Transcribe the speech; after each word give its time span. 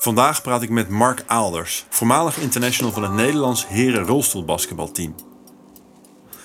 Vandaag 0.00 0.42
praat 0.42 0.62
ik 0.62 0.70
met 0.70 0.88
Mark 0.88 1.22
Aalders, 1.26 1.86
voormalig 1.88 2.38
international 2.38 2.92
van 2.92 3.02
het 3.02 3.12
Nederlands 3.12 3.68
heren 3.68 4.06
rolstoelbasketbalteam. 4.06 5.14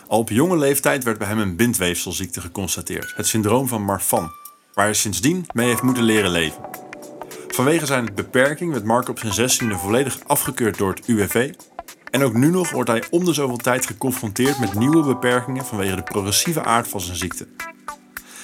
Al 0.08 0.20
op 0.20 0.30
jonge 0.30 0.58
leeftijd 0.58 1.04
werd 1.04 1.18
bij 1.18 1.28
hem 1.28 1.40
een 1.40 1.56
bindweefselziekte 1.56 2.42
geconstateerd, 2.42 3.14
het 3.16 3.28
syndroom 3.28 3.68
van 3.68 3.82
Marfan, 3.82 4.32
waar 4.74 4.86
hij 4.86 4.94
sindsdien 4.94 5.46
mee 5.54 5.68
heeft 5.68 5.82
moeten 5.82 6.04
leren 6.04 6.32
leven. 6.32 6.62
Vanwege 7.48 7.86
zijn 7.86 8.10
beperking 8.16 8.72
werd 8.72 8.84
Mark 8.84 9.10
op 9.10 9.20
zijn 9.20 9.52
16e 9.52 9.80
volledig 9.80 10.20
afgekeurd 10.28 10.78
door 10.78 10.94
het 10.94 11.08
UWV. 11.08 11.54
En 12.12 12.24
ook 12.24 12.34
nu 12.34 12.50
nog 12.50 12.72
wordt 12.72 12.90
hij 12.90 13.04
om 13.10 13.26
de 13.26 13.34
zoveel 13.34 13.58
tijd 13.58 13.86
geconfronteerd 13.86 14.60
met 14.60 14.74
nieuwe 14.74 15.04
beperkingen 15.04 15.66
vanwege 15.66 15.96
de 15.96 16.04
progressieve 16.04 16.64
aard 16.64 16.88
van 16.88 17.02
zijn 17.02 17.18
ziekte. 17.18 17.48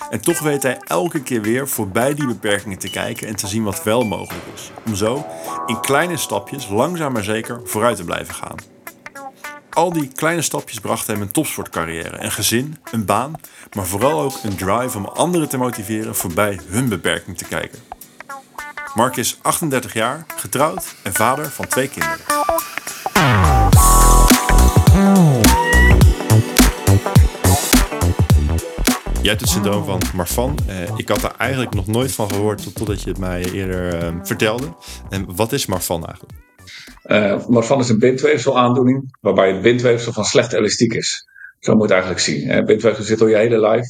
En 0.09 0.21
toch 0.21 0.39
weet 0.39 0.63
hij 0.63 0.77
elke 0.87 1.21
keer 1.21 1.41
weer 1.41 1.67
voorbij 1.67 2.13
die 2.13 2.27
beperkingen 2.27 2.79
te 2.79 2.89
kijken 2.89 3.27
en 3.27 3.35
te 3.35 3.47
zien 3.47 3.63
wat 3.63 3.83
wel 3.83 4.05
mogelijk 4.05 4.45
is. 4.53 4.71
Om 4.85 4.95
zo 4.95 5.25
in 5.65 5.79
kleine 5.79 6.17
stapjes 6.17 6.69
langzaam 6.69 7.13
maar 7.13 7.23
zeker 7.23 7.61
vooruit 7.63 7.97
te 7.97 8.03
blijven 8.03 8.33
gaan. 8.33 8.55
Al 9.69 9.93
die 9.93 10.07
kleine 10.07 10.41
stapjes 10.41 10.79
brachten 10.79 11.13
hem 11.13 11.21
een 11.21 11.31
topsportcarrière, 11.31 12.23
een 12.23 12.31
gezin, 12.31 12.77
een 12.91 13.05
baan, 13.05 13.33
maar 13.75 13.85
vooral 13.85 14.21
ook 14.21 14.39
een 14.43 14.55
drive 14.55 14.97
om 14.97 15.05
anderen 15.05 15.49
te 15.49 15.57
motiveren 15.57 16.15
voorbij 16.15 16.59
hun 16.67 16.89
beperking 16.89 17.37
te 17.37 17.45
kijken. 17.45 17.79
Mark 18.93 19.15
is 19.15 19.37
38 19.41 19.93
jaar, 19.93 20.25
getrouwd 20.35 20.95
en 21.03 21.13
vader 21.13 21.49
van 21.49 21.67
twee 21.67 21.89
kinderen. 21.89 22.19
Jij 29.21 29.29
hebt 29.29 29.41
het 29.41 29.49
syndroom 29.49 29.83
van 29.83 30.01
Marfan. 30.15 30.57
Uh, 30.69 30.97
ik 30.97 31.07
had 31.07 31.21
daar 31.21 31.35
eigenlijk 31.37 31.73
nog 31.73 31.87
nooit 31.87 32.11
van 32.11 32.29
gehoord 32.29 32.75
totdat 32.75 33.01
je 33.01 33.09
het 33.09 33.19
mij 33.19 33.51
eerder 33.51 34.03
uh, 34.03 34.19
vertelde. 34.23 34.75
En 35.09 35.35
wat 35.35 35.51
is 35.51 35.65
Marfan 35.65 36.05
eigenlijk? 36.05 36.37
Uh, 37.05 37.47
Marfan 37.47 37.79
is 37.79 37.89
een 37.89 37.99
bindweefselaandoening 37.99 39.17
waarbij 39.21 39.51
het 39.51 39.61
bindweefsel 39.61 40.13
van 40.13 40.25
slechte 40.25 40.57
elastiek 40.57 40.93
is. 40.93 41.27
Zo 41.59 41.71
moet 41.75 41.89
je 41.89 41.95
het 41.95 42.03
eigenlijk 42.03 42.21
zien. 42.21 42.65
Bindweefsel 42.65 43.03
zit 43.03 43.19
door 43.19 43.29
je 43.29 43.35
hele 43.35 43.59
lijf. 43.59 43.87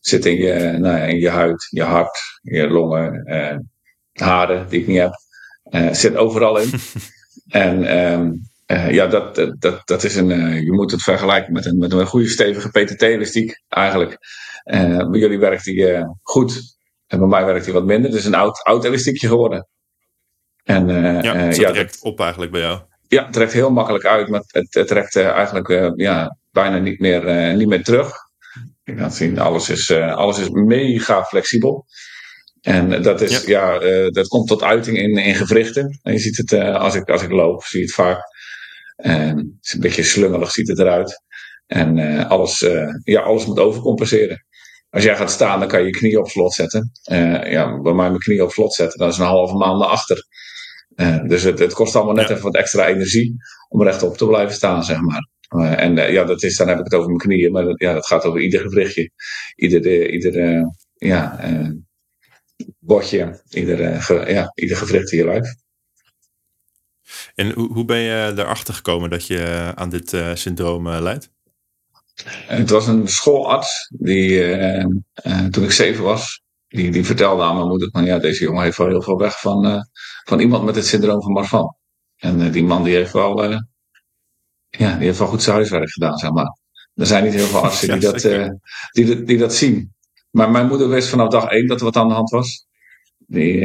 Zit 0.00 0.26
in 0.26 0.36
je, 0.36 0.76
nou, 0.78 1.08
in 1.08 1.18
je 1.18 1.30
huid, 1.30 1.66
je 1.70 1.82
hart, 1.82 2.18
je 2.42 2.68
longen, 2.68 3.22
uh, 3.26 3.56
haren 4.26 4.68
die 4.68 4.80
ik 4.80 4.86
niet 4.86 4.98
heb. 4.98 5.94
zit 5.94 6.16
overal 6.16 6.58
in. 6.58 6.70
en 7.48 7.98
um, 8.12 8.40
ja, 8.66 9.06
dat, 9.06 9.34
dat, 9.58 9.82
dat 9.84 10.04
is 10.04 10.16
een, 10.16 10.64
je 10.64 10.72
moet 10.72 10.90
het 10.90 11.02
vergelijken 11.02 11.52
met 11.52 11.66
een, 11.66 11.78
met 11.78 11.92
een 11.92 12.06
goede 12.06 12.28
stevige 12.28 12.68
PTT-elastiek 12.68 13.62
eigenlijk. 13.68 14.18
bij 15.10 15.20
jullie 15.20 15.38
werkt 15.38 15.64
die 15.64 16.06
goed 16.22 16.76
en 17.06 17.18
bij 17.18 17.28
mij 17.28 17.44
werkt 17.44 17.64
die 17.64 17.74
wat 17.74 17.84
minder. 17.84 18.10
Het 18.10 18.18
is 18.18 18.26
een 18.26 18.34
oud, 18.34 18.62
oud 18.62 18.84
elastiekje 18.84 19.28
geworden. 19.28 19.68
En, 20.64 20.88
ja, 21.22 21.34
het 21.34 21.56
ja, 21.56 21.70
trekt 21.70 22.02
op 22.02 22.20
eigenlijk 22.20 22.52
bij 22.52 22.60
jou. 22.60 22.80
Ja, 23.08 23.24
het 23.24 23.32
trekt 23.32 23.52
heel 23.52 23.70
makkelijk 23.70 24.04
uit, 24.04 24.28
maar 24.28 24.42
het, 24.46 24.74
het 24.74 24.86
trekt 24.86 25.16
eigenlijk 25.16 25.92
ja, 25.96 26.36
bijna 26.50 26.78
niet 26.78 27.00
meer, 27.00 27.54
niet 27.56 27.68
meer 27.68 27.84
terug. 27.84 28.12
Je 28.84 28.94
kan 28.94 29.12
zien, 29.12 29.38
alles 29.38 29.68
is, 29.68 29.90
alles 29.92 30.38
is 30.38 30.48
mega 30.48 31.24
flexibel. 31.24 31.86
En 32.60 33.02
dat, 33.02 33.20
is, 33.20 33.44
ja. 33.44 33.72
ja 33.72 34.10
dat 34.10 34.28
komt 34.28 34.48
tot 34.48 34.62
uiting 34.62 34.98
in, 34.98 35.16
in 35.16 35.34
gewrichten. 35.34 35.98
En 36.02 36.12
je 36.12 36.18
ziet 36.18 36.36
het, 36.36 36.52
als, 36.52 36.94
ik, 36.94 37.08
als 37.08 37.22
ik 37.22 37.30
loop, 37.30 37.64
zie 37.64 37.80
je 37.80 37.86
het 37.86 37.94
vaak. 37.94 38.32
En 38.96 39.36
het 39.36 39.66
is 39.66 39.72
een 39.72 39.80
beetje 39.80 40.02
slungelig, 40.02 40.50
ziet 40.50 40.68
het 40.68 40.78
eruit. 40.78 41.22
En 41.66 41.98
alles, 42.28 42.66
ja, 43.02 43.20
alles 43.20 43.46
moet 43.46 43.58
overcompenseren. 43.58 44.44
Als 44.90 45.04
jij 45.04 45.16
gaat 45.16 45.30
staan, 45.30 45.58
dan 45.58 45.68
kan 45.68 45.80
je 45.80 45.86
je 45.86 45.92
knie 45.92 46.18
op 46.18 46.28
slot 46.28 46.52
zetten. 46.52 46.90
ja, 47.50 47.80
bij 47.80 47.92
mij 47.92 48.08
mijn 48.08 48.18
knie 48.18 48.44
op 48.44 48.52
slot 48.52 48.74
zetten, 48.74 48.98
dan 48.98 49.08
is 49.08 49.18
een 49.18 49.24
halve 49.24 49.54
maand 49.54 49.78
naar 49.78 49.88
achter. 49.88 50.26
Dus 51.26 51.42
het, 51.42 51.58
het, 51.58 51.72
kost 51.72 51.96
allemaal 51.96 52.14
net 52.14 52.30
even 52.30 52.42
wat 52.42 52.54
extra 52.54 52.86
energie 52.86 53.36
om 53.68 53.82
rechtop 53.82 54.16
te 54.16 54.26
blijven 54.26 54.54
staan, 54.54 54.84
zeg 54.84 54.98
maar. 55.00 55.28
En 55.76 55.94
ja, 56.12 56.24
dat 56.24 56.42
is, 56.42 56.56
dan 56.56 56.68
heb 56.68 56.78
ik 56.78 56.84
het 56.84 56.94
over 56.94 57.06
mijn 57.06 57.18
knieën, 57.18 57.52
maar 57.52 57.64
dat, 57.64 57.80
ja, 57.80 57.92
dat 57.92 58.06
gaat 58.06 58.24
over 58.24 58.40
ieder 58.40 58.60
gewrichtje, 58.60 59.10
ieder, 59.54 60.10
ieder 60.10 60.64
ja, 60.94 61.40
botje, 62.78 63.42
ieder, 63.50 64.02
ge, 64.02 64.24
ja, 64.26 64.52
ieder 64.54 64.76
gewricht 64.76 65.12
in 65.12 65.18
je 65.18 65.24
lijf. 65.24 65.54
En 67.34 67.52
hoe, 67.52 67.72
hoe 67.72 67.84
ben 67.84 67.98
je 67.98 68.32
erachter 68.36 68.74
gekomen 68.74 69.10
dat 69.10 69.26
je 69.26 69.72
aan 69.74 69.90
dit 69.90 70.16
syndroom 70.34 70.88
leidt? 70.88 71.30
Het 72.46 72.70
was 72.70 72.86
een 72.86 73.08
schoolarts 73.08 73.90
die 73.98 74.40
toen 75.50 75.64
ik 75.64 75.72
zeven 75.72 76.04
was, 76.04 76.44
die, 76.74 76.90
die 76.90 77.04
vertelde 77.04 77.42
aan 77.42 77.56
mijn 77.56 77.68
moeder 77.68 77.88
van 77.90 78.04
ja, 78.04 78.18
deze 78.18 78.44
jongen 78.44 78.62
heeft 78.62 78.76
wel 78.76 78.86
heel 78.86 79.02
veel 79.02 79.18
weg 79.18 79.40
van, 79.40 79.66
uh, 79.66 79.80
van 80.24 80.40
iemand 80.40 80.64
met 80.64 80.74
het 80.74 80.86
syndroom 80.86 81.22
van 81.22 81.32
Marfan. 81.32 81.76
En 82.16 82.40
uh, 82.40 82.52
die 82.52 82.64
man 82.64 82.82
die 82.82 82.94
heeft 82.94 83.12
wel, 83.12 83.44
uh, 83.44 83.58
ja, 84.68 84.96
die 84.96 85.06
heeft 85.06 85.18
wel 85.18 85.28
goed 85.28 85.42
zijn 85.42 85.56
huiswerk 85.56 85.90
gedaan, 85.90 86.18
zeg 86.18 86.30
maar. 86.30 86.58
Er 86.94 87.06
zijn 87.06 87.24
niet 87.24 87.34
heel 87.34 87.46
veel 87.46 87.62
artsen 87.62 87.88
die, 88.00 88.10
dat, 88.10 88.20
die, 88.92 89.22
die 89.22 89.38
dat 89.38 89.54
zien. 89.54 89.94
Maar 90.30 90.50
mijn 90.50 90.66
moeder 90.66 90.88
wist 90.88 91.08
vanaf 91.08 91.28
dag 91.28 91.44
één 91.44 91.66
dat 91.66 91.78
er 91.78 91.84
wat 91.84 91.96
aan 91.96 92.08
de 92.08 92.14
hand 92.14 92.30
was. 92.30 92.66
Die 93.18 93.60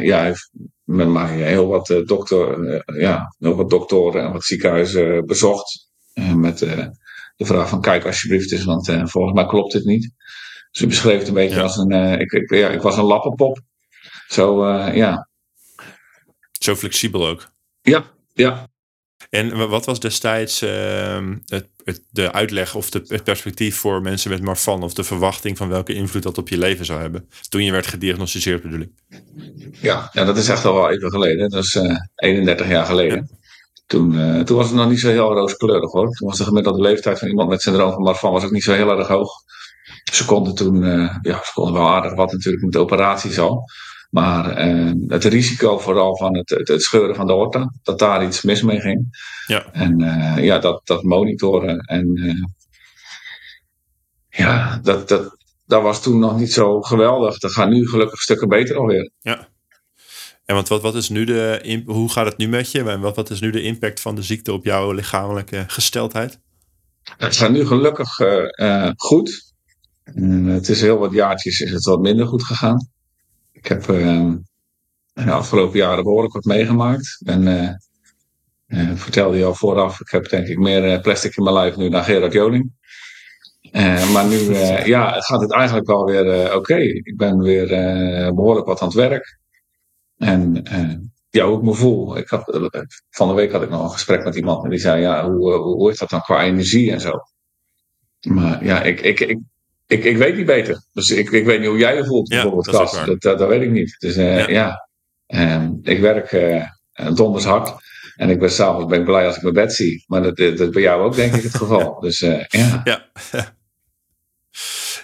ja, 0.00 0.22
heeft 0.22 0.50
met 0.84 1.08
mij 1.08 1.36
heel 1.36 1.66
wat, 1.66 2.02
dokter, 2.04 2.82
ja, 3.00 3.34
heel 3.38 3.56
wat 3.56 3.70
doktoren 3.70 4.22
en 4.24 4.32
wat 4.32 4.44
ziekenhuizen 4.44 5.26
bezocht. 5.26 5.90
met 6.34 6.58
de 6.58 7.44
vraag 7.44 7.68
van 7.68 7.80
kijk 7.80 8.06
alsjeblieft 8.06 8.52
eens, 8.52 8.64
want 8.64 8.86
volgens 8.86 9.34
mij 9.34 9.46
klopt 9.46 9.72
dit 9.72 9.84
niet. 9.84 10.12
Ze 10.70 10.86
beschreef 10.86 11.18
het 11.18 11.28
een 11.28 11.34
beetje 11.34 11.62
als 11.62 11.76
een. 11.76 12.20
Ik, 12.20 12.32
ik, 12.32 12.54
ja, 12.54 12.68
ik 12.68 12.82
was 12.82 12.96
een 12.96 13.04
lappenpop. 13.04 13.60
Zo, 14.28 14.68
ja. 14.78 15.28
Zo 16.52 16.74
flexibel 16.74 17.26
ook. 17.26 17.52
Ja, 17.80 18.04
ja. 18.32 18.68
En 19.34 19.68
wat 19.68 19.84
was 19.84 20.00
destijds 20.00 20.62
uh, 20.62 21.18
het, 21.46 21.66
het, 21.84 22.02
de 22.10 22.32
uitleg 22.32 22.74
of 22.74 22.90
de, 22.90 23.02
het 23.06 23.24
perspectief 23.24 23.76
voor 23.76 24.02
mensen 24.02 24.30
met 24.30 24.42
Marfan? 24.42 24.82
Of 24.82 24.94
de 24.94 25.04
verwachting 25.04 25.56
van 25.56 25.68
welke 25.68 25.94
invloed 25.94 26.22
dat 26.22 26.38
op 26.38 26.48
je 26.48 26.58
leven 26.58 26.84
zou 26.84 27.00
hebben? 27.00 27.28
Toen 27.48 27.64
je 27.64 27.72
werd 27.72 27.86
gediagnosticeerd 27.86 28.62
bedoel 28.62 28.80
ik. 28.80 28.90
Ja, 29.80 30.10
ja 30.12 30.24
dat 30.24 30.36
is 30.36 30.48
echt 30.48 30.64
al 30.64 30.74
wel 30.74 30.90
even 30.90 31.10
geleden. 31.10 31.50
Dat 31.50 31.64
is 31.64 31.78
31 32.14 32.68
jaar 32.68 32.84
geleden. 32.84 33.16
Ja. 33.16 33.36
Toen, 33.86 34.44
toen 34.44 34.56
was 34.56 34.66
het 34.66 34.76
nog 34.76 34.88
niet 34.88 35.00
zo 35.00 35.08
heel 35.08 35.32
rooskleurig 35.32 35.92
hoor. 35.92 36.10
Toen 36.10 36.28
was 36.28 36.38
de 36.38 36.44
gemiddelde 36.44 36.80
leeftijd 36.80 37.18
van 37.18 37.28
iemand 37.28 37.48
met 37.48 37.62
syndroom 37.62 37.92
van 37.92 38.02
Marfan 38.02 38.32
was 38.32 38.44
ook 38.44 38.50
niet 38.50 38.64
zo 38.64 38.72
heel 38.72 38.98
erg 38.98 39.08
hoog. 39.08 39.32
Ze 40.12 40.24
konden 40.24 40.54
toen, 40.54 40.82
uh, 40.82 41.16
ja, 41.22 41.40
ze 41.44 41.50
konden 41.54 41.74
wel 41.74 41.88
aardig 41.88 42.14
wat 42.14 42.32
natuurlijk 42.32 42.64
met 42.64 42.72
de 42.72 42.78
operaties 42.78 43.38
al. 43.38 43.64
Maar 44.14 44.68
uh, 44.68 44.92
het 45.08 45.24
risico 45.24 45.78
vooral 45.78 46.16
van 46.16 46.36
het, 46.36 46.50
het, 46.50 46.68
het, 46.68 46.82
scheuren 46.82 47.14
van 47.14 47.26
de 47.26 47.32
horta, 47.32 47.72
dat 47.82 47.98
daar 47.98 48.24
iets 48.24 48.42
mis 48.42 48.62
mee 48.62 48.80
ging. 48.80 49.06
Ja. 49.46 49.72
En 49.72 50.00
uh, 50.00 50.44
ja, 50.44 50.58
dat, 50.58 50.80
dat 50.84 51.02
monitoren. 51.02 51.78
En 51.78 52.12
ja, 54.28 54.78
dat, 54.82 55.08
dat, 55.08 55.36
dat 55.66 55.82
was 55.82 56.02
toen 56.02 56.18
nog 56.18 56.38
niet 56.38 56.52
zo 56.52 56.80
geweldig. 56.80 57.38
Dat 57.38 57.52
gaat 57.52 57.68
nu 57.68 57.88
gelukkig 57.88 58.20
stukken 58.20 58.48
beter 58.48 58.76
alweer. 58.76 59.10
Ja. 59.20 59.48
En 60.44 60.54
want 60.54 60.68
wat, 60.68 60.82
wat 60.82 60.94
is 60.94 61.08
nu 61.08 61.24
de, 61.24 61.82
hoe 61.86 62.10
gaat 62.10 62.26
het 62.26 62.36
nu 62.36 62.48
met 62.48 62.70
je? 62.70 62.82
En 62.82 63.00
wat, 63.00 63.16
wat 63.16 63.30
is 63.30 63.40
nu 63.40 63.50
de 63.50 63.62
impact 63.62 64.00
van 64.00 64.14
de 64.14 64.22
ziekte 64.22 64.52
op 64.52 64.64
jouw 64.64 64.92
lichamelijke 64.92 65.64
gesteldheid? 65.66 66.38
Het 67.16 67.36
gaat 67.36 67.50
nu 67.50 67.66
gelukkig 67.66 68.16
goed. 68.96 69.52
Het 70.44 70.68
is 70.68 70.80
heel 70.80 70.98
wat 70.98 71.12
jaartjes 71.12 71.60
is 71.60 71.70
het 71.70 71.84
wat 71.84 72.00
minder 72.00 72.26
goed 72.26 72.44
gegaan. 72.44 72.92
Ik 73.64 73.70
heb 73.70 73.84
de 73.84 75.30
afgelopen 75.30 75.78
jaren 75.78 76.04
behoorlijk 76.04 76.34
wat 76.34 76.44
meegemaakt. 76.44 77.20
En 77.24 77.42
uh, 77.46 77.70
uh, 78.66 78.96
vertelde 78.96 79.36
je 79.36 79.44
al 79.44 79.54
vooraf, 79.54 80.00
ik 80.00 80.10
heb 80.10 80.28
denk 80.28 80.46
ik 80.46 80.58
meer 80.58 81.00
plastic 81.00 81.36
in 81.36 81.42
mijn 81.42 81.56
lijf 81.56 81.76
nu 81.76 81.88
dan 81.88 82.04
Gerard 82.04 82.32
Joling. 82.32 82.72
maar 84.12 84.26
nu 84.26 84.54
ja, 84.94 85.20
gaat 85.20 85.40
het 85.40 85.52
eigenlijk 85.52 85.86
wel 85.86 86.04
weer 86.04 86.44
oké. 86.46 86.54
Okay. 86.54 86.86
Ik 86.86 87.16
ben 87.16 87.38
weer 87.38 87.68
behoorlijk 88.34 88.66
wat 88.66 88.80
aan 88.80 88.88
het 88.88 88.96
werk. 88.96 89.38
En 90.18 90.62
ja, 91.30 91.46
hoe 91.46 91.56
ik 91.56 91.62
me 91.62 91.74
voel. 91.74 92.16
Ik 92.16 92.28
had, 92.28 92.44
van 93.10 93.28
de 93.28 93.34
week 93.34 93.52
had 93.52 93.62
ik 93.62 93.70
nog 93.70 93.82
een 93.82 93.90
gesprek 93.90 94.24
met 94.24 94.34
iemand 94.36 94.64
en 94.64 94.70
die 94.70 94.78
zei, 94.78 95.00
ja, 95.00 95.30
hoe, 95.30 95.54
hoe 95.54 95.90
is 95.90 95.98
dat 95.98 96.10
dan 96.10 96.22
qua 96.22 96.42
energie 96.42 96.92
en 96.92 97.00
zo? 97.00 97.12
Maar 98.20 98.64
ja, 98.64 98.82
ik, 98.82 99.00
ik, 99.00 99.20
ik, 99.20 99.38
ik, 99.94 100.04
ik 100.04 100.16
weet 100.16 100.36
niet 100.36 100.46
beter. 100.46 100.84
Dus 100.92 101.10
ik, 101.10 101.30
ik 101.30 101.44
weet 101.44 101.60
niet 101.60 101.68
hoe 101.68 101.78
jij 101.78 101.96
je 101.96 102.04
voelt 102.04 102.28
bijvoorbeeld, 102.28 102.66
ja, 102.66 102.72
dat, 102.72 103.02
dat, 103.06 103.20
dat, 103.20 103.38
dat, 103.38 103.48
weet 103.48 103.62
ik 103.62 103.70
niet. 103.70 103.96
Dus 103.98 104.16
uh, 104.16 104.48
ja, 104.48 104.48
ja. 104.48 104.88
Um, 105.56 105.78
ik 105.82 106.00
werk 106.00 106.32
uh, 106.32 106.66
donders 107.14 107.44
hard. 107.44 107.82
En 108.16 108.30
ik 108.30 108.38
ben 108.38 108.50
s'avonds 108.50 108.86
ben 108.86 108.98
ik 108.98 109.04
blij 109.04 109.26
als 109.26 109.36
ik 109.36 109.42
mijn 109.42 109.54
bed 109.54 109.74
zie. 109.74 110.04
Maar 110.06 110.22
dat, 110.22 110.36
dat, 110.36 110.56
dat 110.56 110.70
bij 110.70 110.82
jou 110.82 111.02
ook 111.02 111.14
denk 111.14 111.34
ik 111.34 111.42
het 111.42 111.54
geval. 111.54 111.96
Dus 112.00 112.20
uh, 112.20 112.44
ja. 112.46 112.80
ja. 112.84 113.08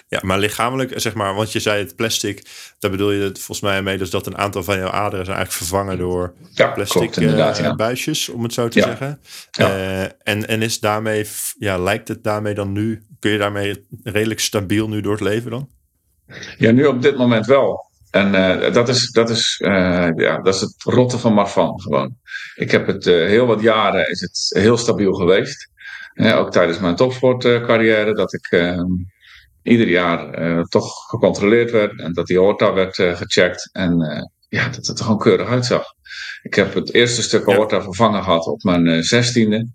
Ja, 0.07 0.19
maar 0.21 0.39
lichamelijk, 0.39 0.93
zeg 0.95 1.13
maar, 1.13 1.35
want 1.35 1.51
je 1.51 1.59
zei 1.59 1.83
het 1.83 1.95
plastic, 1.95 2.45
daar 2.79 2.91
bedoel 2.91 3.11
je 3.11 3.21
het 3.21 3.37
volgens 3.37 3.61
mij 3.61 3.81
mee, 3.81 3.97
dus 3.97 4.09
dat 4.09 4.27
een 4.27 4.37
aantal 4.37 4.63
van 4.63 4.77
jouw 4.77 4.89
aderen 4.89 5.25
zijn 5.25 5.37
eigenlijk 5.37 5.51
vervangen 5.51 5.97
door 5.97 6.33
ja, 6.53 6.67
plastic 6.67 7.11
klopt, 7.11 7.57
ja. 7.57 7.75
buisjes, 7.75 8.29
om 8.29 8.43
het 8.43 8.53
zo 8.53 8.67
te 8.67 8.79
ja. 8.79 8.85
zeggen. 8.85 9.21
Uh, 9.59 10.01
en, 10.01 10.47
en 10.47 10.61
is 10.61 10.79
daarmee, 10.79 11.25
ja, 11.59 11.77
lijkt 11.77 12.07
het 12.07 12.23
daarmee 12.23 12.53
dan 12.53 12.71
nu 12.71 13.05
kun 13.21 13.31
je 13.31 13.37
daarmee 13.37 13.87
redelijk 14.03 14.39
stabiel 14.39 14.87
nu 14.87 15.01
door 15.01 15.11
het 15.11 15.21
leven 15.21 15.51
dan? 15.51 15.69
Ja, 16.57 16.71
nu 16.71 16.85
op 16.85 17.01
dit 17.01 17.17
moment 17.17 17.45
wel. 17.45 17.89
En 18.11 18.33
uh, 18.33 18.73
dat, 18.73 18.89
is, 18.89 19.11
dat, 19.11 19.29
is, 19.29 19.59
uh, 19.63 20.09
ja, 20.15 20.41
dat 20.41 20.55
is 20.55 20.61
het 20.61 20.83
rotte 20.83 21.17
van 21.17 21.33
Marfan 21.33 21.81
gewoon. 21.81 22.15
Ik 22.55 22.71
heb 22.71 22.87
het 22.87 23.05
uh, 23.05 23.27
heel 23.27 23.45
wat 23.45 23.61
jaren 23.61 24.09
is 24.09 24.21
het 24.21 24.61
heel 24.63 24.77
stabiel 24.77 25.13
geweest. 25.13 25.69
ook 26.15 26.51
tijdens 26.51 26.79
mijn 26.79 26.95
topsportcarrière 26.95 28.13
dat 28.13 28.33
ik 28.33 28.47
ehm, 28.49 28.87
ieder 29.63 29.87
jaar 29.87 30.29
toch 30.67 30.93
gecontroleerd 31.07 31.71
werd 31.71 31.99
en 31.99 32.13
dat 32.13 32.27
die 32.27 32.39
aorta 32.39 32.73
werd 32.73 32.95
gecheckt 32.95 33.69
en 33.71 33.97
ja, 34.49 34.65
dat 34.69 34.85
het 34.85 34.99
er 34.99 35.03
gewoon 35.03 35.19
keurig 35.19 35.47
uitzag. 35.47 35.83
Ik 36.41 36.53
heb 36.53 36.73
het 36.73 36.93
eerste 36.93 37.21
stuk 37.21 37.49
aorta 37.49 37.75
ja. 37.75 37.83
vervangen 37.83 38.23
gehad 38.23 38.45
op 38.45 38.63
mijn 38.63 39.03
zestiende. 39.03 39.67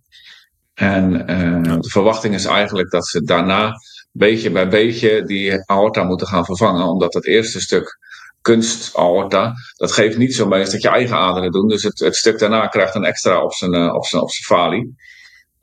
En 0.77 1.13
ja. 1.13 1.77
de 1.77 1.91
verwachting 1.91 2.35
is 2.35 2.45
eigenlijk 2.45 2.91
dat 2.91 3.07
ze 3.07 3.23
daarna 3.23 3.75
beetje 4.17 4.51
bij 4.51 4.69
beetje 4.69 5.25
die 5.25 5.69
aorta 5.69 6.03
moeten 6.03 6.27
gaan 6.27 6.45
vervangen, 6.45 6.87
omdat 6.87 7.15
het 7.15 7.27
eerste 7.27 7.61
stuk 7.61 7.99
kunstaorta, 8.41 9.55
dat 9.77 9.93
geeft 9.93 10.17
niet 10.17 10.35
zo 10.35 10.47
meest 10.47 10.73
dat 10.73 10.83
je 10.83 10.89
eigen 10.89 11.17
aderen 11.17 11.51
doen. 11.51 11.69
Dus 11.69 11.83
het, 11.83 11.99
het 11.99 12.17
stuk 12.17 12.39
daarna 12.39 12.67
krijgt 12.67 12.95
een 12.95 13.05
extra 13.05 13.43
op 13.43 13.53
zijn, 13.53 13.75
uh, 13.75 13.95
op 13.95 14.07
zijn, 14.07 14.23
op 14.23 14.31
zijn 14.31 14.45
falie. 14.45 14.95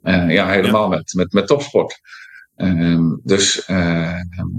Uh, 0.03 0.31
ja, 0.31 0.49
helemaal 0.49 0.81
ja. 0.81 0.87
Met, 0.87 1.13
met, 1.13 1.33
met 1.33 1.47
topsport. 1.47 1.99
Uh, 2.57 3.13
dus 3.23 3.63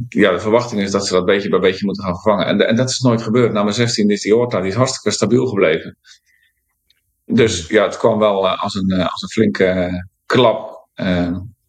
ja, 0.08 0.32
de 0.32 0.40
verwachting 0.40 0.80
is 0.80 0.90
dat 0.90 1.06
ze 1.06 1.12
dat 1.12 1.24
beetje 1.24 1.48
bij 1.48 1.60
beetje 1.60 1.84
moeten 1.86 2.04
gaan 2.04 2.14
vervangen. 2.14 2.46
En, 2.46 2.68
en 2.68 2.76
dat 2.76 2.90
is 2.90 2.98
nooit 2.98 3.22
gebeurd. 3.22 3.52
Na 3.52 3.62
mijn 3.62 3.74
16 3.74 4.10
is 4.10 4.20
die 4.20 4.34
aorta 4.34 4.60
die 4.60 4.70
is 4.70 4.76
hartstikke 4.76 5.10
stabiel 5.10 5.46
gebleven. 5.46 5.96
Dus 7.26 7.66
ja, 7.66 7.84
het 7.84 7.96
kwam 7.96 8.18
wel 8.18 8.48
als, 8.48 8.74
een, 8.74 8.92
als 8.92 9.22
een 9.22 9.28
flinke 9.28 9.90
klap. 10.26 10.88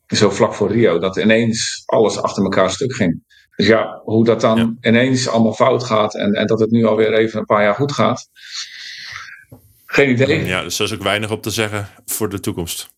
zo 0.08 0.30
vlak 0.30 0.54
voor 0.54 0.72
Rio, 0.72 1.00
dat 1.00 1.18
ineens 1.18 1.84
alles 1.86 2.22
achter 2.22 2.44
elkaar 2.44 2.72
stuk 2.72 2.96
ging. 2.96 3.24
Dus 3.56 3.68
ja, 3.68 4.02
hoe 4.04 4.26
dat 4.26 4.42
dan 4.42 4.58
ja. 4.58 4.90
ineens 4.90 5.28
allemaal 5.28 5.54
fout 5.54 5.84
gaat 5.84 6.16
en, 6.16 6.34
en 6.34 6.48
dat 6.48 6.60
het 6.60 6.72
nu 6.72 6.86
alweer 6.86 7.14
even 7.14 7.40
een 7.40 7.46
paar 7.46 7.64
jaar 7.64 7.76
goed 7.76 7.92
gaat. 7.92 8.30
Geen 9.86 10.10
idee. 10.10 10.46
Ja, 10.46 10.64
dus 10.64 10.80
er 10.80 10.86
is 10.86 10.94
ook 10.94 11.04
weinig 11.04 11.32
op 11.32 11.42
te 11.42 11.50
zeggen 11.50 11.88
voor 12.06 12.30
de 12.30 12.40
toekomst. 12.40 12.90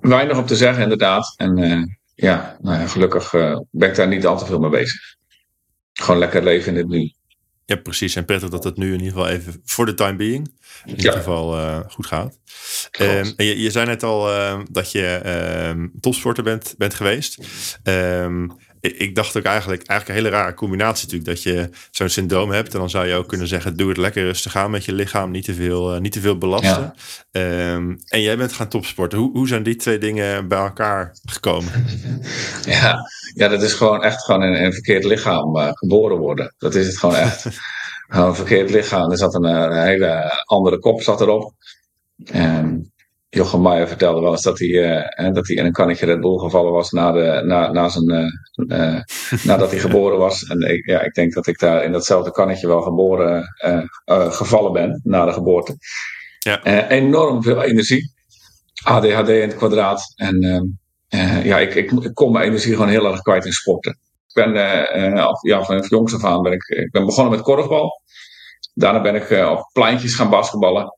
Weinig 0.00 0.38
op 0.38 0.46
te 0.46 0.56
zeggen, 0.56 0.82
inderdaad. 0.82 1.34
En 1.36 1.58
uh, 1.58 1.82
ja, 2.14 2.56
nou 2.60 2.80
ja, 2.80 2.86
gelukkig 2.86 3.32
uh, 3.32 3.58
ben 3.70 3.88
ik 3.88 3.94
daar 3.94 4.08
niet 4.08 4.26
al 4.26 4.38
te 4.38 4.46
veel 4.46 4.58
mee 4.58 4.70
bezig. 4.70 5.00
Gewoon 5.92 6.20
lekker 6.20 6.42
leven 6.42 6.72
in 6.72 6.78
het 6.78 6.88
nu. 6.88 7.12
Ja, 7.66 7.76
precies. 7.76 8.16
En 8.16 8.24
prettig 8.24 8.48
dat 8.48 8.64
het 8.64 8.76
nu 8.76 8.86
in 8.86 9.00
ieder 9.00 9.12
geval 9.12 9.28
even 9.28 9.60
voor 9.64 9.86
de 9.86 9.94
time 9.94 10.16
being 10.16 10.52
in 10.84 10.96
ieder 10.96 11.12
geval 11.12 11.58
uh, 11.58 11.80
goed 11.88 12.06
gaat. 12.06 12.38
Um, 13.00 13.32
en 13.36 13.44
je, 13.44 13.60
je, 13.60 13.70
zei 13.70 13.86
net 13.86 14.02
al 14.02 14.30
uh, 14.30 14.60
dat 14.70 14.92
je 14.92 15.20
uh, 15.76 15.84
topsporter 16.00 16.44
bent, 16.44 16.74
bent 16.78 16.94
geweest. 16.94 17.38
Um, 17.82 18.56
ik 18.92 19.14
dacht 19.14 19.36
ook 19.36 19.44
eigenlijk, 19.44 19.82
eigenlijk 19.86 20.08
een 20.08 20.24
hele 20.24 20.36
rare 20.36 20.54
combinatie 20.54 21.04
natuurlijk. 21.04 21.30
Dat 21.30 21.42
je 21.42 21.70
zo'n 21.90 22.08
syndroom 22.08 22.50
hebt. 22.50 22.72
En 22.72 22.78
dan 22.78 22.90
zou 22.90 23.06
je 23.06 23.14
ook 23.14 23.28
kunnen 23.28 23.48
zeggen, 23.48 23.76
doe 23.76 23.88
het 23.88 23.96
lekker 23.96 24.24
rustig 24.24 24.56
aan 24.56 24.70
met 24.70 24.84
je 24.84 24.92
lichaam. 24.92 25.30
Niet 25.30 25.44
te 25.44 25.54
veel, 25.54 25.94
uh, 25.94 26.00
niet 26.00 26.12
te 26.12 26.20
veel 26.20 26.38
belasten. 26.38 26.94
Ja. 27.30 27.72
Um, 27.72 27.98
en 28.08 28.22
jij 28.22 28.36
bent 28.36 28.52
gaan 28.52 28.68
topsporten. 28.68 29.18
Hoe, 29.18 29.30
hoe 29.32 29.48
zijn 29.48 29.62
die 29.62 29.76
twee 29.76 29.98
dingen 29.98 30.48
bij 30.48 30.58
elkaar 30.58 31.16
gekomen? 31.24 31.72
Ja, 32.64 33.10
ja 33.34 33.48
dat 33.48 33.62
is 33.62 33.72
gewoon 33.72 34.02
echt 34.02 34.24
gewoon 34.24 34.42
in 34.42 34.64
een 34.64 34.72
verkeerd 34.72 35.04
lichaam 35.04 35.56
uh, 35.56 35.68
geboren 35.72 36.18
worden. 36.18 36.54
Dat 36.58 36.74
is 36.74 36.86
het 36.86 36.98
gewoon 36.98 37.16
echt. 37.16 37.44
een 38.08 38.34
verkeerd 38.34 38.70
lichaam. 38.70 39.10
Er 39.10 39.16
zat 39.16 39.34
een, 39.34 39.44
een 39.44 39.82
hele 39.82 40.42
andere 40.44 40.78
kop 40.78 41.02
zat 41.02 41.20
erop. 41.20 41.52
En 42.24 42.92
Jochem 43.34 43.62
Meijer 43.62 43.88
vertelde 43.88 44.20
wel 44.20 44.30
eens 44.30 44.42
dat 44.42 44.58
hij, 44.58 44.68
uh, 44.68 45.32
dat 45.34 45.46
hij 45.46 45.56
in 45.56 45.64
een 45.64 45.72
kannetje 45.72 46.06
Red 46.06 46.20
Bull 46.20 46.38
gevallen 46.38 46.72
was 46.72 46.90
na 46.90 47.12
de, 47.12 47.42
na, 47.44 47.72
na 47.72 47.88
zijn, 47.88 48.10
uh, 48.10 48.78
uh, 48.78 49.00
nadat 49.48 49.70
hij 49.70 49.80
geboren 49.80 50.18
was. 50.18 50.42
En 50.42 50.60
ik, 50.60 50.86
ja, 50.86 51.00
ik 51.00 51.14
denk 51.14 51.32
dat 51.32 51.46
ik 51.46 51.58
daar 51.58 51.84
in 51.84 51.92
datzelfde 51.92 52.30
kannetje 52.30 52.66
wel 52.66 52.82
geboren, 52.82 53.54
gevallen 54.30 54.72
ben 54.72 55.00
na 55.04 55.24
de 55.24 55.32
geboorte. 55.32 55.76
Ja. 56.38 56.88
enorm 56.88 57.42
veel 57.42 57.62
energie. 57.62 58.12
ADHD 58.82 59.28
in 59.28 59.48
het 59.48 59.56
kwadraat. 59.56 60.12
En 60.16 60.40
ja, 61.44 61.58
ik, 61.58 61.74
ik, 61.74 61.90
ik 61.90 62.14
kon 62.14 62.32
mijn 62.32 62.44
energie 62.44 62.72
gewoon 62.72 62.88
heel 62.88 63.06
erg 63.06 63.20
kwijt 63.20 63.44
in 63.44 63.52
sporten. 63.52 63.98
Ik 64.26 64.44
ben 64.44 64.52
ja, 65.42 65.64
van 65.64 65.84
jongs 65.88 66.14
af 66.14 66.24
aan 66.24 66.42
ben 66.42 66.52
ik, 66.52 66.62
ik 66.62 66.90
ben 66.90 67.06
begonnen 67.06 67.32
met 67.32 67.42
korfbal. 67.42 68.02
Daarna 68.74 69.00
ben 69.00 69.14
ik 69.14 69.48
op 69.48 69.70
pleintjes 69.72 70.14
gaan 70.14 70.30
basketballen. 70.30 70.92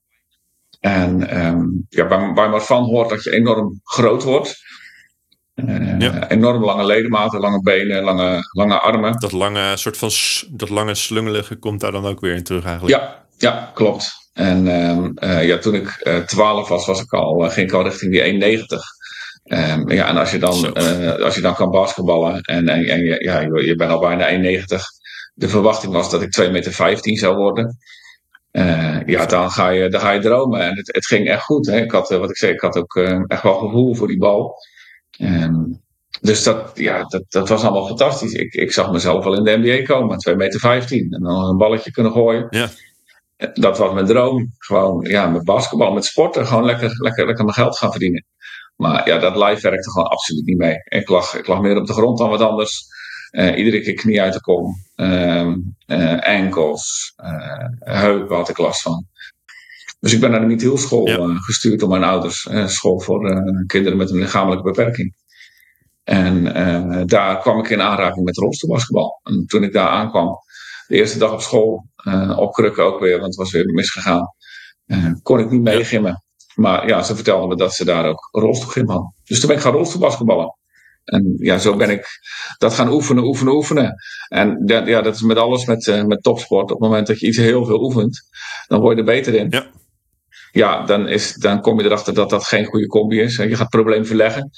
En 0.86 1.44
um, 1.46 1.86
ja, 1.88 2.06
waar, 2.06 2.34
waar 2.34 2.50
maar 2.50 2.62
van 2.62 2.84
hoort 2.84 3.08
dat 3.08 3.22
je 3.22 3.32
enorm 3.32 3.80
groot 3.84 4.22
wordt. 4.22 4.64
Uh, 5.54 5.98
ja. 5.98 6.28
Enorm 6.28 6.64
lange 6.64 6.84
ledematen, 6.84 7.40
lange 7.40 7.60
benen, 7.60 8.02
lange, 8.02 8.40
lange 8.52 8.78
armen. 8.78 9.20
Dat 9.20 9.32
lange 9.32 9.76
soort 9.76 9.96
van 9.96 10.10
dat 10.50 10.68
lange 10.68 10.94
slungelige 10.94 11.56
komt 11.56 11.80
daar 11.80 11.92
dan 11.92 12.06
ook 12.06 12.20
weer 12.20 12.34
in 12.34 12.44
terug 12.44 12.64
eigenlijk. 12.64 13.00
Ja, 13.00 13.26
ja 13.38 13.70
klopt. 13.74 14.30
En 14.32 14.66
um, 14.66 15.12
uh, 15.18 15.46
ja, 15.46 15.58
toen 15.58 15.74
ik 15.74 16.00
uh, 16.02 16.18
12 16.18 16.68
was, 16.68 16.86
was 16.86 17.00
ik 17.00 17.12
al, 17.12 17.50
ging 17.50 17.68
ik 17.68 17.74
al 17.74 17.82
richting 17.82 18.12
die 18.12 18.58
1,90. 18.58 18.64
Um, 19.44 19.90
ja, 19.90 20.08
en 20.08 20.16
als 20.16 20.30
je 20.30 20.38
dan, 20.38 20.74
als 21.22 21.34
je 21.34 21.40
dan 21.40 21.54
kan 21.54 21.70
basketballen 21.70 22.40
en, 22.40 22.68
en, 22.68 22.84
en 22.84 23.04
ja, 23.04 23.40
je, 23.40 23.66
je 23.66 23.76
bent 23.76 23.90
al 23.90 24.00
bijna 24.00 24.60
1,90. 24.60 24.64
De 25.34 25.48
verwachting 25.48 25.92
was 25.92 26.10
dat 26.10 26.22
ik 26.22 26.40
2,15 26.40 26.50
meter 26.50 26.72
zou 27.18 27.36
worden. 27.36 27.78
Uh, 28.56 29.00
ja, 29.06 29.26
dan 29.26 29.50
ga, 29.50 29.68
je, 29.68 29.88
dan 29.88 30.00
ga 30.00 30.10
je 30.10 30.20
dromen. 30.20 30.60
En 30.60 30.76
het, 30.76 30.94
het 30.94 31.06
ging 31.06 31.28
echt 31.28 31.42
goed. 31.42 31.66
Hè. 31.66 31.80
Ik 31.80 31.90
had, 31.90 32.10
eh, 32.10 32.18
wat 32.18 32.30
ik 32.30 32.36
zei, 32.36 32.52
ik 32.52 32.60
had 32.60 32.76
ook 32.76 32.94
uh, 32.94 33.20
echt 33.26 33.42
wel 33.42 33.58
gevoel 33.58 33.94
voor 33.94 34.06
die 34.06 34.18
bal. 34.18 34.54
Um, 35.20 35.84
dus 36.20 36.42
dat, 36.42 36.70
ja, 36.74 37.04
dat, 37.04 37.24
dat 37.28 37.48
was 37.48 37.62
allemaal 37.62 37.86
fantastisch. 37.86 38.32
Ik, 38.32 38.54
ik 38.54 38.72
zag 38.72 38.92
mezelf 38.92 39.24
wel 39.24 39.36
in 39.36 39.44
de 39.44 39.56
NBA 39.56 39.82
komen, 39.84 40.18
2,15 40.30 40.36
meter. 40.36 40.60
15, 40.60 41.12
en 41.12 41.22
dan 41.22 41.44
een 41.44 41.56
balletje 41.56 41.90
kunnen 41.90 42.12
gooien. 42.12 42.46
Ja. 42.50 42.68
Dat 43.52 43.78
was 43.78 43.92
mijn 43.92 44.06
droom. 44.06 44.54
Gewoon, 44.58 45.00
ja, 45.08 45.26
met 45.26 45.44
basketbal, 45.44 45.92
met 45.92 46.04
sporten. 46.04 46.46
Gewoon 46.46 46.64
lekker, 46.64 46.92
lekker, 46.96 47.26
lekker 47.26 47.44
mijn 47.44 47.56
geld 47.56 47.78
gaan 47.78 47.90
verdienen. 47.90 48.24
Maar 48.76 49.08
ja, 49.08 49.18
dat 49.18 49.36
live 49.36 49.68
werkte 49.68 49.90
gewoon 49.90 50.08
absoluut 50.08 50.44
niet 50.44 50.58
mee. 50.58 50.76
Ik 50.84 51.08
lag, 51.08 51.36
ik 51.36 51.46
lag 51.46 51.60
meer 51.60 51.76
op 51.76 51.86
de 51.86 51.92
grond 51.92 52.18
dan 52.18 52.30
wat 52.30 52.40
anders. 52.40 52.86
Uh, 53.36 53.58
iedere 53.58 53.80
keer 53.80 53.94
knie 53.94 54.22
uit 54.22 54.32
de 54.32 54.40
kom. 54.40 54.74
Uh, 54.96 55.54
uh, 55.86 56.28
enkels. 56.28 57.14
heupen 57.78 58.36
had 58.36 58.48
ik 58.48 58.58
last 58.58 58.82
van. 58.82 59.06
Dus 60.00 60.12
ik 60.12 60.20
ben 60.20 60.30
naar 60.30 60.40
de 60.40 60.46
Mietielschool 60.46 61.08
ja. 61.08 61.36
gestuurd 61.36 61.80
door 61.80 61.88
mijn 61.88 62.04
ouders. 62.04 62.48
school 62.66 63.00
voor 63.00 63.42
kinderen 63.66 63.98
met 63.98 64.10
een 64.10 64.18
lichamelijke 64.18 64.64
beperking. 64.64 65.14
En 66.04 66.44
daar 67.06 67.40
kwam 67.40 67.58
ik 67.58 67.70
in 67.70 67.80
aanraking 67.80 68.24
met 68.24 68.36
rolstoelbasketbal. 68.36 69.20
En 69.22 69.44
toen 69.46 69.62
ik 69.62 69.72
daar 69.72 69.88
aankwam, 69.88 70.38
de 70.86 70.96
eerste 70.96 71.18
dag 71.18 71.32
op 71.32 71.40
school, 71.40 71.86
op 72.36 72.52
krukken 72.52 72.84
ook 72.84 73.00
weer, 73.00 73.18
want 73.18 73.26
het 73.26 73.36
was 73.36 73.52
weer 73.52 73.66
misgegaan, 73.66 74.34
kon 75.22 75.38
ik 75.38 75.50
niet 75.50 75.62
meegimmen. 75.62 76.22
Maar 76.54 76.88
ja, 76.88 77.02
ze 77.02 77.14
vertelden 77.14 77.48
me 77.48 77.56
dat 77.56 77.74
ze 77.74 77.84
daar 77.84 78.06
ook 78.08 78.28
rolstoelgym 78.30 78.88
hadden. 78.88 79.14
Dus 79.24 79.38
toen 79.38 79.48
ben 79.48 79.56
ik 79.56 79.62
gaan 79.62 79.72
rolstoelbasketballen. 79.72 80.56
En 81.06 81.34
ja, 81.38 81.58
zo 81.58 81.76
ben 81.76 81.90
ik 81.90 82.06
dat 82.58 82.74
gaan 82.74 82.92
oefenen, 82.92 83.24
oefenen, 83.24 83.54
oefenen. 83.54 83.94
En 84.28 84.62
ja, 84.64 84.86
ja 84.86 85.00
dat 85.02 85.14
is 85.14 85.22
met 85.22 85.36
alles 85.36 85.64
met, 85.64 85.86
uh, 85.86 86.04
met 86.04 86.22
topsport. 86.22 86.62
Op 86.62 86.68
het 86.68 86.78
moment 86.78 87.06
dat 87.06 87.20
je 87.20 87.26
iets 87.26 87.36
heel 87.36 87.64
veel 87.64 87.82
oefent, 87.82 88.22
dan 88.66 88.80
word 88.80 88.92
je 88.92 88.98
er 88.98 89.06
beter 89.06 89.34
in. 89.34 89.46
Ja, 89.50 89.66
ja 90.52 90.82
dan, 90.82 91.08
is, 91.08 91.34
dan 91.34 91.60
kom 91.60 91.80
je 91.80 91.84
erachter 91.84 92.14
dat 92.14 92.30
dat 92.30 92.44
geen 92.44 92.64
goede 92.64 92.86
combi 92.86 93.20
is. 93.20 93.36
Je 93.36 93.48
gaat 93.48 93.58
het 93.58 93.68
probleem 93.68 94.06
verleggen. 94.06 94.50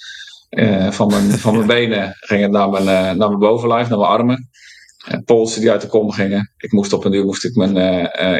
Uh, 0.51 0.91
van 0.91 1.07
mijn, 1.07 1.31
van 1.31 1.55
mijn 1.55 1.67
benen 1.77 2.15
ging 2.21 2.43
het 2.43 2.51
naar 2.51 2.71
mijn, 2.71 2.85
uh, 2.85 3.19
naar 3.19 3.29
mijn 3.29 3.39
bovenlijf, 3.39 3.89
naar 3.89 3.99
mijn 3.99 4.11
armen. 4.11 4.49
polsen 5.25 5.61
die 5.61 5.71
uit 5.71 5.81
de 5.81 5.87
kom 5.87 6.11
gingen. 6.11 6.53
Ik 6.57 6.73
moest 6.73 6.93
op 6.93 7.05
een 7.05 7.11
duur 7.11 7.25
moest 7.25 7.45
ik 7.45 7.55
mijn, 7.55 7.77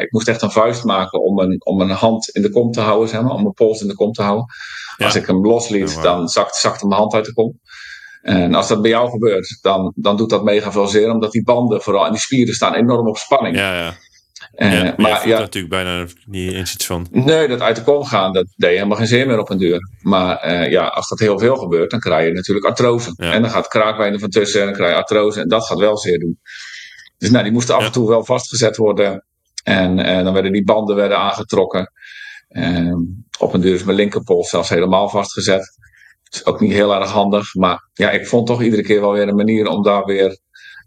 ik 0.01 0.11
moest 0.11 0.27
echt 0.27 0.41
een 0.41 0.51
vuist 0.51 0.83
maken 0.83 1.21
om 1.21 1.35
mijn, 1.35 1.65
om 1.65 1.77
mijn 1.77 1.89
hand 1.89 2.29
in 2.29 2.41
de 2.41 2.49
kom 2.49 2.71
te 2.71 2.81
houden, 2.81 3.09
zeg 3.09 3.21
maar, 3.21 3.33
om 3.33 3.41
mijn 3.41 3.53
pols 3.53 3.81
in 3.81 3.87
de 3.87 3.95
kom 3.95 4.11
te 4.11 4.21
houden. 4.21 4.45
Ja. 4.97 5.05
Als 5.05 5.15
ik 5.15 5.25
hem 5.25 5.45
losliet, 5.45 5.95
oh, 5.95 6.03
dan 6.03 6.27
zakte, 6.27 6.59
zakte 6.59 6.87
mijn 6.87 6.99
hand 6.99 7.13
uit 7.13 7.25
de 7.25 7.33
kom. 7.33 7.59
En 8.21 8.53
als 8.53 8.67
dat 8.67 8.81
bij 8.81 8.91
jou 8.91 9.09
gebeurt, 9.09 9.57
dan, 9.61 9.91
dan 9.95 10.17
doet 10.17 10.29
dat 10.29 10.43
mega 10.43 10.71
veel 10.71 10.87
zeer, 10.87 11.11
omdat 11.11 11.31
die 11.31 11.43
banden 11.43 11.81
vooral 11.81 12.05
en 12.05 12.11
die 12.11 12.21
spieren 12.21 12.53
staan 12.53 12.75
enorm 12.75 13.07
op 13.07 13.17
spanning. 13.17 13.55
Ja, 13.55 13.73
ja. 13.73 13.93
Uh, 14.55 14.83
ja, 14.83 14.93
maar 14.97 15.27
ja, 15.27 15.39
natuurlijk 15.39 15.73
bijna 15.73 16.05
niet 16.25 16.53
eens 16.53 16.73
iets 16.73 16.85
van. 16.85 17.07
Nee, 17.11 17.47
dat 17.47 17.61
uit 17.61 17.75
de 17.75 17.83
kom 17.83 18.03
gaan, 18.03 18.33
dat 18.33 18.45
deed 18.55 18.69
helemaal 18.69 18.97
geen 18.97 19.07
zin 19.07 19.27
meer 19.27 19.39
op 19.39 19.49
een 19.49 19.57
deur. 19.57 19.89
Maar 20.01 20.47
uh, 20.47 20.71
ja, 20.71 20.87
als 20.87 21.07
dat 21.07 21.19
heel 21.19 21.39
veel 21.39 21.55
gebeurt, 21.55 21.91
dan 21.91 21.99
krijg 21.99 22.27
je 22.27 22.33
natuurlijk 22.33 22.65
artrose. 22.65 23.13
Ja. 23.15 23.31
En 23.31 23.41
dan 23.41 23.51
gaat 23.51 23.67
kraakbeen 23.67 24.19
van 24.19 24.29
tussen 24.29 24.59
en 24.59 24.65
dan 24.65 24.75
krijg 24.75 24.91
je 24.91 24.97
artrose. 24.97 25.41
En 25.41 25.47
dat 25.47 25.65
gaat 25.65 25.77
wel 25.77 25.97
zeer 25.97 26.19
doen. 26.19 26.39
Dus 27.17 27.29
nou, 27.29 27.43
die 27.43 27.53
moesten 27.53 27.75
af 27.75 27.85
en 27.85 27.91
toe 27.91 28.07
wel 28.07 28.25
vastgezet 28.25 28.77
worden. 28.77 29.25
En 29.63 29.99
uh, 29.99 30.23
dan 30.23 30.33
werden 30.33 30.51
die 30.51 30.63
banden 30.63 30.95
werden 30.95 31.17
aangetrokken. 31.17 31.91
op 33.39 33.53
een 33.53 33.61
deur 33.61 33.73
is 33.73 33.83
mijn 33.83 33.97
linkerpols 33.97 34.49
zelfs 34.49 34.69
helemaal 34.69 35.09
vastgezet 35.09 35.77
is 36.29 36.45
ook 36.45 36.59
niet 36.59 36.71
heel 36.71 36.95
erg 36.95 37.11
handig. 37.11 37.55
Maar 37.55 37.89
ja, 37.93 38.11
ik 38.11 38.27
vond 38.27 38.47
toch 38.47 38.61
iedere 38.61 38.83
keer 38.83 39.01
wel 39.01 39.11
weer 39.11 39.27
een 39.27 39.35
manier 39.35 39.67
om 39.67 39.83
daar 39.83 40.05
weer 40.05 40.39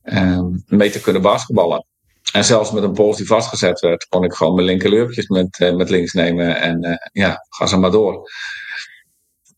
um, 0.04 0.62
mee 0.66 0.90
te 0.90 1.00
kunnen 1.00 1.22
basketballen. 1.22 1.86
En 2.32 2.44
zelfs 2.44 2.72
met 2.72 2.82
een 2.82 2.92
pols 2.92 3.16
die 3.16 3.26
vastgezet 3.26 3.80
werd, 3.80 4.06
kon 4.08 4.24
ik 4.24 4.32
gewoon 4.32 4.54
mijn 4.54 4.66
linkerleurtjes 4.66 5.26
met, 5.26 5.58
uh, 5.60 5.74
met 5.74 5.90
links 5.90 6.12
nemen. 6.12 6.60
En 6.60 6.84
uh, 6.84 6.94
ja, 7.12 7.46
ga 7.48 7.66
ze 7.66 7.78
maar 7.78 7.90
door. 7.90 8.30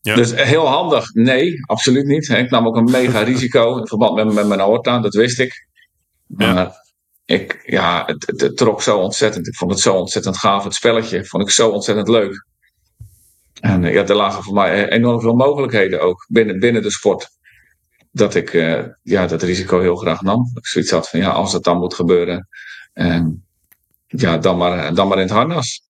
Ja. 0.01 0.15
Dus 0.15 0.33
heel 0.35 0.67
handig? 0.67 1.13
Nee, 1.13 1.53
absoluut 1.65 2.05
niet. 2.05 2.29
Ik 2.29 2.49
nam 2.49 2.67
ook 2.67 2.75
een 2.75 2.91
mega 2.91 3.21
risico 3.31 3.77
in 3.77 3.87
verband 3.87 4.15
met, 4.15 4.33
met 4.33 4.47
mijn 4.47 4.61
aorta, 4.61 4.99
dat 4.99 5.13
wist 5.13 5.39
ik. 5.39 5.67
Maar 6.27 6.83
ik, 7.25 7.63
ja, 7.65 8.03
het, 8.05 8.27
het, 8.27 8.41
het, 8.41 8.57
trok 8.57 8.81
zo 8.81 8.97
ontzettend. 8.97 9.47
Ik 9.47 9.55
vond 9.55 9.71
het 9.71 9.79
zo 9.79 9.95
ontzettend 9.95 10.37
gaaf. 10.37 10.63
Het 10.63 10.73
spelletje 10.73 11.25
vond 11.25 11.43
ik 11.43 11.49
zo 11.49 11.69
ontzettend 11.69 12.07
leuk. 12.07 12.45
En 13.65 13.83
ja, 13.83 14.05
er 14.05 14.15
lagen 14.15 14.43
voor 14.43 14.53
mij 14.53 14.89
enorm 14.89 15.21
veel 15.21 15.35
mogelijkheden 15.35 16.01
ook 16.01 16.25
binnen, 16.29 16.59
binnen 16.59 16.81
de 16.81 16.91
sport. 16.91 17.29
Dat 18.11 18.35
ik 18.35 18.51
ja, 19.03 19.27
dat 19.27 19.41
risico 19.41 19.79
heel 19.79 19.95
graag 19.95 20.21
nam. 20.21 20.51
Ik 20.53 20.67
zoiets 20.67 20.91
had 20.91 21.09
van 21.09 21.19
ja, 21.19 21.29
als 21.29 21.53
het 21.53 21.63
dan 21.63 21.77
moet 21.77 21.93
gebeuren, 21.93 22.47
ja, 24.07 24.37
dan 24.37 24.57
maar, 24.57 24.93
dan 24.93 25.07
maar 25.07 25.17
in 25.17 25.23
het 25.23 25.31
harnas. 25.31 25.84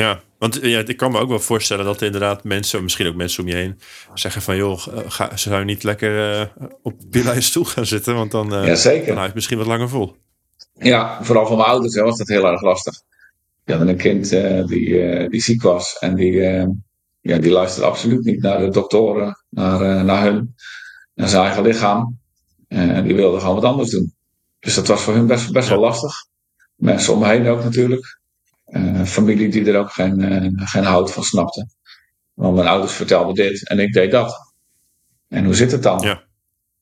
Ja, 0.00 0.20
want 0.38 0.58
ja, 0.62 0.82
ik 0.86 0.96
kan 0.96 1.12
me 1.12 1.18
ook 1.18 1.28
wel 1.28 1.40
voorstellen 1.40 1.84
dat 1.84 2.02
inderdaad 2.02 2.44
mensen, 2.44 2.82
misschien 2.82 3.06
ook 3.06 3.14
mensen 3.14 3.42
om 3.42 3.48
je 3.48 3.54
heen, 3.54 3.78
zeggen 4.14 4.42
van 4.42 4.56
joh, 4.56 4.86
eh, 4.86 4.98
ga, 5.06 5.36
zou 5.36 5.58
je 5.58 5.64
niet 5.64 5.82
lekker 5.82 6.40
uh, 6.40 6.66
op 6.82 6.94
je 7.10 7.40
stoel 7.40 7.64
gaan 7.64 7.86
zitten? 7.86 8.14
Want 8.14 8.30
dan, 8.30 8.54
uh, 8.54 8.66
ja, 8.66 8.74
zeker. 8.74 9.06
dan 9.06 9.16
hou 9.16 9.26
je 9.26 9.34
misschien 9.34 9.58
wat 9.58 9.66
langer 9.66 9.88
vol. 9.88 10.16
Ja, 10.74 11.24
vooral 11.24 11.46
voor 11.46 11.56
mijn 11.56 11.68
ouders 11.68 11.96
was 11.96 12.18
dat 12.18 12.28
heel 12.28 12.46
erg 12.46 12.62
lastig. 12.62 12.94
Die 13.64 13.74
hadden 13.74 13.94
een 13.94 14.00
kind 14.00 14.32
uh, 14.32 14.66
die, 14.66 15.28
die 15.28 15.40
ziek 15.40 15.62
was 15.62 15.98
en 15.98 16.14
die, 16.14 16.32
ja, 17.20 17.38
die 17.38 17.50
luisterde 17.50 17.88
absoluut 17.88 18.24
niet 18.24 18.42
naar 18.42 18.58
de 18.58 18.68
doktoren, 18.68 19.44
naar, 19.48 20.04
naar 20.04 20.24
hun, 20.24 20.54
naar 21.14 21.28
zijn 21.28 21.44
eigen 21.44 21.62
lichaam. 21.62 22.18
En 22.68 23.04
die 23.04 23.14
wilde 23.14 23.40
gewoon 23.40 23.54
wat 23.54 23.64
anders 23.64 23.90
doen. 23.90 24.14
Dus 24.60 24.74
dat 24.74 24.86
was 24.86 25.02
voor 25.02 25.14
hun 25.14 25.26
best, 25.26 25.52
best 25.52 25.68
wel 25.68 25.80
lastig. 25.80 26.12
Mensen 26.76 27.12
om 27.12 27.18
me 27.18 27.26
heen 27.26 27.48
ook 27.48 27.64
natuurlijk. 27.64 28.19
Uh, 28.70 29.02
familie 29.02 29.48
die 29.48 29.72
er 29.72 29.78
ook 29.78 29.92
geen, 29.92 30.20
uh, 30.20 30.66
geen 30.68 30.84
hout 30.84 31.12
van 31.12 31.24
snapte. 31.24 31.66
Want 32.34 32.54
mijn 32.54 32.68
ouders 32.68 32.92
vertelden 32.92 33.34
dit 33.34 33.68
en 33.68 33.78
ik 33.78 33.92
deed 33.92 34.10
dat. 34.10 34.54
En 35.28 35.44
hoe 35.44 35.54
zit 35.54 35.72
het 35.72 35.82
dan? 35.82 36.00
Ja. 36.00 36.22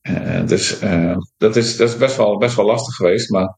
Uh, 0.01 0.47
dus 0.47 0.79
dat, 1.37 1.55
is, 1.55 1.77
dat 1.77 1.89
is 1.89 1.97
best 1.97 2.17
wel, 2.17 2.37
best 2.37 2.55
wel 2.55 2.65
lastig 2.65 2.95
geweest. 2.95 3.29
Maar 3.29 3.57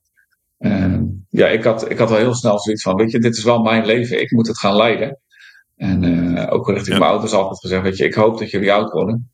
ja, 1.29 1.47
ik 1.47 1.63
had, 1.63 1.89
ik 1.89 1.97
had 1.97 2.09
al 2.09 2.17
heel 2.17 2.35
snel 2.35 2.59
zoiets 2.59 2.83
van: 2.83 2.95
Weet 2.95 3.11
je, 3.11 3.19
dit 3.19 3.37
is 3.37 3.43
wel 3.43 3.61
mijn 3.61 3.85
leven, 3.85 4.21
ik 4.21 4.31
moet 4.31 4.47
het 4.47 4.59
gaan 4.59 4.75
leiden. 4.75 5.19
En 5.75 6.49
ook 6.49 6.67
richting 6.67 6.93
ja. 6.93 6.99
mijn 6.99 7.11
ouders 7.11 7.33
altijd 7.33 7.59
gezegd: 7.59 7.83
Weet 7.83 7.97
je, 7.97 8.05
ik 8.05 8.13
hoop 8.13 8.39
dat 8.39 8.51
jullie 8.51 8.73
oud 8.73 8.91
worden. 8.91 9.31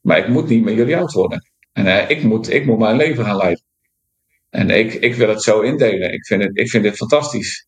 Maar 0.00 0.18
ik 0.18 0.28
moet 0.28 0.48
niet 0.48 0.64
met 0.64 0.74
jullie 0.74 0.96
oud 0.96 1.12
worden. 1.12 1.50
En 1.72 2.08
ik, 2.08 2.22
moet, 2.22 2.52
ik 2.52 2.66
moet 2.66 2.78
mijn 2.78 2.96
leven 2.96 3.24
gaan 3.24 3.36
leiden. 3.36 3.64
En 4.50 4.70
ik, 4.70 4.94
ik 4.94 5.14
wil 5.14 5.28
het 5.28 5.42
zo 5.42 5.60
indelen. 5.60 6.12
Ik 6.12 6.26
vind, 6.26 6.42
het, 6.42 6.56
ik 6.58 6.70
vind 6.70 6.82
dit 6.82 6.96
fantastisch. 6.96 7.67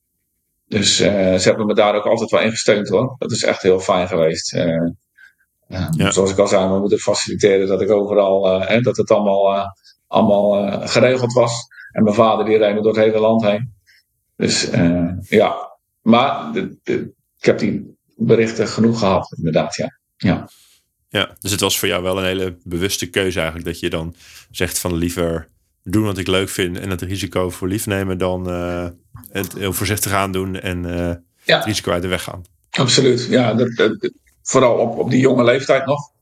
Dus 0.70 1.00
uh, 1.00 1.08
ze 1.34 1.48
hebben 1.48 1.66
me 1.66 1.74
daar 1.74 1.94
ook 1.94 2.06
altijd 2.06 2.30
wel 2.30 2.40
in 2.40 2.50
gesteund 2.50 2.88
hoor. 2.88 3.14
Dat 3.18 3.30
is 3.30 3.42
echt 3.42 3.62
heel 3.62 3.80
fijn 3.80 4.08
geweest. 4.08 4.54
Uh, 4.54 4.90
ja. 5.68 6.10
Zoals 6.10 6.30
ik 6.30 6.38
al 6.38 6.46
zei, 6.46 6.72
we 6.72 6.78
moeten 6.78 6.98
faciliteren 6.98 7.66
dat 7.66 7.80
ik 7.80 7.90
overal, 7.90 8.62
uh, 8.62 8.82
dat 8.82 8.96
het 8.96 9.10
allemaal, 9.10 9.74
allemaal 10.06 10.80
geregeld 10.88 11.32
was. 11.32 11.66
En 11.92 12.02
mijn 12.02 12.14
vader 12.14 12.44
die 12.44 12.56
reed 12.56 12.74
door 12.74 12.86
het 12.86 13.04
hele 13.04 13.18
land 13.18 13.42
heen. 13.42 13.74
Dus 14.36 14.70
ja, 15.28 15.76
maar 16.02 16.52
de, 16.52 16.78
de, 16.82 17.12
ik 17.38 17.44
heb 17.44 17.58
die 17.58 17.96
berichten 18.16 18.68
genoeg 18.68 18.98
gehad, 18.98 19.32
inderdaad, 19.36 19.76
ja. 19.76 19.98
ja. 20.16 20.48
Ja, 21.08 21.36
dus 21.40 21.50
het 21.50 21.60
was 21.60 21.78
voor 21.78 21.88
jou 21.88 22.02
wel 22.02 22.18
een 22.18 22.24
hele 22.24 22.58
bewuste 22.64 23.10
keuze 23.10 23.38
eigenlijk. 23.38 23.68
Dat 23.68 23.80
je 23.80 23.90
dan 23.90 24.14
zegt 24.50 24.78
van 24.78 24.94
liever 24.94 25.48
doen 25.82 26.04
wat 26.04 26.18
ik 26.18 26.26
leuk 26.26 26.48
vind 26.48 26.78
en 26.78 26.90
het 26.90 27.02
risico 27.02 27.50
voor 27.50 27.68
lief 27.68 27.86
nemen 27.86 28.18
dan 28.18 28.50
uh, 28.50 28.86
het 29.30 29.52
heel 29.52 29.72
voorzichtig 29.72 30.12
aandoen 30.12 30.60
en 30.60 30.84
uh, 30.84 31.14
ja. 31.42 31.56
het 31.56 31.64
risico 31.64 31.92
uit 31.92 32.02
de 32.02 32.08
weg 32.08 32.22
gaan. 32.22 32.44
Absoluut, 32.70 33.26
ja. 33.30 33.54
Dat, 33.54 33.76
dat, 33.76 34.10
vooral 34.42 34.78
op, 34.78 34.98
op 34.98 35.10
die 35.10 35.20
jonge 35.20 35.44
leeftijd 35.44 35.86
nog. 35.86 36.08
Op 36.08 36.12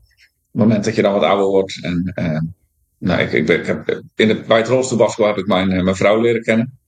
het 0.53 0.63
moment 0.63 0.85
dat 0.85 0.95
je 0.95 1.03
dan 1.03 1.13
wat 1.13 1.23
ouder 1.23 1.47
wordt. 1.47 1.85
En, 1.85 2.13
uh, 2.15 2.41
nou, 2.99 3.21
ik, 3.21 3.49
ik, 3.49 3.67
heb, 3.67 4.03
in 4.15 4.29
het, 4.29 4.47
bij 4.47 4.59
het 4.59 4.69
rolstoelbasketbal 4.69 5.27
heb 5.27 5.39
ik 5.39 5.47
mijn, 5.47 5.85
mijn 5.85 5.97
vrouw 5.97 6.21
leren 6.21 6.43
kennen. 6.43 6.79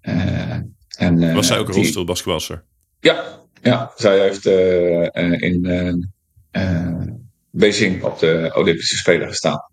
en, 0.00 1.34
Was 1.34 1.46
zij 1.46 1.58
ook 1.58 1.68
een 1.68 1.74
rolstoelbasketbalster? 1.74 2.64
Ja, 3.00 3.24
ja, 3.62 3.92
zij 3.96 4.20
heeft 4.20 4.46
in 5.40 6.12
Beijing 7.50 8.02
op 8.02 8.18
de 8.18 8.52
Olympische 8.54 8.96
Spelen 8.96 9.28
gestaan. 9.28 9.70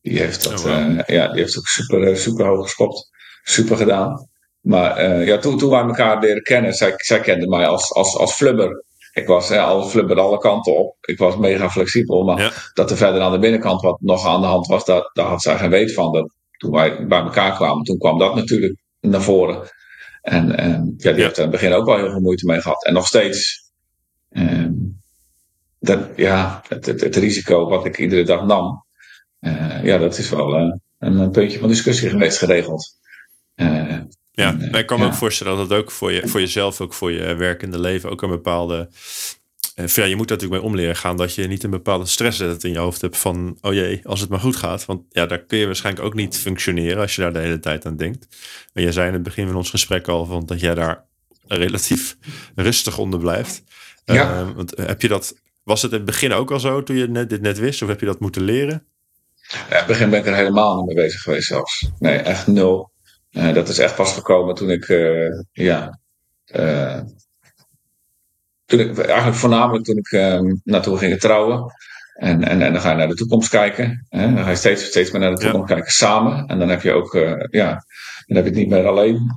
Die 0.00 0.18
heeft, 0.18 0.42
dat, 0.42 0.64
oh, 0.64 0.86
wow. 0.86 1.08
ja, 1.08 1.28
die 1.28 1.40
heeft 1.40 1.58
ook 1.58 1.66
super, 1.66 2.16
super 2.16 2.46
hoog 2.46 2.62
geschopt. 2.62 3.10
Super 3.42 3.76
gedaan. 3.76 4.28
Maar 4.62 5.04
uh, 5.04 5.26
ja, 5.26 5.38
toen, 5.38 5.58
toen 5.58 5.70
wij 5.70 5.82
elkaar 5.82 6.20
leren 6.20 6.42
kennen, 6.42 6.74
zij, 6.74 6.92
zij 6.96 7.20
kende 7.20 7.48
mij 7.48 7.66
als, 7.66 7.92
als, 7.92 8.16
als 8.16 8.32
flubber. 8.32 8.84
Ik 9.12 9.26
was 9.26 9.48
ja, 9.48 9.64
al 9.64 9.84
flubber 9.84 10.20
alle 10.20 10.38
kanten 10.38 10.76
op. 10.76 10.96
Ik 11.00 11.18
was 11.18 11.36
mega 11.36 11.70
flexibel. 11.70 12.24
Maar 12.24 12.40
ja. 12.40 12.50
dat 12.74 12.90
er 12.90 12.96
verder 12.96 13.20
aan 13.20 13.32
de 13.32 13.38
binnenkant 13.38 13.80
wat 13.80 14.00
nog 14.00 14.26
aan 14.26 14.40
de 14.40 14.46
hand 14.46 14.66
was, 14.66 14.84
dat, 14.84 15.10
daar 15.12 15.26
had 15.26 15.42
zij 15.42 15.58
geen 15.58 15.70
weet 15.70 15.94
van. 15.94 16.12
Dat, 16.12 16.32
toen 16.56 16.70
wij 16.70 17.06
bij 17.06 17.20
elkaar 17.20 17.54
kwamen, 17.54 17.84
toen 17.84 17.98
kwam 17.98 18.18
dat 18.18 18.34
natuurlijk 18.34 18.76
naar 19.00 19.22
voren. 19.22 19.70
En, 20.22 20.56
en 20.56 20.94
ja, 20.96 21.10
die 21.10 21.20
ja. 21.20 21.26
heeft 21.26 21.36
er 21.36 21.44
in 21.44 21.50
het 21.50 21.60
begin 21.60 21.72
ook 21.72 21.86
wel 21.86 21.96
heel 21.96 22.10
veel 22.10 22.20
moeite 22.20 22.46
mee 22.46 22.60
gehad. 22.60 22.84
En 22.84 22.92
nog 22.92 23.06
steeds. 23.06 23.70
Um, 24.30 25.00
dat, 25.78 26.08
ja, 26.16 26.62
het, 26.68 26.86
het, 26.86 27.00
het, 27.00 27.16
risico 27.16 27.68
wat 27.68 27.84
ik 27.84 27.98
iedere 27.98 28.24
dag 28.24 28.44
nam, 28.44 28.84
uh, 29.40 29.84
ja, 29.84 29.98
dat 29.98 30.18
is 30.18 30.30
wel 30.30 30.60
uh, 30.60 30.74
een 30.98 31.30
puntje 31.30 31.58
van 31.58 31.68
discussie 31.68 32.08
geweest 32.08 32.38
geregeld. 32.38 32.98
Uh, 33.56 33.98
ja, 34.32 34.56
en, 34.58 34.74
ik 34.74 34.86
kan 34.86 34.98
me 34.98 35.04
ja. 35.04 35.10
ook 35.10 35.16
voorstellen 35.16 35.56
dat 35.56 35.70
het 35.70 35.78
ook 35.78 35.90
voor, 35.90 36.12
je, 36.12 36.28
voor 36.28 36.40
jezelf, 36.40 36.80
ook 36.80 36.94
voor 36.94 37.12
je 37.12 37.34
werkende 37.34 37.80
leven, 37.80 38.10
ook 38.10 38.22
een 38.22 38.28
bepaalde. 38.28 38.88
ja, 39.74 40.04
je 40.04 40.16
moet 40.16 40.28
natuurlijk 40.28 40.60
mee 40.60 40.70
om 40.70 40.76
leren 40.76 40.96
gaan 40.96 41.16
dat 41.16 41.34
je 41.34 41.46
niet 41.46 41.62
een 41.62 41.70
bepaalde 41.70 42.06
stress 42.06 42.40
in 42.40 42.72
je 42.72 42.78
hoofd 42.78 43.00
hebt 43.00 43.18
van, 43.18 43.58
oh 43.60 43.72
jee, 43.72 44.00
als 44.04 44.20
het 44.20 44.28
maar 44.28 44.40
goed 44.40 44.56
gaat. 44.56 44.84
Want 44.84 45.02
ja, 45.10 45.26
daar 45.26 45.44
kun 45.44 45.58
je 45.58 45.66
waarschijnlijk 45.66 46.06
ook 46.06 46.14
niet 46.14 46.38
functioneren 46.38 47.00
als 47.00 47.14
je 47.14 47.22
daar 47.22 47.32
de 47.32 47.38
hele 47.38 47.60
tijd 47.60 47.86
aan 47.86 47.96
denkt. 47.96 48.26
Maar 48.72 48.82
jij 48.82 48.92
zei 48.92 49.06
in 49.06 49.12
het 49.12 49.22
begin 49.22 49.46
van 49.46 49.56
ons 49.56 49.70
gesprek 49.70 50.08
al 50.08 50.24
van 50.24 50.46
dat 50.46 50.60
jij 50.60 50.74
daar 50.74 51.04
relatief 51.46 52.16
rustig 52.54 52.98
onder 52.98 53.18
blijft. 53.18 53.62
Ja. 54.04 54.52
want 54.54 54.76
heb 54.76 55.02
je 55.02 55.08
dat, 55.08 55.34
was 55.62 55.82
het 55.82 55.90
in 55.90 55.96
het 55.96 56.06
begin 56.06 56.32
ook 56.32 56.50
al 56.50 56.60
zo 56.60 56.82
toen 56.82 56.96
je 56.96 57.08
net, 57.08 57.30
dit 57.30 57.40
net 57.40 57.58
wist? 57.58 57.82
Of 57.82 57.88
heb 57.88 58.00
je 58.00 58.06
dat 58.06 58.20
moeten 58.20 58.42
leren? 58.42 58.86
Ja, 59.52 59.58
in 59.68 59.76
het 59.76 59.86
begin 59.86 60.10
ben 60.10 60.18
ik 60.18 60.26
er 60.26 60.34
helemaal 60.34 60.76
niet 60.76 60.86
mee 60.86 61.04
bezig 61.04 61.22
geweest 61.22 61.46
zelfs. 61.46 61.90
Nee, 61.98 62.18
echt 62.18 62.46
nul. 62.46 62.91
Uh, 63.32 63.54
dat 63.54 63.68
is 63.68 63.78
echt 63.78 63.96
pas 63.96 64.12
gekomen 64.12 64.54
toen 64.54 64.70
ik, 64.70 64.88
uh, 64.88 65.42
ja, 65.52 65.98
uh, 66.54 67.00
toen 68.64 68.80
ik, 68.80 68.98
eigenlijk 68.98 69.36
voornamelijk 69.36 69.84
toen 69.84 69.96
ik 69.96 70.10
naartoe 70.64 70.98
ging 70.98 71.20
trouwen. 71.20 71.72
En, 72.12 72.44
en, 72.44 72.62
en 72.62 72.72
dan 72.72 72.82
ga 72.82 72.90
je 72.90 72.96
naar 72.96 73.08
de 73.08 73.14
toekomst 73.14 73.48
kijken. 73.48 74.06
Hè? 74.08 74.34
Dan 74.34 74.44
ga 74.44 74.50
je 74.50 74.56
steeds, 74.56 74.84
steeds 74.84 75.10
meer 75.10 75.20
naar 75.20 75.34
de 75.34 75.40
toekomst 75.40 75.68
ja. 75.68 75.74
kijken 75.74 75.92
samen. 75.92 76.46
En 76.46 76.58
dan 76.58 76.68
heb 76.68 76.82
je 76.82 76.92
ook, 76.92 77.12
ja, 77.50 77.84
dan 78.26 78.36
heb 78.36 78.44
je 78.44 78.50
het 78.50 78.54
niet 78.54 78.68
meer 78.68 78.86
alleen 78.86 79.34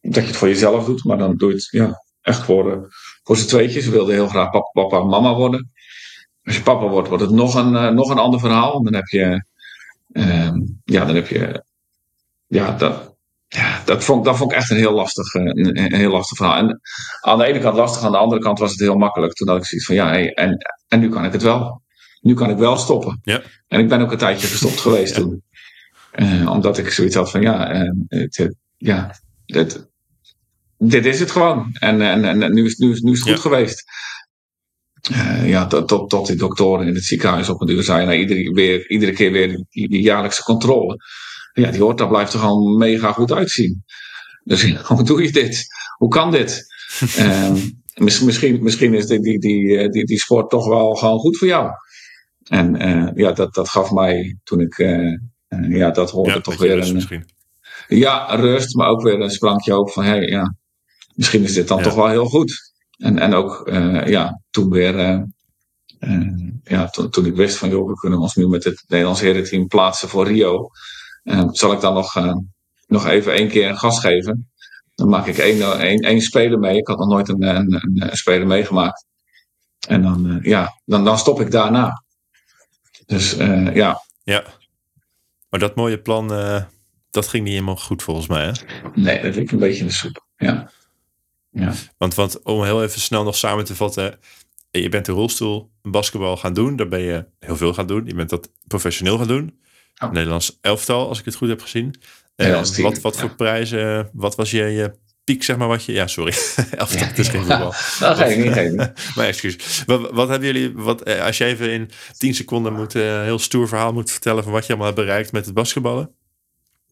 dat 0.00 0.14
je 0.14 0.20
het 0.20 0.36
voor 0.36 0.48
jezelf 0.48 0.84
doet, 0.84 1.04
maar 1.04 1.18
dan 1.18 1.36
doe 1.36 1.48
je 1.48 1.54
het 1.54 1.68
ja, 1.70 2.02
echt 2.22 2.42
voor, 2.42 2.94
voor 3.22 3.36
z'n 3.36 3.46
tweetjes. 3.46 3.84
Ze 3.84 3.90
wilden 3.90 4.14
heel 4.14 4.28
graag 4.28 4.50
papa, 4.50 4.70
papa 4.72 5.00
en 5.00 5.06
mama 5.06 5.34
worden. 5.34 5.72
Als 6.44 6.56
je 6.56 6.62
papa 6.62 6.88
wordt, 6.88 7.08
wordt 7.08 7.22
het 7.22 7.32
nog 7.32 7.54
een, 7.54 7.94
nog 7.94 8.10
een 8.10 8.18
ander 8.18 8.40
verhaal. 8.40 8.82
Dan 8.82 8.94
heb 8.94 9.06
je, 9.06 9.44
ja, 10.84 11.04
dan 11.04 11.14
heb 11.14 11.26
je 11.26 11.64
ja, 12.46 12.72
dat, 12.72 13.16
ja, 13.48 13.82
dat, 13.84 14.04
vond, 14.04 14.24
dat 14.24 14.36
vond 14.36 14.50
ik 14.50 14.56
echt 14.56 14.70
een 14.70 14.76
heel 14.76 14.92
lastig, 14.92 15.34
een, 15.34 15.78
een, 15.78 15.94
heel 15.94 16.10
lastig 16.10 16.36
verhaal. 16.36 16.56
En 16.56 16.80
aan 17.20 17.38
de 17.38 17.44
ene 17.44 17.58
kant 17.58 17.76
lastig, 17.76 18.02
aan 18.02 18.12
de 18.12 18.18
andere 18.18 18.40
kant 18.40 18.58
was 18.58 18.70
het 18.70 18.80
heel 18.80 18.96
makkelijk. 18.96 19.32
Toen 19.32 19.48
had 19.48 19.56
ik 19.56 19.64
zoiets 19.64 19.86
van, 19.86 19.96
ja, 19.96 20.08
hey, 20.08 20.32
en, 20.32 20.56
en 20.88 21.00
nu 21.00 21.08
kan 21.08 21.24
ik 21.24 21.32
het 21.32 21.42
wel. 21.42 21.82
Nu 22.20 22.34
kan 22.34 22.50
ik 22.50 22.56
wel 22.56 22.76
stoppen. 22.76 23.20
Ja. 23.22 23.42
En 23.68 23.80
ik 23.80 23.88
ben 23.88 24.00
ook 24.00 24.12
een 24.12 24.18
tijdje 24.18 24.46
gestopt 24.46 24.80
geweest 24.80 25.16
ja. 25.16 25.22
toen. 25.22 25.42
Uh, 26.14 26.50
omdat 26.50 26.78
ik 26.78 26.90
zoiets 26.90 27.14
had 27.14 27.30
van, 27.30 27.40
ja, 27.40 27.74
uh, 27.74 27.90
het, 28.08 28.54
ja 28.76 29.14
dit, 29.46 29.88
dit 30.78 31.06
is 31.06 31.20
het 31.20 31.30
gewoon. 31.30 31.76
En, 31.78 32.00
en, 32.00 32.42
en 32.42 32.54
nu, 32.54 32.64
is, 32.64 32.76
nu, 32.76 32.90
is, 32.90 33.00
nu 33.00 33.12
is 33.12 33.18
het 33.18 33.28
goed 33.28 33.40
geweest. 33.40 33.84
Uh, 35.10 35.48
ja, 35.48 35.66
tot, 35.66 35.88
tot, 35.88 36.10
tot 36.10 36.26
die 36.26 36.36
doktoren 36.36 36.86
in 36.86 36.94
het 36.94 37.04
ziekenhuis 37.04 37.48
op 37.48 37.60
een 37.60 37.66
duur 37.66 37.82
zeiden, 37.82 38.08
nou, 38.08 38.20
iedere, 38.20 38.52
weer, 38.52 38.90
iedere 38.90 39.12
keer 39.12 39.32
weer 39.32 39.48
die, 39.48 39.88
die 39.88 40.02
jaarlijkse 40.02 40.42
controle 40.42 40.96
ja, 41.64 41.70
die 41.70 41.80
hoort, 41.80 41.98
daar 41.98 42.08
blijft 42.08 42.32
er 42.32 42.38
gewoon 42.38 42.76
mega 42.78 43.12
goed 43.12 43.32
uitzien. 43.32 43.84
Dus 44.44 44.72
hoe 44.88 45.02
doe 45.02 45.22
je 45.22 45.32
dit? 45.32 45.66
Hoe 45.96 46.08
kan 46.08 46.30
dit? 46.30 46.66
um, 47.18 47.82
misschien, 47.94 48.62
misschien 48.62 48.94
is 48.94 49.06
die, 49.06 49.20
die, 49.20 49.38
die, 49.38 49.88
die, 49.88 50.04
die 50.04 50.18
sport 50.18 50.50
toch 50.50 50.68
wel 50.68 50.94
gewoon 50.94 51.18
goed 51.18 51.38
voor 51.38 51.48
jou. 51.48 51.70
En 52.44 52.82
uh, 52.88 53.10
ja, 53.14 53.32
dat, 53.32 53.54
dat 53.54 53.68
gaf 53.68 53.90
mij 53.90 54.36
toen 54.44 54.60
ik 54.60 54.78
uh, 54.78 55.16
En 55.48 55.70
ja, 55.70 55.90
dat 55.90 56.10
hoorde 56.10 56.30
Ja, 56.30 56.40
toch 56.40 56.56
weer 56.56 56.74
rust 56.74 56.88
een, 56.88 56.94
misschien. 56.94 57.24
ja, 57.88 58.34
rust, 58.34 58.74
maar 58.74 58.88
ook 58.88 59.02
weer 59.02 59.20
een 59.20 59.30
sprankje 59.30 59.72
hoop 59.72 59.90
van, 59.90 60.04
hey, 60.04 60.26
ja, 60.26 60.54
misschien 61.14 61.42
is 61.42 61.52
dit 61.54 61.68
dan 61.68 61.78
Ja. 61.78 61.82
toch 61.84 61.94
wel 61.94 62.08
heel 62.08 62.26
goed. 62.26 62.74
En, 62.96 63.18
en 63.18 63.34
ook, 63.34 63.66
eh, 63.68 64.06
ja, 64.06 64.40
toen 64.50 64.70
weer, 64.70 64.98
eh, 64.98 65.20
eh, 65.98 66.28
ja, 66.64 66.88
toen, 66.88 67.10
toen 67.10 67.26
ik 67.26 67.34
wist 67.36 67.56
van, 67.56 67.68
joh, 67.68 67.88
we 67.88 67.94
kunnen 67.94 68.18
ons 68.18 68.34
nu 68.34 68.48
met 68.48 68.64
het 68.64 68.84
Nederlands 68.88 69.20
herenteam 69.20 69.66
plaatsen 69.66 70.08
voor 70.08 70.26
Rio. 70.26 70.68
Eh, 71.26 71.48
zal 71.50 71.72
ik 71.72 71.80
dan 71.80 71.94
nog, 71.94 72.16
eh, 72.16 72.36
nog 72.86 73.06
even 73.06 73.32
één 73.32 73.48
keer 73.48 73.68
een 73.68 73.78
gas 73.78 74.00
geven? 74.00 74.50
Dan 74.94 75.08
maak 75.08 75.26
ik 75.26 75.38
één, 75.38 75.78
één, 75.78 76.00
één 76.00 76.20
speler 76.20 76.58
mee. 76.58 76.76
Ik 76.76 76.86
had 76.86 76.98
nog 76.98 77.08
nooit 77.08 77.28
een, 77.28 77.42
een, 77.42 77.82
een, 77.94 78.16
speler 78.16 78.46
meegemaakt. 78.46 79.06
En 79.88 80.02
dan, 80.02 80.30
eh, 80.30 80.44
ja, 80.50 80.80
dan, 80.84 81.04
dan 81.04 81.18
stop 81.18 81.40
ik 81.40 81.50
daarna. 81.50 82.04
Dus 83.06 83.36
eh, 83.36 83.74
ja, 83.74 84.02
Ja. 84.22 84.44
Maar 85.48 85.60
dat 85.60 85.74
mooie 85.74 85.98
plan, 85.98 86.32
eh, 86.32 86.62
dat 87.10 87.28
ging 87.28 87.44
niet 87.44 87.52
helemaal 87.52 87.76
goed 87.76 88.02
volgens 88.02 88.26
mij. 88.26 88.44
Hè? 88.44 88.52
nee, 88.94 89.22
dat 89.22 89.34
liep 89.34 89.50
een 89.50 89.58
beetje 89.58 89.80
in 89.80 89.86
de 89.86 89.92
soep. 89.92 90.26
Ja. 90.36 90.70
Ja. 91.50 91.72
Want, 91.98 92.14
want 92.14 92.42
om 92.42 92.62
heel 92.62 92.82
even 92.82 93.00
snel 93.00 93.24
nog 93.24 93.36
samen 93.36 93.64
te 93.64 93.74
vatten. 93.74 94.18
Je 94.70 94.88
bent 94.88 95.06
de 95.06 95.12
rolstoel 95.12 95.70
basketbal 95.82 96.36
gaan 96.36 96.54
doen. 96.54 96.76
Daar 96.76 96.88
ben 96.88 97.00
je 97.00 97.26
heel 97.38 97.56
veel 97.56 97.74
gaan 97.74 97.86
doen. 97.86 98.06
Je 98.06 98.14
bent 98.14 98.30
dat 98.30 98.50
professioneel 98.66 99.18
gaan 99.18 99.26
doen. 99.26 99.60
Ja. 99.98 100.10
Nederlands 100.10 100.58
elftal, 100.60 101.08
als 101.08 101.18
ik 101.18 101.24
het 101.24 101.34
goed 101.34 101.48
heb 101.48 101.60
gezien. 101.62 101.94
Eh, 102.36 102.52
wat 102.82 103.00
wat 103.00 103.14
ja. 103.14 103.20
voor 103.20 103.34
prijzen, 103.34 104.10
wat 104.12 104.34
was 104.34 104.50
je, 104.50 104.62
je 104.62 104.92
piek, 105.24 105.42
zeg 105.42 105.56
maar, 105.56 105.68
wat 105.68 105.84
je... 105.84 105.92
Ja, 105.92 106.06
sorry. 106.06 106.32
elftal, 106.70 107.06
het 107.06 107.18
is 107.18 107.28
geen 107.28 107.44
voetbal. 107.46 107.74
Nou, 108.00 108.16
geen, 108.16 108.40
niet, 108.40 108.52
geen. 108.52 108.76
Maar 109.16 109.26
excuus. 109.26 109.82
Wat, 109.86 110.10
wat 110.10 110.28
hebben 110.28 110.46
jullie, 110.52 110.72
wat, 110.74 111.02
eh, 111.02 111.24
als 111.24 111.38
je 111.38 111.44
even 111.44 111.70
in 111.70 111.90
10 112.18 112.34
seconden 112.34 112.72
moet, 112.72 112.94
eh, 112.94 113.14
een 113.14 113.22
heel 113.22 113.38
stoer 113.38 113.68
verhaal 113.68 113.92
moet 113.92 114.10
vertellen 114.10 114.42
van 114.42 114.52
wat 114.52 114.62
je 114.62 114.68
allemaal 114.68 114.92
hebt 114.92 115.00
bereikt 115.00 115.32
met 115.32 115.44
het 115.44 115.54
basketballen? 115.54 116.10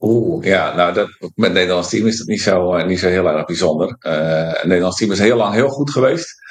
Oeh, 0.01 0.45
ja, 0.45 0.75
nou, 0.75 0.95
dat, 0.95 1.09
met 1.21 1.33
het 1.37 1.53
Nederlands 1.53 1.89
team 1.89 2.07
is 2.07 2.19
dat 2.19 2.27
niet 2.27 2.41
zo, 2.41 2.75
eh, 2.75 2.87
niet 2.87 2.99
zo 2.99 3.09
heel 3.09 3.27
erg 3.29 3.45
bijzonder. 3.45 3.97
Eh, 3.99 4.53
het 4.53 4.65
Nederlands 4.65 4.97
team 4.97 5.13
is 5.13 5.19
heel 5.19 5.37
lang 5.37 5.55
heel 5.55 5.69
goed 5.69 5.91
geweest. 5.91 6.43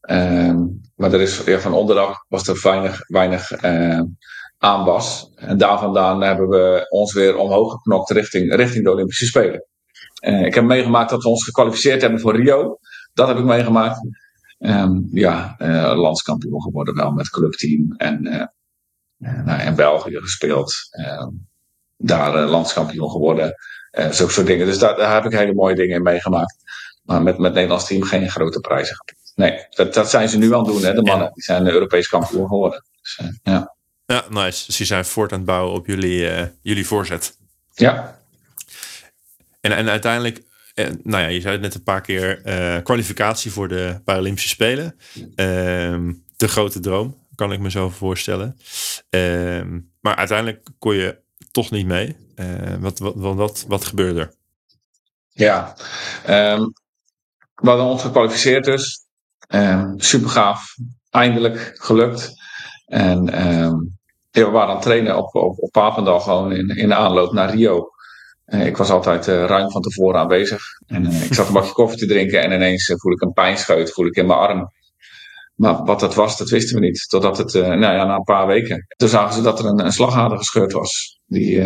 Ehm, 0.00 0.58
maar 0.96 1.12
er 1.12 1.20
is, 1.20 1.42
ja, 1.44 1.58
van 1.58 1.72
onderaf 1.72 2.24
was 2.28 2.48
er 2.48 2.60
weinig, 2.62 3.04
weinig 3.06 3.50
eh, 4.62 4.70
aanwas. 4.70 5.32
En 5.36 5.58
daar 5.58 5.78
vandaan 5.78 6.22
hebben 6.22 6.48
we 6.48 6.86
ons 6.88 7.12
weer 7.12 7.36
omhoog 7.36 7.72
geknokt 7.72 8.10
richting, 8.10 8.54
richting 8.54 8.84
de 8.84 8.90
Olympische 8.90 9.26
Spelen. 9.26 9.66
Eh, 10.22 10.42
ik 10.42 10.54
heb 10.54 10.64
meegemaakt 10.64 11.10
dat 11.10 11.22
we 11.22 11.28
ons 11.28 11.44
gekwalificeerd 11.44 12.00
hebben 12.02 12.20
voor 12.20 12.36
Rio. 12.36 12.78
Dat 13.14 13.28
heb 13.28 13.38
ik 13.38 13.44
meegemaakt. 13.44 14.00
Ehm, 14.58 15.00
ja, 15.10 15.54
eh, 15.58 15.92
landskampioen 15.96 16.62
geworden 16.62 16.94
wel 16.94 17.10
met 17.10 17.30
clubteam. 17.30 17.94
En, 17.96 18.26
eh, 18.26 18.46
nou, 19.44 19.62
in 19.62 19.74
België 19.74 20.16
gespeeld. 20.20 20.74
Ehm, 20.90 21.28
daar 21.96 22.46
landskampioen 22.46 23.10
geworden. 23.10 23.54
Zulke 24.10 24.32
soort 24.32 24.46
dingen. 24.46 24.66
Dus 24.66 24.78
daar, 24.78 25.14
heb 25.14 25.24
ik 25.24 25.38
hele 25.38 25.54
mooie 25.54 25.74
dingen 25.74 25.96
in 25.96 26.02
meegemaakt. 26.02 26.56
Maar 27.02 27.22
met, 27.22 27.36
met 27.36 27.44
het 27.44 27.54
Nederlands 27.54 27.86
team 27.86 28.02
geen 28.02 28.30
grote 28.30 28.60
prijzen. 28.60 28.96
Nee, 29.34 29.66
dat, 29.70 29.94
dat 29.94 30.10
zijn 30.10 30.28
ze 30.28 30.38
nu 30.38 30.54
aan 30.54 30.64
het 30.64 30.72
doen, 30.72 30.82
hè, 30.82 30.94
de 30.94 31.02
mannen. 31.02 31.30
Die 31.34 31.42
zijn 31.42 31.68
Europees 31.68 32.08
kampioen 32.08 32.48
geworden. 32.48 32.84
Dus, 33.00 33.20
ja. 33.42 33.74
Ja, 34.12 34.24
nice. 34.28 34.66
Dus 34.66 34.76
die 34.76 34.86
zijn 34.86 35.04
voort 35.04 35.32
aan 35.32 35.38
het 35.38 35.46
bouwen 35.46 35.74
op 35.74 35.86
jullie, 35.86 36.28
eh, 36.28 36.46
jullie 36.62 36.86
voorzet. 36.86 37.38
ja, 37.74 38.20
En, 39.60 39.72
en 39.72 39.88
uiteindelijk, 39.88 40.42
eh, 40.74 40.86
nou 41.02 41.22
ja, 41.22 41.28
je 41.28 41.40
zei 41.40 41.52
het 41.52 41.62
net 41.62 41.74
een 41.74 41.82
paar 41.82 42.00
keer, 42.00 42.42
eh, 42.44 42.82
kwalificatie 42.82 43.52
voor 43.52 43.68
de 43.68 44.00
Paralympische 44.04 44.48
Spelen. 44.48 44.96
Ehm, 45.34 46.12
de 46.36 46.48
grote 46.48 46.80
droom, 46.80 47.26
kan 47.34 47.52
ik 47.52 47.60
me 47.60 47.70
zo 47.70 47.88
voorstellen. 47.88 48.58
Ehm, 49.10 49.80
maar 50.00 50.16
uiteindelijk 50.16 50.68
kon 50.78 50.94
je 50.94 51.18
toch 51.50 51.70
niet 51.70 51.86
mee. 51.86 52.16
Wat, 52.80 52.98
wat, 52.98 53.14
wat, 53.14 53.64
wat, 53.68 53.84
gebeurde 53.84 54.20
er? 54.20 54.34
ja. 55.28 55.76
Ehm, 56.24 56.60
we 57.54 57.68
hadden 57.68 57.86
ons 57.86 58.02
gekwalificeerd 58.02 58.64
dus. 58.64 59.06
Ehm 59.48 59.94
super 59.96 60.30
gaaf. 60.30 60.76
Eindelijk 61.10 61.72
gelukt. 61.74 62.32
En 62.86 63.24
ja, 63.24 64.01
we 64.32 64.50
waren 64.50 64.68
aan 64.68 64.74
het 64.74 64.82
trainen 64.82 65.16
op, 65.16 65.34
op, 65.34 65.70
Papendal 65.70 66.20
gewoon 66.20 66.52
in, 66.52 66.68
in 66.68 66.88
de 66.88 66.94
aanloop 66.94 67.32
naar 67.32 67.54
Rio. 67.54 67.90
Eh, 68.44 68.66
ik 68.66 68.76
was 68.76 68.90
altijd 68.90 69.28
eh, 69.28 69.44
ruim 69.44 69.70
van 69.70 69.82
tevoren 69.82 70.20
aanwezig. 70.20 70.62
En 70.86 71.06
eh, 71.06 71.24
ik 71.24 71.34
zat 71.34 71.46
een 71.46 71.52
bakje 71.52 71.72
koffie 71.72 71.98
te 71.98 72.06
drinken 72.06 72.42
en 72.42 72.52
ineens 72.52 72.94
voel 72.96 73.12
ik 73.12 73.20
een 73.20 73.32
pijnscheut 73.32 73.92
voel 73.92 74.06
ik 74.06 74.16
in 74.16 74.26
mijn 74.26 74.38
arm. 74.38 74.72
Maar 75.54 75.84
wat 75.84 76.00
dat 76.00 76.14
was, 76.14 76.36
dat 76.36 76.48
wisten 76.48 76.80
we 76.80 76.86
niet. 76.86 77.08
Totdat 77.08 77.38
het, 77.38 77.52
nou 77.52 77.80
ja, 77.80 78.04
na 78.04 78.14
een 78.14 78.22
paar 78.22 78.46
weken. 78.46 78.86
Toen 78.96 79.08
zagen 79.08 79.34
ze 79.34 79.42
dat 79.42 79.58
er 79.58 79.66
een, 79.66 79.84
een 79.84 79.92
slagader 79.92 80.38
gescheurd 80.38 80.72
was. 80.72 81.20
Die, 81.26 81.60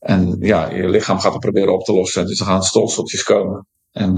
en 0.00 0.36
ja, 0.40 0.70
je 0.70 0.88
lichaam 0.88 1.18
gaat 1.18 1.32
het 1.32 1.40
proberen 1.40 1.72
op 1.72 1.84
te 1.84 1.92
lossen. 1.92 2.26
Dus 2.26 2.40
er 2.40 2.46
gaan 2.46 2.62
stolseltjes 2.62 3.22
komen. 3.22 3.66
En 3.92 4.16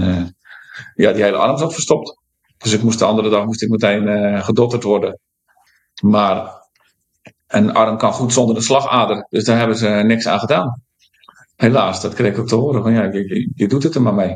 ja, 0.94 1.12
die 1.12 1.22
hele 1.22 1.37
arm 1.37 1.59
zat 1.59 1.72
verstopt. 1.72 2.18
Dus 2.59 2.72
ik 2.72 2.83
moest 2.83 2.98
de 2.98 3.05
andere 3.05 3.29
dag 3.29 3.44
moest 3.44 3.62
ik 3.62 3.68
meteen 3.68 4.44
gedotterd 4.44 4.83
worden. 4.83 5.20
Maar 6.02 6.65
een 7.46 7.72
arm 7.74 7.98
kan 7.98 8.12
goed 8.12 8.32
zonder 8.32 8.56
een 8.56 8.62
slagader. 8.62 9.26
Dus 9.30 9.44
daar 9.44 9.59
hebben 9.59 9.76
ze 9.76 9.88
niks 9.88 10.26
aan 10.26 10.38
gedaan. 10.38 10.82
Helaas, 11.56 12.00
dat 12.00 12.14
kreeg 12.14 12.32
ik 12.32 12.38
ook 12.38 12.48
te 12.48 12.54
horen. 12.54 12.82
Van, 12.82 12.92
ja, 12.92 13.02
je, 13.54 13.68
doet 13.68 13.82
het 13.82 13.94
er 13.94 14.02
maar 14.02 14.14
mee. 14.14 14.32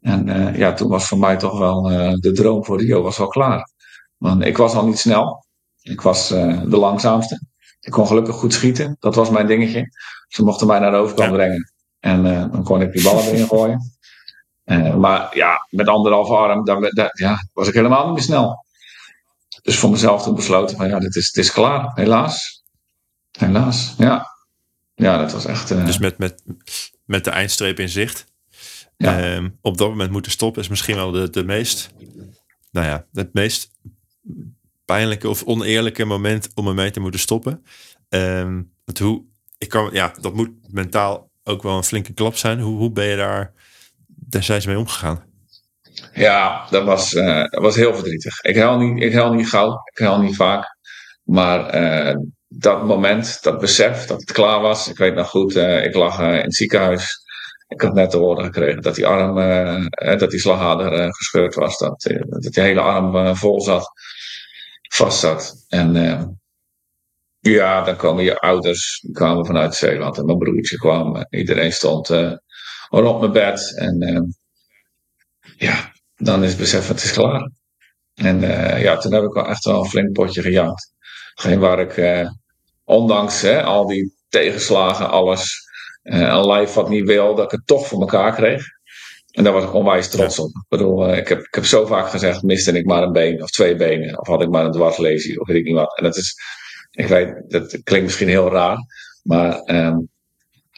En 0.00 0.28
eh, 0.28 0.56
ja, 0.58 0.72
toen 0.72 0.88
was 0.88 1.06
voor 1.08 1.18
mij 1.18 1.36
toch 1.36 1.58
wel 1.58 1.90
eh, 1.90 2.12
de 2.14 2.32
droom 2.32 2.64
voor 2.64 2.80
Rio 2.80 3.02
was 3.02 3.18
wel 3.18 3.28
klaar. 3.28 3.68
Want 4.16 4.44
ik 4.44 4.56
was 4.56 4.74
al 4.74 4.86
niet 4.86 4.98
snel. 4.98 5.44
Ik 5.82 6.00
was 6.00 6.30
eh, 6.30 6.60
de 6.66 6.76
langzaamste. 6.76 7.40
Ik 7.80 7.92
kon 7.92 8.06
gelukkig 8.06 8.34
goed 8.34 8.52
schieten. 8.52 8.96
Dat 9.00 9.14
was 9.14 9.30
mijn 9.30 9.46
dingetje. 9.46 9.88
Ze 10.28 10.44
mochten 10.44 10.66
mij 10.66 10.78
naar 10.78 10.90
de 10.90 10.96
overkant 10.96 11.28
Ja. 11.30 11.34
brengen. 11.36 11.72
En 12.00 12.22
dan 12.22 12.62
kon 12.64 12.80
ik 12.82 12.92
die 12.92 13.02
ballen 13.02 13.24
erin 13.24 13.46
gooien. 13.46 13.80
Maar 14.98 15.36
ja, 15.36 15.66
met 15.70 15.88
anderhalve 15.88 16.34
arm 16.34 16.64
dan, 16.64 16.80
dat- 16.80 17.18
ja, 17.18 17.36
was 17.52 17.68
ik 17.68 17.74
helemaal 17.74 18.04
niet 18.04 18.14
meer 18.14 18.22
snel. 18.22 18.64
Dus 19.62 19.78
voor 19.78 19.90
mezelf 19.90 20.22
toen 20.22 20.34
besloten 20.34 20.76
van 20.76 20.88
ja, 20.88 20.98
dit 20.98 21.16
is, 21.16 21.26
het 21.26 21.36
is 21.36 21.52
klaar. 21.52 21.92
Helaas. 21.94 22.64
Helaas, 23.38 23.94
ja. 23.98 24.26
Ja, 24.94 25.18
dat 25.18 25.32
was 25.32 25.44
echt... 25.44 25.70
eh, 25.70 25.86
Dus 25.86 25.98
met, 25.98 26.18
met, 26.18 26.42
met 27.04 27.24
de 27.24 27.30
eindstreep 27.30 27.78
in 27.80 27.88
zicht. 27.88 28.24
Ja. 28.96 29.20
Ehm, 29.20 29.48
op 29.60 29.78
dat 29.78 29.88
moment 29.88 30.10
moeten 30.10 30.32
stoppen 30.32 30.62
is 30.62 30.68
misschien 30.68 30.94
wel 30.96 31.10
de, 31.10 31.30
de 31.30 31.44
meest, 31.44 31.90
nou 32.70 32.86
ja, 32.86 33.06
het 33.12 33.34
meest 33.34 33.70
pijnlijke 34.84 35.28
of 35.28 35.42
oneerlijke 35.44 36.04
moment 36.04 36.48
om 36.54 36.68
ermee 36.68 36.90
te 36.90 37.00
moeten 37.00 37.20
stoppen. 37.20 37.64
Ehm, 38.08 38.62
want 38.84 38.98
hoe, 38.98 39.24
ik 39.58 39.68
kan, 39.68 39.90
ja, 39.92 40.12
dat 40.20 40.34
moet 40.34 40.50
mentaal 40.72 41.30
ook 41.44 41.62
wel 41.62 41.76
een 41.76 41.84
flinke 41.84 42.12
klap 42.12 42.36
zijn. 42.36 42.60
Hoe, 42.60 42.76
hoe 42.78 42.90
ben 42.90 43.06
je 43.06 43.16
daar 43.16 43.52
destijds 44.06 44.66
mee 44.66 44.78
omgegaan? 44.78 45.22
Ja, 46.12 46.66
dat 46.70 46.84
was, 46.84 47.14
eh, 47.14 47.44
was 47.50 47.76
heel 47.76 47.94
verdrietig. 47.94 48.40
Ik 48.40 48.56
huil 48.56 48.78
niet, 48.78 49.02
ik 49.02 49.12
huil 49.12 49.32
niet 49.32 49.48
gauw, 49.48 49.82
ik 49.92 49.98
huil 49.98 50.20
niet 50.20 50.36
vaak. 50.36 50.76
Maar 51.22 51.66
eh, 51.66 52.16
dat 52.48 52.84
moment, 52.84 53.42
dat 53.42 53.58
besef 53.60 54.06
dat 54.06 54.20
het 54.20 54.32
klaar 54.32 54.60
was. 54.60 54.88
Ik 54.88 54.96
weet 54.96 55.14
nog 55.14 55.28
goed, 55.28 55.56
eh, 55.56 55.84
ik 55.84 55.94
lag 55.94 56.20
in 56.20 56.26
het 56.26 56.54
ziekenhuis. 56.54 57.18
Ik 57.68 57.80
had 57.80 57.94
net 57.94 58.10
te 58.10 58.16
horen 58.16 58.44
gekregen 58.44 58.82
dat 58.82 58.94
die 58.94 59.06
arm, 59.06 59.34
dat 60.18 60.30
die 60.30 60.40
slagader 60.40 61.14
gescheurd 61.14 61.54
was. 61.54 61.78
Dat, 61.78 62.02
dat 62.28 62.42
die 62.42 62.62
hele 62.62 62.80
arm 62.80 63.36
vol 63.36 63.60
zat, 63.60 63.90
vast 64.88 65.18
zat. 65.18 65.64
En 65.68 65.92
ja, 67.40 67.82
dan 67.82 67.96
komen 67.96 68.24
je 68.24 68.40
ouders, 68.40 69.00
die 69.00 69.14
kwamen 69.14 69.46
vanuit 69.46 69.74
Zeeland. 69.74 70.18
En 70.18 70.24
mijn 70.24 70.38
broertje 70.38 70.76
kwam. 70.76 71.16
en 71.16 71.26
Iedereen 71.38 71.72
stond 71.72 72.08
rond 72.88 73.20
mijn 73.20 73.32
bed. 73.32 73.76
En 73.78 74.34
ja, 75.56 75.89
dan 76.20 76.42
is 76.42 76.50
het 76.50 76.58
besef, 76.58 76.88
het 76.88 77.02
is 77.02 77.12
klaar. 77.12 77.50
En 78.14 78.42
eh, 78.42 78.82
ja, 78.82 78.96
toen 78.96 79.12
heb 79.12 79.22
ik 79.22 79.32
wel 79.32 79.46
echt 79.48 79.64
wel 79.64 79.80
een 79.80 79.88
flink 79.88 80.12
potje 80.12 80.42
gejaagd. 80.42 80.92
Geen 81.34 81.58
waar 81.58 81.80
ik, 81.80 81.96
eh, 81.96 82.28
ondanks 82.84 83.40
hè, 83.40 83.62
al 83.62 83.86
die 83.86 84.14
tegenslagen, 84.28 85.10
alles, 85.10 85.58
eh, 86.02 86.20
een 86.20 86.46
lijf 86.46 86.74
wat 86.74 86.88
niet 86.88 87.06
wil, 87.06 87.34
dat 87.34 87.44
ik 87.44 87.50
het 87.50 87.66
toch 87.66 87.86
voor 87.86 88.00
elkaar 88.00 88.34
kreeg. 88.34 88.64
En 89.30 89.44
daar 89.44 89.52
was 89.52 89.64
ik 89.64 89.74
onwijs 89.74 90.10
trots 90.10 90.38
op. 90.38 90.48
Ik 90.48 90.68
bedoel, 90.68 91.14
ik, 91.14 91.28
heb, 91.28 91.38
ik 91.38 91.54
heb 91.54 91.64
zo 91.64 91.86
vaak 91.86 92.08
gezegd, 92.08 92.42
miste 92.42 92.72
ik 92.72 92.86
maar 92.86 93.02
een 93.02 93.12
been 93.12 93.42
of 93.42 93.50
twee 93.50 93.76
benen, 93.76 94.20
of 94.20 94.26
had 94.26 94.42
ik 94.42 94.48
maar 94.48 94.64
een 94.64 94.72
dwarslesie, 94.72 95.40
of 95.40 95.46
weet 95.46 95.56
ik 95.56 95.64
niet 95.64 95.74
wat. 95.74 95.96
En 95.96 96.04
dat 96.04 96.16
is, 96.16 96.34
ik 96.90 97.06
weet, 97.06 97.44
dat 97.48 97.82
klinkt 97.82 98.06
misschien 98.06 98.28
heel 98.28 98.50
raar, 98.50 98.78
maar 99.22 99.60
ehm, 99.60 99.96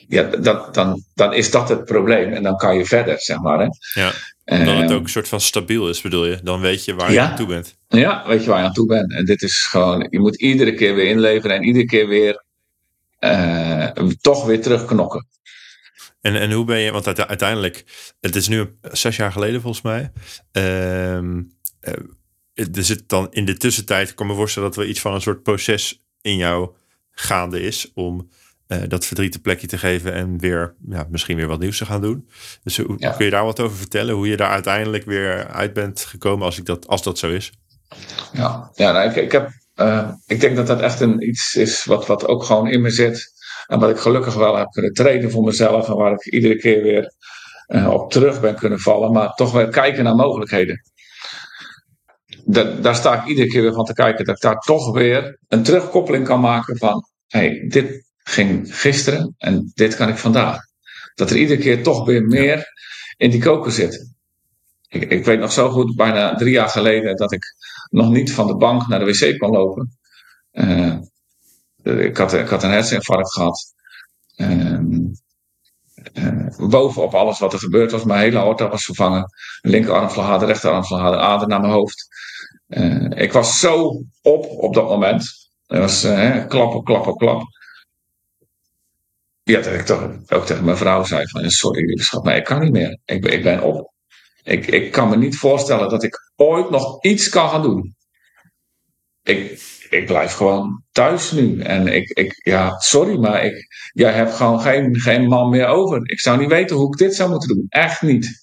ja, 0.09 0.23
dat, 0.23 0.75
dan, 0.75 1.05
dan 1.15 1.35
is 1.35 1.51
dat 1.51 1.69
het 1.69 1.85
probleem 1.85 2.33
en 2.33 2.43
dan 2.43 2.57
kan 2.57 2.77
je 2.77 2.85
verder, 2.85 3.21
zeg 3.21 3.41
maar. 3.41 3.59
Hè. 3.59 3.67
Ja, 4.01 4.13
dat 4.45 4.59
het 4.59 4.69
Ehm, 4.69 4.93
ook 4.93 5.03
een 5.03 5.09
soort 5.09 5.29
van 5.29 5.41
stabiel 5.41 5.89
is, 5.89 6.01
bedoel 6.01 6.27
je? 6.27 6.41
Dan 6.43 6.61
weet 6.61 6.85
je 6.85 6.95
waar 6.95 7.13
je 7.13 7.21
aan 7.21 7.37
toe 7.37 7.47
bent. 7.47 7.77
Ja, 7.89 8.27
weet 8.27 8.45
je 8.45 8.51
waar 8.51 8.59
je 8.59 8.65
aan 8.65 8.73
toe 8.73 8.87
bent. 8.87 9.13
En 9.13 9.25
dit 9.25 9.43
is 9.43 9.67
gewoon, 9.71 10.07
je 10.11 10.21
moet 10.21 10.37
iedere 10.41 10.75
keer 10.75 10.95
weer 10.95 11.07
inleveren 11.07 11.57
en 11.57 11.63
iedere 11.65 11.85
keer 11.85 12.09
weer 12.09 12.45
eh, 13.19 13.89
toch 14.21 14.45
weer 14.47 14.63
terugknokken. 14.63 15.27
En, 16.21 16.41
en 16.41 16.53
hoe 16.53 16.65
ben 16.65 16.79
je, 16.79 16.93
want 16.93 17.07
uite- 17.07 17.29
uiteindelijk, 17.29 17.85
het 18.21 18.37
is 18.37 18.49
nu 18.49 18.77
zes 18.93 19.17
jaar 19.17 19.33
geleden 19.33 19.61
volgens 19.61 19.83
mij. 19.83 20.13
Eh, 20.53 21.17
er 22.55 22.85
zit 22.85 23.09
dan 23.09 23.27
in 23.31 23.45
de 23.45 23.57
tussentijd, 23.57 24.09
ik 24.09 24.17
kan 24.17 24.27
me 24.27 24.35
voorstellen 24.35 24.69
dat 24.71 24.79
er 24.79 24.89
iets 24.89 25.01
van 25.01 25.15
een 25.15 25.21
soort 25.21 25.43
proces 25.43 26.03
in 26.21 26.37
jou 26.37 26.71
gaande 27.11 27.61
is 27.61 27.91
om 27.95 28.29
dat 28.89 29.07
verdriet 29.07 29.35
een 29.35 29.41
plekje 29.41 29.67
te 29.67 29.79
geven 29.79 30.13
en 30.13 30.39
weer 30.39 30.75
ja, 30.89 31.07
misschien 31.11 31.37
weer 31.37 31.47
wat 31.47 31.61
nieuws 31.61 31.79
te 31.79 31.87
gaan 31.87 32.01
doen. 32.01 32.29
Dus 32.63 32.77
hoe, 32.77 32.99
kun 33.17 33.25
je 33.25 33.31
daar 33.31 33.45
wat 33.45 33.61
over 33.61 33.77
vertellen? 33.77 34.15
Hoe 34.15 34.29
je 34.29 34.37
daar 34.37 34.51
uiteindelijk 34.51 35.05
weer 35.05 35.47
uit 35.49 35.73
bent 35.73 36.01
gekomen 36.01 36.45
als, 36.47 36.59
ik 36.59 36.67
dat, 36.67 36.87
als 36.87 37.03
dat 37.03 37.19
zo 37.19 37.31
is? 37.31 37.53
Ja, 38.33 38.71
ja 38.75 38.93
nou, 38.93 39.11
ik, 39.11 39.17
ik, 39.17 39.33
heb, 39.33 39.51
ik 40.27 40.41
denk 40.41 40.57
dat 40.57 40.67
dat 40.67 40.81
echt 40.81 41.01
een, 41.01 41.29
iets 41.29 41.55
is 41.55 41.85
wat, 41.85 42.07
wat 42.07 42.27
ook 42.27 42.45
gewoon 42.45 42.69
in 42.69 42.81
me 42.81 42.91
zit. 42.91 43.31
En 43.67 43.79
wat 43.79 43.91
ik 43.91 43.99
gelukkig 43.99 44.35
wel 44.35 44.57
heb 44.57 44.71
kunnen 44.71 44.93
trainen 44.93 45.31
voor 45.31 45.45
mezelf. 45.45 45.89
En 45.89 45.97
waar 45.97 46.13
ik 46.13 46.27
iedere 46.27 46.57
keer 46.57 46.83
weer 46.83 47.15
op 47.89 48.11
terug 48.11 48.41
ben 48.41 48.55
kunnen 48.55 48.81
vallen. 48.81 49.13
Maar 49.13 49.33
toch 49.35 49.53
weer 49.53 49.69
kijken 49.69 50.05
naar 50.05 50.15
mogelijkheden 50.15 50.83
dat, 52.45 52.83
daar 52.83 52.95
sta 52.95 53.21
ik 53.21 53.29
iedere 53.29 53.49
keer 53.49 53.63
weer 53.63 53.73
van 53.73 53.85
te 53.85 53.95
kijken. 53.95 54.25
Dat 54.25 54.35
ik 54.37 54.43
daar 54.43 54.59
toch 54.59 54.93
weer 54.93 55.39
een 55.49 55.63
terugkoppeling 55.63 56.27
kan 56.27 56.41
maken 56.41 56.77
van: 56.77 57.07
hey, 57.27 57.67
dit 57.69 58.12
ging 58.23 58.77
gisteren 58.77 59.35
en 59.39 59.71
dit 59.75 59.97
kan 59.97 60.09
ik 60.09 60.17
vandaag. 60.17 60.59
Dat 61.15 61.31
er 61.31 61.37
iedere 61.37 61.61
keer 61.61 61.83
toch 61.83 62.07
weer 62.07 62.23
meer 62.23 62.67
in 63.17 63.31
die 63.31 63.43
koker 63.43 63.73
zit. 63.73 64.11
Ik, 64.89 65.11
ik 65.11 65.25
weet 65.25 65.39
nog 65.39 65.53
zo 65.53 65.71
goed, 65.71 65.97
bijna 65.97 66.35
drie 66.35 66.53
jaar 66.53 66.69
geleden, 66.69 67.17
dat 67.17 67.33
ik 67.33 67.45
nog 67.91 68.11
niet 68.11 68.33
van 68.33 68.47
de 68.47 68.57
bank 68.57 68.89
naar 68.89 68.99
de 68.99 69.05
wc 69.05 69.39
kon 69.39 69.51
lopen. 69.51 69.99
Uh, 70.53 70.97
ik, 71.83 72.17
had, 72.17 72.33
ik 72.33 72.49
had 72.49 72.63
een 72.63 72.71
herseninfarct 72.71 73.33
gehad. 73.33 73.75
Uh, 74.37 74.79
uh, 76.13 76.69
bovenop 76.69 77.15
alles 77.15 77.39
wat 77.39 77.53
er 77.53 77.59
gebeurd 77.59 77.91
was, 77.91 78.05
mijn 78.05 78.21
hele 78.21 78.39
aorta 78.39 78.69
was 78.69 78.85
vervangen. 78.85 79.27
Linkerarmslagader, 79.61 80.49
rechterarmslagader, 80.49 81.19
ader 81.19 81.49
naar 81.49 81.61
mijn 81.61 81.73
hoofd. 81.73 82.09
Uh, 82.69 83.11
ik 83.11 83.33
was 83.33 83.59
zo 83.59 84.03
op 84.23 84.47
op 84.47 84.75
dat 84.75 84.89
moment. 84.89 85.51
Het 85.67 85.79
was 85.79 86.05
uh, 86.05 86.47
klap 86.47 86.75
op 86.75 86.85
klap 86.85 87.07
op 87.07 87.19
klap. 87.19 87.43
Ja, 89.53 89.61
dat 89.61 89.73
ik 89.73 89.87
toch 89.87 90.11
ook 90.29 90.47
tegen 90.47 90.65
mijn 90.65 90.77
vrouw 90.77 91.05
zei 91.05 91.29
van 91.29 91.51
sorry 91.51 91.99
schat, 91.99 92.25
maar 92.25 92.37
ik 92.37 92.45
kan 92.45 92.61
niet 92.61 92.73
meer. 92.73 92.99
Ik, 93.05 93.25
ik 93.25 93.43
ben 93.43 93.62
op. 93.62 93.93
Ik, 94.43 94.67
ik 94.67 94.93
kan 94.93 95.09
me 95.09 95.17
niet 95.17 95.37
voorstellen 95.37 95.88
dat 95.88 96.03
ik 96.03 96.33
ooit 96.37 96.71
nog 96.71 97.05
iets 97.05 97.29
kan 97.29 97.49
gaan 97.49 97.62
doen. 97.62 97.95
Ik, 99.23 99.61
ik 99.91 100.07
blijf 100.07 100.33
gewoon 100.33 100.85
thuis 100.93 101.31
nu. 101.31 101.61
En 101.61 101.87
ik, 101.87 102.09
ik 102.09 102.41
ja, 102.45 102.79
sorry, 102.79 103.19
maar 103.19 103.45
ik, 103.45 103.67
jij 103.93 104.12
hebt 104.12 104.35
gewoon 104.35 104.61
geen, 104.61 105.01
geen 105.01 105.29
man 105.29 105.51
meer 105.51 105.67
over. 105.67 106.11
Ik 106.11 106.21
zou 106.21 106.38
niet 106.38 106.51
weten 106.51 106.77
hoe 106.77 106.87
ik 106.87 106.99
dit 106.99 107.15
zou 107.15 107.31
moeten 107.31 107.49
doen. 107.49 107.67
Echt 107.69 108.03
niet. 108.03 108.41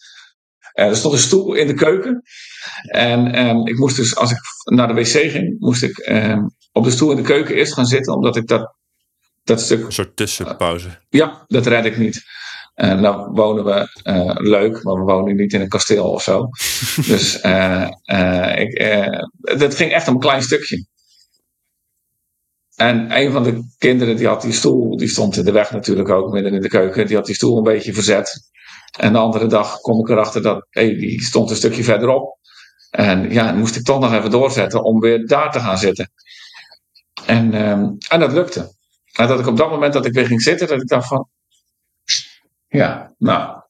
Uh, 0.73 0.85
er 0.85 0.95
stond 0.95 1.13
een 1.13 1.19
stoel 1.19 1.53
in 1.53 1.67
de 1.67 1.73
keuken. 1.73 2.21
En 2.81 3.47
um, 3.47 3.67
ik 3.67 3.77
moest 3.77 3.95
dus, 3.95 4.15
als 4.15 4.31
ik 4.31 4.39
naar 4.63 4.87
de 4.87 4.93
wc 4.93 5.31
ging, 5.31 5.59
moest 5.59 5.83
ik 5.83 6.07
um, 6.07 6.55
op 6.71 6.83
de 6.83 6.91
stoel 6.91 7.11
in 7.11 7.17
de 7.17 7.23
keuken 7.23 7.55
eerst 7.55 7.73
gaan 7.73 7.85
zitten, 7.85 8.13
omdat 8.13 8.35
ik 8.35 8.47
dat, 8.47 8.77
dat 9.49 9.61
stuk. 9.61 9.85
Een 9.85 9.91
soort 9.91 10.15
tussenpauze. 10.15 10.87
Uh, 10.87 10.93
ja, 11.09 11.45
dat 11.47 11.65
red 11.65 11.85
ik 11.85 11.97
niet. 11.97 12.23
En 12.73 13.01
dan 13.01 13.33
wonen 13.33 13.65
we 13.65 14.01
uh, 14.03 14.35
leuk, 14.35 14.83
maar 14.83 14.93
we 14.93 15.01
wonen 15.01 15.35
niet 15.35 15.53
in 15.53 15.61
een 15.61 15.67
kasteel 15.67 16.11
of 16.11 16.23
zo. 16.23 16.49
dus 17.11 17.35
ik, 18.55 18.83
dat 19.57 19.75
ging 19.75 19.91
echt 19.91 20.07
om 20.07 20.13
een 20.13 20.19
klein 20.19 20.41
stukje. 20.41 20.85
En 22.75 23.17
een 23.17 23.31
van 23.31 23.43
de 23.43 23.63
kinderen 23.77 24.15
die 24.15 24.27
had 24.27 24.41
die 24.41 24.53
stoel, 24.53 24.97
die 24.97 25.07
stond 25.07 25.37
in 25.37 25.45
de 25.45 25.51
weg 25.51 25.71
natuurlijk 25.71 26.09
ook 26.09 26.31
midden 26.31 26.53
in 26.53 26.61
de 26.61 26.67
keuken, 26.67 27.07
die 27.07 27.15
had 27.15 27.25
die 27.25 27.35
stoel 27.35 27.57
een 27.57 27.63
beetje 27.63 27.93
verzet. 27.93 28.49
En 28.99 29.13
de 29.13 29.19
andere 29.19 29.47
dag 29.47 29.79
kom 29.79 29.99
ik 29.99 30.09
erachter 30.09 30.41
dat 30.41 30.67
hey, 30.69 30.95
die 30.95 31.23
stond 31.23 31.49
een 31.49 31.55
stukje 31.55 31.83
verderop. 31.83 32.37
En 32.89 33.31
ja, 33.31 33.45
dan 33.45 33.57
moest 33.57 33.75
ik 33.75 33.83
toch 33.83 33.99
nog 33.99 34.13
even 34.13 34.31
doorzetten 34.31 34.83
om 34.83 34.99
weer 34.99 35.27
daar 35.27 35.51
te 35.51 35.59
gaan 35.59 35.77
zitten. 35.77 36.11
En, 37.25 37.69
um, 37.69 37.97
en 38.09 38.19
dat 38.19 38.31
lukte. 38.31 38.77
En 39.19 39.27
dat 39.27 39.39
ik 39.39 39.47
op 39.47 39.57
dat 39.57 39.69
moment 39.69 39.93
dat 39.93 40.05
ik 40.05 40.13
weer 40.13 40.25
ging 40.25 40.41
zitten, 40.41 40.67
dat 40.67 40.81
ik 40.81 40.87
dacht 40.87 41.07
van, 41.07 41.29
ja, 42.67 43.13
nou, 43.17 43.61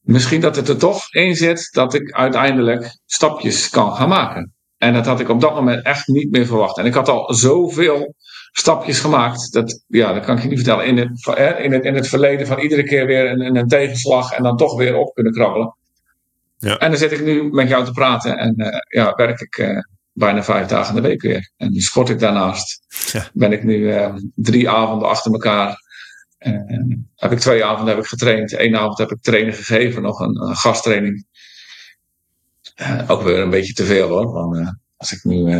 misschien 0.00 0.40
dat 0.40 0.56
het 0.56 0.68
er 0.68 0.78
toch 0.78 1.14
in 1.14 1.34
zit 1.34 1.68
dat 1.72 1.94
ik 1.94 2.12
uiteindelijk 2.12 2.98
stapjes 3.06 3.68
kan 3.68 3.94
gaan 3.94 4.08
maken. 4.08 4.52
En 4.76 4.92
dat 4.92 5.06
had 5.06 5.20
ik 5.20 5.28
op 5.28 5.40
dat 5.40 5.54
moment 5.54 5.84
echt 5.84 6.06
niet 6.06 6.30
meer 6.30 6.46
verwacht. 6.46 6.78
En 6.78 6.86
ik 6.86 6.94
had 6.94 7.08
al 7.08 7.34
zoveel 7.34 8.14
stapjes 8.52 9.00
gemaakt. 9.00 9.52
Dat, 9.52 9.82
ja, 9.86 10.12
dat 10.12 10.24
kan 10.24 10.36
ik 10.36 10.42
je 10.42 10.48
niet 10.48 10.58
vertellen. 10.58 10.86
In 10.86 10.96
het, 10.96 11.26
in 11.58 11.72
het, 11.72 11.84
in 11.84 11.94
het 11.94 12.08
verleden 12.08 12.46
van 12.46 12.58
iedere 12.58 12.84
keer 12.84 13.06
weer 13.06 13.30
een, 13.30 13.56
een 13.56 13.68
tegenslag 13.68 14.32
en 14.32 14.42
dan 14.42 14.56
toch 14.56 14.76
weer 14.76 14.96
op 14.96 15.14
kunnen 15.14 15.32
krabbelen. 15.32 15.76
Ja. 16.58 16.78
En 16.78 16.90
dan 16.90 16.98
zit 16.98 17.12
ik 17.12 17.24
nu 17.24 17.50
met 17.50 17.68
jou 17.68 17.84
te 17.84 17.92
praten 17.92 18.38
en 18.38 18.54
uh, 18.56 18.78
ja, 18.88 19.12
werk 19.14 19.40
ik 19.40 19.58
uh, 19.58 19.78
bijna 20.18 20.42
vijf 20.42 20.66
dagen 20.66 20.96
in 20.96 21.02
de 21.02 21.08
week 21.08 21.22
weer. 21.22 21.50
En 21.56 21.74
sport 21.74 22.08
ik 22.08 22.18
daarnaast. 22.18 22.80
Ja. 23.12 23.28
Ben 23.32 23.52
ik 23.52 23.64
nu 23.64 23.76
uh, 23.76 24.14
drie 24.34 24.70
avonden 24.70 25.08
achter 25.08 25.32
elkaar. 25.32 25.82
heb 27.14 27.32
ik 27.32 27.38
twee 27.38 27.64
avonden 27.64 27.94
heb 27.94 28.04
ik 28.04 28.10
getraind. 28.10 28.58
Eén 28.58 28.76
avond 28.76 28.98
heb 28.98 29.10
ik 29.10 29.22
training 29.22 29.56
gegeven, 29.56 30.02
nog 30.02 30.20
een, 30.20 30.42
een 30.42 30.56
gasttraining. 30.56 31.26
ook 33.06 33.22
weer 33.22 33.38
een 33.38 33.50
beetje 33.50 33.72
te 33.72 33.84
veel 33.84 34.08
hoor. 34.08 34.32
Want 34.32 34.74
als 34.96 35.12
ik 35.12 35.24
nu 35.24 35.52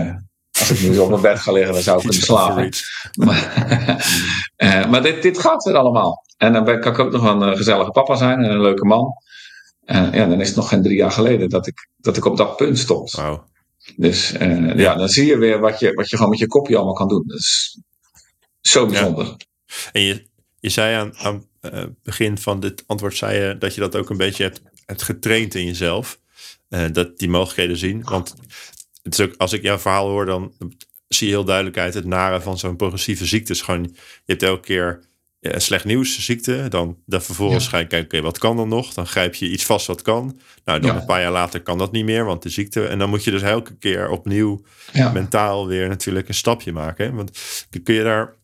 als 0.59 0.71
ik 0.71 0.91
nu 0.91 0.99
op 0.99 1.09
mijn 1.09 1.21
bed 1.21 1.39
ga 1.39 1.53
liggen, 1.53 1.73
dan 1.73 1.83
zou 1.83 1.97
ik 1.97 2.03
kunnen 2.03 2.23
slapen. 2.23 2.73
Maar, 3.13 4.87
maar 4.91 5.03
dit, 5.03 5.23
dit 5.23 5.39
gaat 5.39 5.65
weer 5.65 5.77
allemaal. 5.77 6.25
En 6.37 6.53
dan 6.53 6.65
ben, 6.65 6.81
kan 6.81 6.93
ik 6.93 6.99
ook 6.99 7.13
nog 7.13 7.23
een 7.23 7.57
gezellige 7.57 7.91
papa 7.91 8.15
zijn 8.15 8.45
en 8.45 8.51
een 8.51 8.61
leuke 8.61 8.85
man. 8.85 9.13
En 9.85 10.13
ja, 10.13 10.27
dan 10.27 10.41
is 10.41 10.47
het 10.47 10.57
nog 10.57 10.69
geen 10.69 10.83
drie 10.83 10.97
jaar 10.97 11.11
geleden 11.11 11.49
dat 11.49 11.67
ik, 11.67 11.89
dat 11.97 12.17
ik 12.17 12.25
op 12.25 12.37
dat 12.37 12.57
punt 12.57 12.79
stond. 12.79 13.11
Wow. 13.11 13.43
Dus 13.97 14.33
uh, 14.33 14.77
ja. 14.77 14.95
dan 14.95 15.09
zie 15.09 15.27
je 15.27 15.39
weer 15.39 15.61
wat 15.61 15.79
je, 15.79 15.93
wat 15.93 16.11
je 16.11 16.17
gewoon 16.17 16.31
met 16.31 16.39
je 16.39 16.47
kopje 16.47 16.77
allemaal 16.77 16.95
kan 16.95 17.09
doen. 17.09 17.25
Dat 17.27 17.39
is 17.39 17.81
zo 18.61 18.87
bijzonder. 18.87 19.25
Ja. 19.25 19.37
En 19.93 20.03
je, 20.03 20.27
je 20.61 20.69
zei 20.69 20.95
aan, 20.95 21.17
aan 21.17 21.47
het 21.61 21.75
uh, 21.75 21.85
begin 22.03 22.39
van 22.39 22.61
dit 22.61 22.85
antwoord 22.87 23.17
zei 23.17 23.39
je 23.39 23.59
dat 23.59 23.75
je 23.75 23.81
dat 23.81 23.97
ook 23.97 24.11
een 24.11 24.17
beetje 24.17 24.43
hebt, 24.43 24.63
hebt 24.87 25.03
getraind 25.03 25.55
in 25.55 25.65
jezelf. 25.65 26.21
Uh, 26.69 26.85
dat 26.93 27.19
die 27.19 27.29
mogelijkheden 27.29 27.77
zien. 27.77 28.03
Want 28.05 28.35
het 29.03 29.19
is 29.19 29.21
ook, 29.21 29.35
als 29.37 29.53
ik 29.53 29.63
jouw 29.63 29.79
verhaal 29.79 30.09
hoor, 30.09 30.27
dan 30.27 30.53
zie 31.09 31.27
je 31.27 31.33
heel 31.33 31.45
duidelijkheid 31.45 31.95
het 31.95 32.05
nare 32.05 32.41
van 32.41 32.59
zo'n 32.59 32.77
progressieve 32.77 33.27
ziekte. 33.27 33.53
Is 33.53 33.63
gewoon, 33.63 33.83
je 33.83 33.99
hebt 34.25 34.43
elke 34.43 34.67
keer 34.67 35.08
ja, 35.41 35.59
slecht 35.59 35.85
nieuws, 35.85 36.25
ziekte. 36.25 36.67
Dan, 36.69 36.97
dan 37.07 37.23
vervolgens 37.23 37.65
ja. 37.65 37.71
ga 37.71 37.79
je 37.79 37.87
kijken, 37.87 38.23
wat 38.23 38.39
kan 38.39 38.57
dan 38.57 38.69
nog? 38.69 38.95
Dan 38.95 39.07
grijp 39.07 39.35
je 39.35 39.51
iets 39.51 39.65
vast 39.65 39.87
wat 39.87 40.03
kan. 40.03 40.41
Nou, 40.65 40.81
dan 40.81 40.95
ja. 40.95 41.01
een 41.01 41.07
paar 41.07 41.21
jaar 41.21 41.33
later 41.33 41.63
kan 41.63 41.79
dat 41.79 41.93
niet 41.93 42.05
meer, 42.05 42.25
want 42.25 42.43
de 42.43 42.49
ziekte. 42.49 42.87
En 42.87 42.99
dan 42.99 43.11
moet 43.11 43.25
je 43.25 43.31
dus 43.31 43.43
elke 43.43 43.77
keer 43.77 44.09
opnieuw 44.09 44.63
mentaal 45.13 45.67
weer 45.67 45.89
natuurlijk 45.89 46.29
een 46.29 46.35
stapje 46.35 46.73
maken. 46.73 47.15
Want 47.15 47.31
kun 47.83 47.95
je 47.95 48.03
daar, 48.03 48.35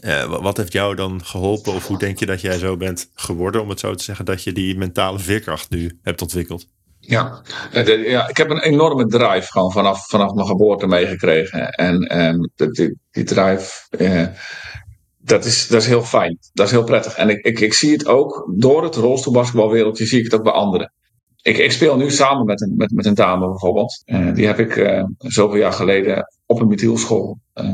eh, 0.00 0.40
wat 0.40 0.56
heeft 0.56 0.72
jou 0.72 0.94
dan 0.94 1.24
geholpen? 1.24 1.72
Of 1.72 1.86
hoe 1.86 1.98
denk 1.98 2.18
je 2.18 2.26
dat 2.26 2.40
jij 2.40 2.58
zo 2.58 2.76
bent 2.76 3.10
geworden, 3.14 3.62
om 3.62 3.68
het 3.68 3.80
zo 3.80 3.94
te 3.94 4.04
zeggen, 4.04 4.24
dat 4.24 4.42
je 4.42 4.52
die 4.52 4.76
mentale 4.76 5.18
veerkracht 5.18 5.70
nu 5.70 5.98
hebt 6.02 6.22
ontwikkeld? 6.22 6.66
Ja. 7.00 7.42
ja, 7.72 8.28
ik 8.28 8.36
heb 8.36 8.50
een 8.50 8.62
enorme 8.62 9.06
drive 9.06 9.50
gewoon 9.50 9.72
vanaf, 9.72 10.08
vanaf 10.08 10.32
mijn 10.32 10.46
geboorte 10.46 10.86
meegekregen. 10.86 11.70
En, 11.70 12.50
die, 12.56 12.98
die 13.10 13.24
drive, 13.24 13.72
eh, 13.90 14.26
dat, 15.28 15.44
is, 15.44 15.68
dat 15.68 15.82
is 15.82 15.86
heel 15.86 16.02
fijn. 16.02 16.38
Dat 16.52 16.66
is 16.66 16.72
heel 16.72 16.84
prettig. 16.84 17.14
En 17.16 17.28
ik, 17.28 17.44
ik, 17.44 17.60
ik 17.60 17.74
zie 17.74 17.92
het 17.92 18.06
ook 18.06 18.52
door 18.56 18.82
het 18.82 18.94
rolstoelbasketbalwereldje, 18.94 20.06
zie 20.06 20.18
ik 20.18 20.24
het 20.24 20.34
ook 20.34 20.42
bij 20.42 20.52
anderen. 20.52 20.92
Ik, 21.42 21.58
ik 21.58 21.72
speel 21.72 21.96
nu 21.96 22.10
samen 22.10 22.44
met 22.44 22.60
een, 22.60 22.76
met, 22.76 22.90
met 22.90 23.06
een 23.06 23.14
dame 23.14 23.48
bijvoorbeeld. 23.48 24.02
Uh, 24.06 24.34
die 24.34 24.46
heb 24.46 24.58
ik 24.58 24.76
uh, 24.76 25.04
zoveel 25.18 25.58
jaar 25.58 25.72
geleden 25.72 26.32
op 26.46 26.60
een 26.60 26.68
methielschool 26.68 27.38
uh, 27.54 27.70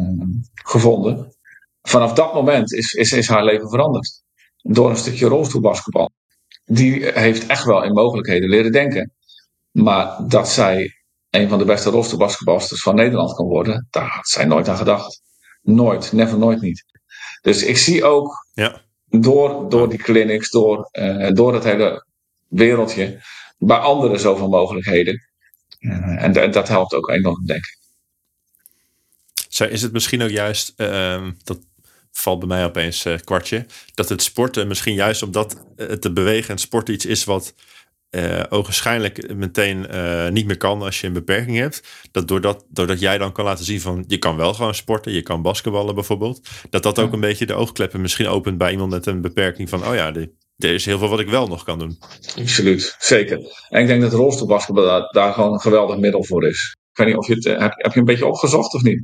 gevonden. 0.54 1.34
Vanaf 1.82 2.12
dat 2.12 2.34
moment 2.34 2.72
is, 2.72 2.92
is, 2.92 3.12
is 3.12 3.28
haar 3.28 3.44
leven 3.44 3.68
veranderd. 3.68 4.22
Door 4.56 4.90
een 4.90 4.96
stukje 4.96 5.26
rolstoelbasketbal. 5.26 6.10
Die 6.64 7.06
heeft 7.06 7.46
echt 7.46 7.64
wel 7.64 7.84
in 7.84 7.92
mogelijkheden 7.92 8.48
leren 8.48 8.72
denken. 8.72 9.12
Maar 9.70 10.16
dat 10.28 10.48
zij 10.48 10.94
een 11.30 11.48
van 11.48 11.58
de 11.58 11.64
beste 11.64 11.90
rolstoelbasketbalsters 11.90 12.82
van 12.82 12.94
Nederland 12.94 13.34
kan 13.34 13.46
worden, 13.46 13.86
daar 13.90 14.08
had 14.08 14.28
zij 14.28 14.44
nooit 14.44 14.68
aan 14.68 14.76
gedacht. 14.76 15.22
Nooit, 15.62 16.12
never, 16.12 16.38
nooit 16.38 16.60
niet. 16.60 16.84
Dus 17.44 17.62
ik 17.62 17.76
zie 17.76 18.04
ook 18.04 18.46
ja. 18.52 18.80
door, 19.08 19.70
door 19.70 19.88
die 19.88 19.98
clinics, 19.98 20.50
door, 20.50 20.88
uh, 20.92 21.30
door 21.32 21.54
het 21.54 21.64
hele 21.64 22.06
wereldje, 22.48 23.22
bij 23.58 23.76
anderen 23.76 24.20
zoveel 24.20 24.48
mogelijkheden. 24.48 25.28
Uh, 25.78 26.22
en, 26.22 26.36
en, 26.36 26.50
dat 26.50 26.68
helpt 26.68 26.94
ook 26.94 27.08
enorm, 27.08 27.46
denk 27.46 27.64
ik. 27.64 27.78
Zo 29.48 29.64
is 29.64 29.82
het 29.82 29.92
misschien 29.92 30.22
ook 30.22 30.30
juist, 30.30 30.72
uh, 30.76 31.28
dat 31.44 31.58
valt 32.12 32.38
bij 32.38 32.48
mij 32.48 32.64
opeens 32.64 33.06
uh, 33.06 33.18
kwartje, 33.24 33.66
dat 33.94 34.08
het 34.08 34.22
sporten 34.22 34.68
misschien 34.68 34.94
juist 34.94 35.22
omdat 35.22 35.64
het 35.76 36.02
te 36.02 36.12
bewegen 36.12 36.50
en 36.50 36.58
sport 36.58 36.88
iets 36.88 37.06
is 37.06 37.24
wat 37.24 37.54
uh, 38.14 38.42
ogenschijnlijk 38.48 39.34
meteen 39.34 39.86
uh, 39.94 40.28
niet 40.28 40.46
meer 40.46 40.56
kan 40.56 40.82
als 40.82 41.00
je 41.00 41.06
een 41.06 41.12
beperking 41.12 41.56
hebt. 41.56 41.82
Dat 42.10 42.28
doordat, 42.28 42.64
doordat 42.68 43.00
jij 43.00 43.18
dan 43.18 43.32
kan 43.32 43.44
laten 43.44 43.64
zien 43.64 43.80
van 43.80 44.04
je 44.06 44.18
kan 44.18 44.36
wel 44.36 44.54
gewoon 44.54 44.74
sporten, 44.74 45.12
je 45.12 45.22
kan 45.22 45.42
basketballen 45.42 45.94
bijvoorbeeld. 45.94 46.48
Dat 46.70 46.82
dat 46.82 46.98
ook 46.98 47.12
een 47.12 47.20
beetje 47.20 47.46
de 47.46 47.54
oogkleppen 47.54 48.00
misschien 48.00 48.26
opent 48.26 48.58
bij 48.58 48.70
iemand 48.70 48.90
met 48.90 49.06
een 49.06 49.20
beperking 49.20 49.68
van 49.68 49.86
oh 49.86 49.94
ja, 49.94 50.14
er 50.56 50.74
is 50.74 50.84
heel 50.84 50.98
veel 50.98 51.08
wat 51.08 51.20
ik 51.20 51.28
wel 51.28 51.46
nog 51.46 51.64
kan 51.64 51.78
doen. 51.78 51.98
Absoluut, 52.38 52.96
zeker. 52.98 53.38
En 53.68 53.80
ik 53.80 53.86
denk 53.86 54.02
dat 54.02 54.12
rolstoelbasketbal 54.12 54.84
daar, 54.84 55.08
daar 55.10 55.32
gewoon 55.32 55.52
een 55.52 55.60
geweldig 55.60 55.98
middel 55.98 56.24
voor 56.24 56.46
is. 56.46 56.76
Ik 56.90 56.96
weet 56.96 57.06
niet 57.06 57.16
of 57.16 57.26
je 57.26 57.34
het, 57.34 57.44
heb, 57.44 57.72
heb 57.76 57.92
je 57.92 57.98
een 57.98 58.04
beetje 58.04 58.26
opgezocht 58.26 58.74
of 58.74 58.82
niet? 58.82 59.02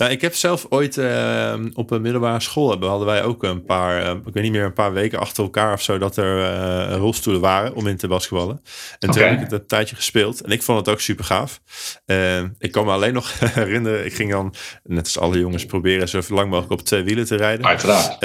Nou, 0.00 0.12
ik 0.12 0.20
heb 0.20 0.34
zelf 0.34 0.66
ooit 0.68 0.96
uh, 0.96 1.54
op 1.74 1.90
een 1.90 2.02
middelbare 2.02 2.40
school 2.40 2.70
hebben, 2.70 2.88
hadden 2.88 3.06
wij 3.06 3.22
ook 3.22 3.42
een 3.42 3.64
paar, 3.64 4.02
uh, 4.02 4.10
ik 4.10 4.32
weet 4.32 4.42
niet 4.42 4.52
meer, 4.52 4.64
een 4.64 4.72
paar 4.72 4.92
weken 4.92 5.18
achter 5.18 5.44
elkaar 5.44 5.72
of 5.72 5.82
zo, 5.82 5.98
dat 5.98 6.16
er 6.16 6.38
uh, 6.38 6.96
rolstoelen 6.96 7.42
waren 7.42 7.74
om 7.74 7.86
in 7.86 7.96
te 7.96 8.08
basketballen. 8.08 8.60
En 8.98 9.08
okay. 9.08 9.20
toen 9.20 9.30
heb 9.30 9.32
ik 9.32 9.50
het 9.50 9.60
een 9.60 9.66
tijdje 9.66 9.96
gespeeld 9.96 10.40
en 10.40 10.50
ik 10.50 10.62
vond 10.62 10.78
het 10.78 10.88
ook 10.88 11.00
super 11.00 11.24
gaaf. 11.24 11.60
ik 12.58 12.72
kan 12.72 12.84
me 12.84 12.92
alleen 12.92 13.12
nog 13.12 13.32
herinneren, 13.54 14.04
ik 14.04 14.14
ging 14.14 14.30
dan, 14.30 14.54
net 14.84 15.04
als 15.04 15.18
alle 15.18 15.38
jongens, 15.38 15.66
proberen 15.66 16.08
zo 16.08 16.20
lang 16.28 16.50
mogelijk 16.50 16.80
op 16.80 16.86
twee 16.86 17.02
wielen 17.02 17.26
te 17.26 17.36
rijden. 17.36 17.66
Uiteraard. 17.66 18.18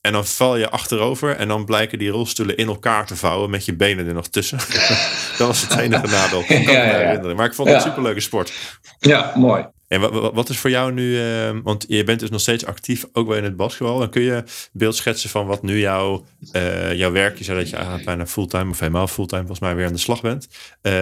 En 0.00 0.12
dan 0.12 0.26
val 0.26 0.56
je 0.56 0.68
achterover 0.68 1.36
en 1.36 1.48
dan 1.48 1.64
blijken 1.64 1.98
die 1.98 2.10
rolstoelen 2.10 2.56
in 2.56 2.66
elkaar 2.66 3.06
te 3.06 3.16
vouwen 3.16 3.50
met 3.50 3.64
je 3.64 3.74
benen 3.74 4.06
er 4.06 4.14
nog 4.14 4.28
tussen. 4.28 4.58
dat 5.38 5.46
was 5.46 5.62
het 5.62 5.78
enige 5.78 6.06
nadeel. 6.06 6.40
Ik 6.40 6.64
kan 6.64 6.74
ja, 6.74 6.84
me 6.84 6.92
herinneren. 6.92 7.36
Maar 7.36 7.46
ik 7.46 7.54
vond 7.54 7.68
het 7.68 7.76
een 7.76 7.82
superleuke 7.82 8.20
sport. 8.20 8.52
Ja, 8.98 9.32
mooi. 9.36 9.66
En 9.92 10.00
wat, 10.00 10.34
wat 10.34 10.48
is 10.48 10.58
voor 10.58 10.70
jou 10.70 10.92
nu, 10.92 11.16
uh, 11.16 11.50
want 11.62 11.84
je 11.88 12.04
bent 12.04 12.20
dus 12.20 12.30
nog 12.30 12.40
steeds 12.40 12.66
actief 12.66 13.06
ook 13.12 13.28
wel 13.28 13.36
in 13.36 13.44
het 13.44 13.56
basketbal. 13.56 13.98
Dan 13.98 14.10
kun 14.10 14.22
je 14.22 14.44
beeld 14.72 14.96
schetsen 14.96 15.30
van 15.30 15.46
wat 15.46 15.62
nu 15.62 15.78
jouw, 15.78 16.24
uh, 16.52 16.94
jouw 16.94 17.12
werk 17.12 17.38
is, 17.38 17.46
dat 17.46 17.68
je 17.68 17.76
eigenlijk 17.76 18.04
bijna 18.04 18.26
fulltime 18.26 18.70
of 18.70 18.78
helemaal 18.78 19.06
fulltime 19.06 19.40
volgens 19.40 19.60
mij 19.60 19.74
weer 19.74 19.86
aan 19.86 19.92
de 19.92 19.98
slag 19.98 20.20
bent. 20.20 20.48
Uh, 20.82 20.92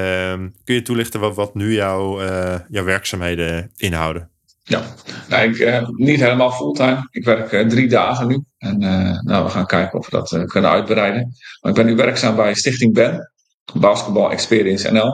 kun 0.64 0.74
je 0.74 0.83
toelichten 0.83 1.20
wat, 1.20 1.35
wat 1.35 1.55
nu 1.55 1.74
jouw, 1.74 2.20
eh, 2.20 2.55
jouw 2.68 2.85
werkzaamheden 2.85 3.70
inhouden? 3.76 4.31
Ja, 4.62 4.83
nou, 5.29 5.50
ik, 5.50 5.88
niet 5.96 6.20
helemaal 6.20 6.50
fulltime. 6.50 7.09
Ik 7.11 7.24
werk 7.24 7.68
drie 7.68 7.88
dagen 7.88 8.26
nu. 8.26 8.44
En 8.59 8.79
nou, 9.24 9.44
we 9.44 9.50
gaan 9.50 9.66
kijken 9.66 9.98
of 9.98 10.11
we 10.11 10.16
dat 10.16 10.44
kunnen 10.46 10.70
uitbreiden. 10.70 11.37
Maar 11.61 11.70
ik 11.70 11.76
ben 11.76 11.87
nu 11.87 11.94
werkzaam 11.94 12.37
bij 12.37 12.55
Stichting 12.55 12.94
Ben, 12.94 13.31
Basketball 13.74 14.31
Experience 14.31 14.92
NL. 14.92 15.12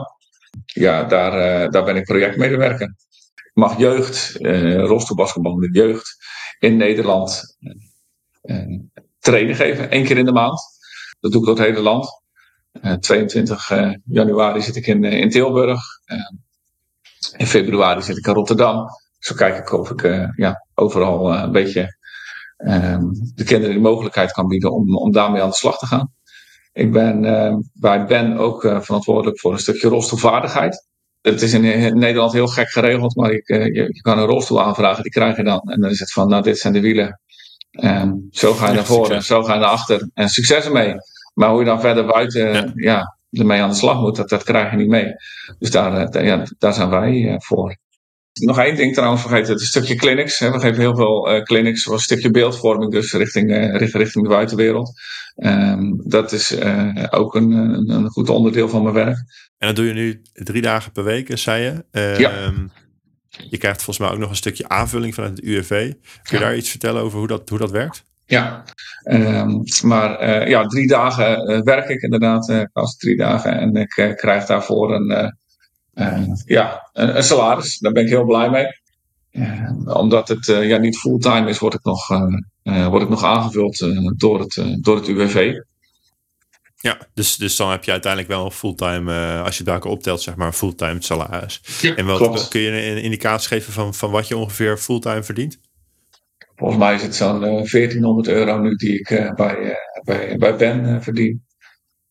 Ja, 0.65 1.03
daar, 1.03 1.71
daar 1.71 1.83
ben 1.83 1.95
ik 1.95 2.03
projectmedewerker 2.03 2.95
mag 3.57 3.77
jeugd, 3.77 4.35
uh, 4.39 4.85
rolstoelbasketbal 4.85 5.55
met 5.55 5.75
jeugd 5.75 6.17
in 6.59 6.77
Nederland 6.77 7.57
uh, 8.41 8.79
training 9.19 9.57
geven, 9.57 9.89
één 9.89 10.03
keer 10.03 10.17
in 10.17 10.25
de 10.25 10.31
maand. 10.31 10.61
Dat 11.19 11.31
doe 11.31 11.41
ik 11.41 11.47
door 11.47 11.57
het 11.57 11.65
hele 11.65 11.81
land. 11.81 12.21
Uh, 12.81 12.93
22 12.93 13.71
januari 14.05 14.61
zit 14.61 14.75
ik 14.75 14.87
in, 14.87 15.03
in 15.03 15.29
Tilburg. 15.29 15.81
in 17.37 17.47
februari 17.47 18.01
zit 18.01 18.17
ik 18.17 18.27
in 18.27 18.33
Rotterdam. 18.33 18.85
Zo 19.19 19.35
kijk 19.35 19.57
ik 19.57 19.71
of 19.71 19.91
ik 19.91 20.31
ja, 20.35 20.67
overal 20.73 21.33
een 21.33 21.51
beetje 21.51 21.97
de 23.35 23.43
kinderen 23.45 23.75
de 23.75 23.81
mogelijkheid 23.81 24.31
kan 24.31 24.47
bieden 24.47 24.71
om, 24.71 24.97
om 24.97 25.11
daarmee 25.11 25.41
aan 25.41 25.49
de 25.49 25.55
slag 25.55 25.77
te 25.77 25.85
gaan. 25.85 26.13
Ik 26.73 26.91
ben 26.91 27.21
bij 27.73 28.05
Ben 28.05 28.37
ook 28.37 28.61
verantwoordelijk 28.61 29.39
voor 29.39 29.51
een 29.51 29.59
stukje 29.59 29.87
rolstoelvaardigheid 29.87 30.87
het 31.31 31.41
is 31.41 31.53
in 31.53 31.61
Nederland 31.97 32.33
heel 32.33 32.47
gek 32.47 32.69
geregeld, 32.69 33.15
maar 33.15 33.31
ik, 33.31 33.47
eh, 33.47 33.65
je, 33.65 33.73
je, 33.73 34.01
kan 34.01 34.17
een 34.17 34.25
rolstoel 34.25 34.63
aanvragen, 34.63 35.03
die 35.03 35.11
krijg 35.11 35.37
je 35.37 35.43
dan. 35.43 35.59
En 35.59 35.81
dan 35.81 35.89
is 35.89 35.99
het 35.99 36.11
van, 36.11 36.29
nou, 36.29 36.43
dit 36.43 36.57
zijn 36.57 36.73
de 36.73 36.81
wielen. 36.81 37.19
En 37.71 38.27
zo 38.31 38.53
ga 38.53 38.67
je 38.67 38.73
naar 38.73 38.85
voren, 38.85 39.23
zo 39.23 39.43
ga 39.43 39.53
je 39.53 39.59
naar 39.59 39.69
achter. 39.69 40.09
En 40.13 40.29
succes 40.29 40.65
ermee. 40.65 40.93
Maar 41.33 41.49
hoe 41.49 41.59
je 41.59 41.65
dan 41.65 41.81
verder 41.81 42.05
buiten 42.05 42.51
ja. 42.51 42.71
ja 42.75 43.17
ermee 43.31 43.61
aan 43.61 43.69
de 43.69 43.75
slag 43.75 43.99
moet, 43.99 44.15
dat, 44.15 44.29
dat 44.29 44.43
krijg 44.43 44.71
je 44.71 44.77
niet 44.77 44.87
mee. 44.87 45.13
Dus 45.59 45.71
daar, 45.71 46.07
eh, 46.07 46.25
ja, 46.25 46.43
daar 46.57 46.73
zijn 46.73 46.89
wij 46.89 47.27
eh, 47.27 47.35
voor. 47.37 47.77
Nog 48.39 48.59
één 48.59 48.75
ding 48.75 48.93
trouwens 48.93 49.21
vergeten, 49.21 49.53
het 49.53 49.61
stukje 49.61 49.95
clinics. 49.95 50.39
We 50.39 50.59
geven 50.59 50.79
heel 50.79 50.95
veel 50.95 51.33
uh, 51.33 51.43
clinics, 51.43 51.81
zoals 51.81 51.99
een 51.99 52.05
stukje 52.05 52.31
beeldvorming, 52.31 52.91
dus 52.91 53.13
richting, 53.13 53.51
uh, 53.51 53.75
richting 53.75 54.23
de 54.23 54.29
buitenwereld. 54.29 54.91
Um, 55.35 56.01
dat 56.09 56.31
is 56.31 56.51
uh, 56.51 57.05
ook 57.09 57.35
een, 57.35 57.51
een, 57.89 58.09
goed 58.09 58.29
onderdeel 58.29 58.69
van 58.69 58.81
mijn 58.83 58.93
werk. 58.93 59.17
En 59.57 59.67
dat 59.67 59.75
doe 59.75 59.85
je 59.85 59.93
nu 59.93 60.21
drie 60.33 60.61
dagen 60.61 60.91
per 60.91 61.03
week, 61.03 61.37
zei 61.37 61.63
je. 61.63 61.99
Um, 62.01 62.19
ja. 62.19 62.53
Je 63.49 63.57
krijgt 63.57 63.83
volgens 63.83 64.05
mij 64.05 64.15
ook 64.15 64.21
nog 64.21 64.29
een 64.29 64.35
stukje 64.35 64.69
aanvulling 64.69 65.13
vanuit 65.13 65.37
het 65.37 65.45
UWV. 65.45 65.93
Kun 66.23 66.37
je 66.37 66.43
daar 66.43 66.55
iets 66.55 66.69
vertellen 66.69 67.01
over 67.01 67.17
hoe 67.17 67.27
dat, 67.27 67.49
hoe 67.49 67.57
dat 67.57 67.71
werkt? 67.71 68.03
Ja, 68.25 68.63
um, 69.03 69.63
maar 69.83 70.49
ja, 70.49 70.63
drie 70.63 70.87
dagen 70.87 71.63
werk 71.63 71.89
ik 71.89 72.01
inderdaad, 72.01 72.49
uh, 72.49 72.63
als 72.73 72.97
drie 72.97 73.17
dagen. 73.17 73.59
En 73.59 73.75
ik 73.75 74.13
krijg 74.15 74.45
daarvoor 74.45 74.95
een, 74.95 75.35
ja, 76.45 76.89
een, 76.93 77.15
een, 77.15 77.23
salaris. 77.23 77.79
Daar 77.79 77.91
ben 77.91 78.03
ik 78.03 78.09
heel 78.09 78.25
blij 78.25 78.49
mee. 78.49 78.67
omdat 79.95 80.27
het 80.27 80.45
ja, 80.45 80.77
niet 80.77 80.97
fulltime 80.97 81.49
is, 81.49 81.59
word 81.59 81.73
ik 81.73 81.83
nog 81.83 82.09
uh, 82.67 82.87
word 82.87 83.03
ik 83.03 83.09
nog 83.09 83.23
aangevuld 83.23 83.79
uh, 83.79 84.11
door, 84.15 84.39
het, 84.39 84.55
uh, 84.55 84.75
door 84.81 84.95
het 84.95 85.07
UWV. 85.07 85.53
Ja, 86.75 86.97
dus, 87.13 87.35
dus 87.35 87.55
dan 87.55 87.71
heb 87.71 87.83
je 87.83 87.91
uiteindelijk 87.91 88.31
wel 88.31 88.45
een 88.45 88.51
fulltime, 88.51 89.41
als 89.43 89.57
je 89.57 89.63
het 89.63 89.81
bij 89.81 89.91
optelt, 89.91 90.21
zeg 90.21 90.35
maar, 90.35 90.47
een 90.47 90.53
fulltime 90.53 90.97
salaris. 90.99 91.61
Ja, 91.81 91.95
en 91.95 92.05
wat, 92.05 92.17
klopt. 92.17 92.47
kun 92.47 92.61
je 92.61 92.71
een 92.71 93.01
indicatie 93.01 93.47
geven 93.47 93.73
van, 93.73 93.93
van 93.93 94.11
wat 94.11 94.27
je 94.27 94.37
ongeveer 94.37 94.77
fulltime 94.77 95.23
verdient? 95.23 95.59
Volgens 96.55 96.79
mij 96.79 96.95
is 96.95 97.01
het 97.01 97.15
zo'n 97.15 97.39
1400 97.39 98.27
euro 98.27 98.59
nu 98.59 98.75
die 98.75 98.99
ik 98.99 99.33
bij, 99.35 99.77
bij, 100.03 100.37
bij 100.37 100.55
Ben 100.55 101.03
verdien. 101.03 101.45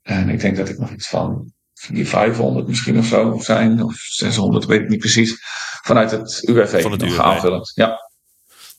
En 0.03 0.29
ik 0.29 0.41
denk 0.41 0.57
dat 0.57 0.69
ik 0.69 0.79
nog 0.79 0.91
iets 0.91 1.09
van 1.09 1.53
500 1.77 2.67
misschien 2.67 2.99
of 2.99 3.07
zo 3.07 3.39
zijn, 3.39 3.83
of 3.83 3.97
600, 3.97 4.65
weet 4.65 4.81
ik 4.81 4.89
niet 4.89 4.99
precies. 4.99 5.39
Vanuit 5.83 6.11
het 6.11 6.41
UWV 6.43 6.83
van 6.83 6.93
het 6.93 7.03
UWV. 7.03 7.19
aanvullend. 7.19 7.73
Ja. 7.75 8.11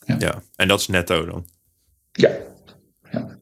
Ja. 0.05 0.15
ja, 0.19 0.41
en 0.55 0.67
dat 0.67 0.79
is 0.79 0.87
netto 0.87 1.25
dan? 1.25 1.47
Ja. 2.11 2.29
ja. 3.11 3.37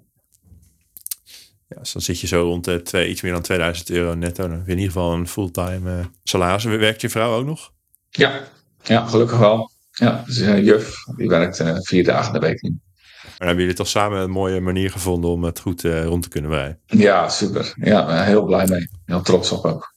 Ja, 1.68 1.80
dus 1.80 1.92
dan 1.92 2.02
zit 2.02 2.20
je 2.20 2.28
zo 2.28 2.42
rond 2.42 2.66
de 2.66 2.82
twee, 2.82 3.10
iets 3.10 3.22
meer 3.22 3.32
dan 3.32 3.42
2000 3.42 3.90
euro 3.90 4.14
netto. 4.14 4.48
Dan 4.48 4.58
heb 4.58 4.66
je 4.66 4.72
in 4.72 4.78
ieder 4.78 4.94
geval 4.94 5.14
een 5.14 5.28
fulltime 5.28 5.98
uh, 5.98 6.06
salaris. 6.24 6.64
Werkt 6.64 7.02
je 7.02 7.10
vrouw 7.10 7.36
ook 7.36 7.46
nog? 7.46 7.72
Ja, 8.10 8.44
ja 8.84 9.06
gelukkig 9.06 9.38
wel. 9.38 9.72
Ja, 9.92 10.24
dus, 10.26 10.38
uh, 10.38 10.66
juf, 10.66 10.96
die 11.16 11.30
werkt 11.30 11.60
uh, 11.60 11.76
vier 11.80 12.04
dagen 12.04 12.34
de 12.34 12.40
week 12.40 12.62
nu. 12.62 12.80
Maar 13.38 13.48
hebben 13.48 13.60
jullie 13.60 13.78
toch 13.78 13.88
samen 13.88 14.22
een 14.22 14.30
mooie 14.30 14.60
manier 14.60 14.92
gevonden 14.92 15.30
om 15.30 15.44
het 15.44 15.60
goed 15.60 15.82
rond 15.82 16.24
te 16.24 16.30
kunnen 16.30 16.52
breien? 16.52 16.80
Ja, 16.86 17.30
super. 17.30 17.74
Ja, 17.76 18.24
heel 18.24 18.46
blij 18.46 18.68
mee. 18.68 18.90
Heel 19.06 19.22
trots 19.22 19.52
op 19.52 19.66
ook. 19.66 19.94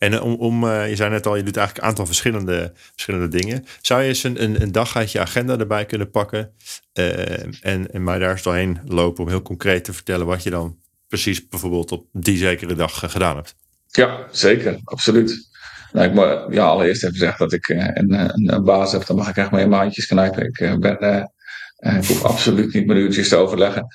En 0.00 0.12
eh, 0.12 0.24
om, 0.24 0.34
om 0.34 0.64
uh, 0.64 0.88
je 0.88 0.96
zei 0.96 1.10
net 1.10 1.26
al, 1.26 1.36
je 1.36 1.42
doet 1.42 1.56
eigenlijk 1.56 1.84
een 1.84 1.90
aantal 1.90 2.06
verschillende, 2.06 2.72
verschillende 2.74 3.28
dingen. 3.28 3.64
Zou 3.80 4.02
je 4.02 4.08
eens 4.08 4.22
een, 4.22 4.42
een, 4.42 4.62
een 4.62 4.72
dag 4.72 4.96
uit 4.96 5.12
je 5.12 5.20
agenda 5.20 5.58
erbij 5.58 5.86
kunnen 5.86 6.10
pakken 6.10 6.52
uh, 6.94 7.42
en, 7.42 7.92
en 7.92 8.02
maar 8.02 8.18
daar 8.18 8.30
eens 8.30 8.42
doorheen 8.42 8.78
lopen 8.84 9.24
om 9.24 9.28
heel 9.28 9.42
concreet 9.42 9.84
te 9.84 9.92
vertellen 9.92 10.26
wat 10.26 10.42
je 10.42 10.50
dan 10.50 10.78
precies 11.08 11.48
bijvoorbeeld 11.48 11.92
op 11.92 12.06
die 12.12 12.36
zekere 12.36 12.74
dag 12.74 13.10
gedaan 13.12 13.36
hebt? 13.36 13.54
Ja, 13.86 14.26
zeker, 14.30 14.80
absoluut. 14.84 15.48
Nou, 15.92 16.06
ik 16.06 16.14
moet 16.14 16.54
ja, 16.54 16.64
allereerst 16.64 17.04
even 17.04 17.16
zeggen 17.16 17.38
dat 17.38 17.52
ik 17.52 17.68
een, 17.68 18.12
een, 18.12 18.52
een, 18.54 18.64
baas 18.64 18.92
heb, 18.92 19.06
dan 19.06 19.16
mag 19.16 19.28
ik 19.28 19.36
echt 19.36 19.50
mijn 19.50 19.68
maandjes 19.68 20.06
knijpen. 20.06 20.44
Ik, 20.44 20.80
ben, 20.80 21.32
ik 21.80 22.06
hoef 22.06 22.24
absoluut 22.24 22.74
niet 22.74 22.86
mijn 22.86 22.98
uurtjes 22.98 23.28
te 23.28 23.36
overleggen. 23.36 23.86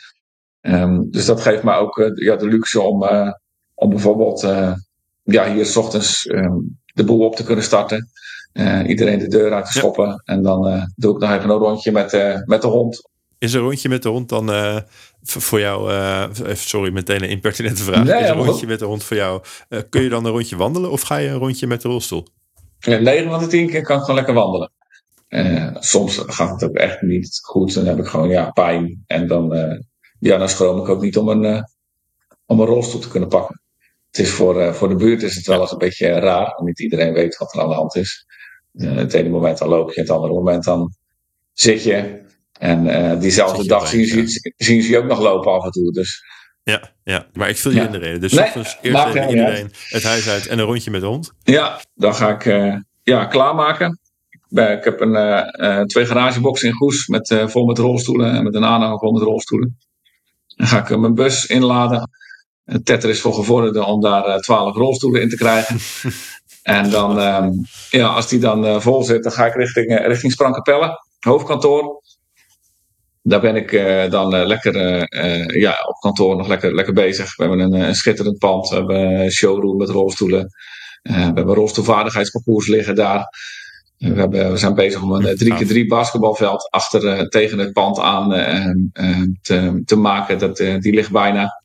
Um, 0.62 1.12
dus 1.12 1.26
dat 1.26 1.42
geeft 1.42 1.64
me 1.64 1.74
ook 1.74 2.12
ja, 2.16 2.36
de 2.36 2.48
luxe 2.48 2.82
om, 2.82 3.10
om 3.74 3.90
bijvoorbeeld 3.90 4.42
ja, 5.24 5.54
hier 5.54 5.66
s 5.66 5.76
ochtends 5.76 6.30
um, 6.30 6.80
de 6.94 7.04
boel 7.04 7.26
op 7.26 7.36
te 7.36 7.44
kunnen 7.44 7.64
starten. 7.64 8.10
Uh, 8.54 8.88
iedereen 8.88 9.20
de 9.20 9.28
deur 9.28 9.54
uit 9.54 9.66
te 9.66 9.72
schoppen. 9.72 10.08
Ja. 10.08 10.22
En 10.26 10.44
dan 10.44 10.68
uh, 10.68 10.84
doe 10.96 11.14
ik 11.14 11.22
nog 11.22 11.32
even 11.32 11.50
een 11.50 11.58
rondje 11.58 11.92
met, 11.92 12.14
uh, 12.14 12.38
met 12.46 12.62
de 12.62 12.68
hond. 12.68 13.10
Is 13.38 13.54
een 13.54 13.62
rondje 13.62 13.90
met 13.90 14.04
de 14.04 14.10
hond 14.10 14.30
dan 14.30 14.52
voor 15.22 15.60
jou, 15.60 15.92
sorry, 16.54 16.92
meteen 16.92 17.24
een 17.24 17.30
impertinente 17.30 17.84
vraag. 17.84 18.04
Nee, 18.04 18.24
is 18.24 18.30
een 18.30 18.36
rondje 18.36 18.68
met 18.68 18.80
de 18.80 18.86
hond 18.86 19.04
voor 19.04 19.18
jou, 19.18 19.42
kun 19.90 20.02
je 20.02 20.10
dan 20.10 20.26
een 20.26 20.32
rondje 20.32 20.56
wandelen 20.56 20.92
of 20.92 21.02
ga 21.02 21.18
je 21.18 21.28
een 21.28 21.38
rondje 21.38 21.68
met 21.68 21.82
de 21.82 21.88
rolstoel? 21.88 22.28
Ja, 22.80 22.98
9 22.98 23.30
van 23.30 23.40
de 23.40 23.48
10 23.48 23.70
keer 23.70 23.82
kan 23.82 23.96
ik 23.96 24.02
gewoon 24.02 24.16
lekker 24.16 24.34
wandelen. 24.34 24.72
Soms 25.80 26.18
gaat 26.18 26.62
het 26.62 26.70
ook 26.70 26.76
echt 26.76 27.02
niet 27.02 27.40
goed. 27.42 27.74
Dan 27.74 27.86
heb 27.86 27.98
ik 27.98 28.06
gewoon 28.06 28.30
ja, 28.30 28.52
pijn. 28.52 29.04
En 29.08 29.28
dan, 29.28 29.54
ja, 30.20 30.38
dan 30.38 30.50
schroom 30.50 30.80
ik 30.80 30.90
ook 30.90 31.02
niet 31.02 31.18
om 31.18 31.28
een, 31.28 31.64
om 32.46 32.60
een 32.60 32.66
rolstoel 32.66 33.02
te 33.02 33.10
kunnen 33.10 33.30
pakken 33.30 33.60
het 34.16 34.26
is 34.26 34.32
voor, 34.32 34.76
voor 34.76 34.90
de 34.90 34.96
buurt 34.96 35.24
is 35.24 35.36
het 35.36 35.46
wel 35.46 35.62
eens 35.62 35.72
een 35.72 35.78
beetje 35.78 36.08
raar. 36.08 36.46
Want 36.46 36.66
niet 36.66 36.80
iedereen 36.80 37.14
weet 37.14 37.38
wat 37.38 37.54
er 37.54 37.62
aan 37.62 37.70
de 37.70 37.76
hand 37.76 37.96
is. 37.96 38.26
Het 38.78 39.14
ene 39.14 39.30
moment 39.30 39.58
dan 39.58 39.68
loop 39.68 39.92
je, 39.92 40.02
het 40.02 40.10
andere 40.10 40.34
moment 40.34 40.64
dan 40.64 40.94
zit 41.54 41.84
je. 41.84 42.24
En 42.60 42.86
uh, 42.86 43.20
diezelfde 43.20 43.68
dag 43.68 43.88
zien 43.88 44.06
ze, 44.06 44.54
zien 44.58 44.82
ze 44.82 44.90
je 44.90 44.98
ook 44.98 45.06
nog 45.06 45.20
lopen 45.20 45.52
af 45.52 45.66
en 45.66 45.72
toe. 45.72 45.92
Dus. 45.92 46.24
Ja, 46.64 46.92
ja, 47.04 47.28
maar 47.34 47.50
ik 47.50 47.58
viel 47.58 47.72
je 47.72 47.78
ja. 47.78 47.86
in 47.86 47.92
de 47.92 47.98
reden. 47.98 48.22
Dus 48.22 48.32
nee, 48.32 48.46
eerst 48.56 48.78
even 48.82 49.30
iedereen 49.30 49.72
het 49.90 50.04
huis 50.04 50.30
uit 50.30 50.48
en 50.48 50.60
een 50.60 50.66
rondje 50.66 50.92
met 50.92 51.02
de 51.02 51.08
hond. 51.08 51.32
Ja, 51.44 51.82
dan 51.94 52.16
ga 52.16 52.40
ik 52.40 52.44
ja, 53.04 53.26
klaarmaken. 53.26 54.00
Ik 54.56 54.84
heb 54.84 55.02
een, 55.02 55.88
twee 55.88 56.06
garageboxen 56.06 56.68
in 56.68 56.76
Goes 56.76 57.08
met, 57.08 57.36
vol 57.46 57.66
met 57.66 57.78
rolstoelen 57.78 58.32
en 58.32 58.44
met 58.44 58.56
een 58.56 58.66
aanhanger 58.66 59.00
vol 59.00 59.12
met 59.12 59.22
rolstoelen. 59.22 59.78
Dan 60.56 60.68
ga 60.68 60.80
ik 60.88 60.98
mijn 60.98 61.14
bus 61.14 61.46
inladen. 61.46 62.10
Tetter 62.84 63.10
is 63.10 63.22
voor 63.22 63.34
gevorderden 63.34 63.86
om 63.86 64.02
daar 64.02 64.40
12 64.40 64.76
eh, 64.76 64.82
rolstoelen 64.82 65.22
in 65.22 65.30
te 65.30 65.36
krijgen. 65.36 65.80
en 66.80 66.90
dan, 66.90 67.20
um, 67.20 67.66
ja, 67.90 68.08
als 68.08 68.28
die 68.28 68.40
dan 68.40 68.66
uh, 68.66 68.80
vol 68.80 69.04
zit, 69.04 69.24
dan 69.24 69.32
ga 69.32 69.46
ik 69.46 69.54
richting, 69.54 70.00
uh, 70.00 70.08
richting 70.08 70.32
Sprankapelle, 70.32 71.00
hoofdkantoor. 71.20 72.04
Daar 73.22 73.42
ben 73.42 73.56
ik 73.56 73.72
uh, 73.72 74.10
dan 74.10 74.46
lekker 74.46 74.76
ja, 75.60 75.76
op 75.88 76.00
kantoor 76.00 76.36
nog 76.36 76.48
lekker, 76.48 76.76
lekker 76.76 76.94
bezig. 76.94 77.36
We 77.36 77.44
hebben 77.44 77.60
een, 77.60 77.74
een 77.74 77.96
schitterend 77.96 78.38
pand. 78.38 78.70
We 78.70 78.76
hebben 78.76 78.98
een 78.98 79.32
showroom 79.32 79.78
met 79.78 79.90
rolstoelen. 79.90 80.50
we 81.02 81.12
hebben 81.12 81.56
rolstoelvaardigheidsparcours 81.56 82.68
liggen 82.68 82.96
daar. 82.96 83.28
We, 83.98 84.14
hebben, 84.14 84.52
we 84.52 84.58
zijn 84.58 84.74
bezig 84.74 85.02
om 85.02 85.12
een 85.12 85.38
3x3 85.44 85.88
basketbalveld 85.88 86.70
achter 86.70 87.30
tegen 87.30 87.60
het 87.60 87.74
pand 87.74 88.00
aan 88.00 88.30
te, 89.42 89.82
te 89.86 89.96
maken. 89.96 90.40
Dat, 90.40 90.58
die 90.58 90.94
ligt 90.94 91.12
bijna 91.12 91.64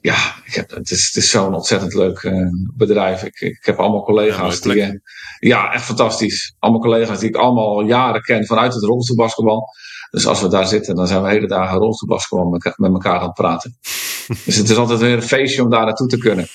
ja, 0.00 0.34
ik 0.44 0.54
heb, 0.54 0.70
het 0.70 0.90
is, 0.90 1.16
is 1.16 1.30
zo'n 1.30 1.54
ontzettend 1.54 1.94
leuk 1.94 2.32
bedrijf. 2.76 3.22
Ik, 3.22 3.40
ik 3.40 3.64
heb 3.64 3.78
allemaal 3.78 4.04
collega's 4.04 4.58
ja, 4.62 4.72
die. 4.72 5.00
Ja, 5.38 5.72
echt 5.72 5.84
fantastisch. 5.84 6.54
Allemaal 6.58 6.80
collega's 6.80 7.18
die 7.18 7.28
ik 7.28 7.36
allemaal 7.36 7.82
jaren 7.82 8.22
ken 8.22 8.46
vanuit 8.46 8.74
het 8.74 8.84
rolstoelbasketbal. 8.84 9.68
Dus 10.10 10.26
als 10.26 10.40
we 10.40 10.48
daar 10.48 10.66
zitten, 10.66 10.94
dan 10.94 11.06
zijn 11.06 11.22
we 11.22 11.28
hele 11.28 11.46
dagen 11.46 11.78
rolstoelbasketbal 11.78 12.48
met, 12.48 12.72
met 12.76 12.92
elkaar 12.92 13.18
aan 13.18 13.26
het 13.26 13.34
praten. 13.34 13.78
dus 14.44 14.56
het 14.56 14.70
is 14.70 14.76
altijd 14.76 15.00
weer 15.00 15.14
een 15.14 15.22
feestje 15.22 15.62
om 15.62 15.70
daar 15.70 15.84
naartoe 15.84 16.08
te 16.08 16.18
kunnen. 16.18 16.46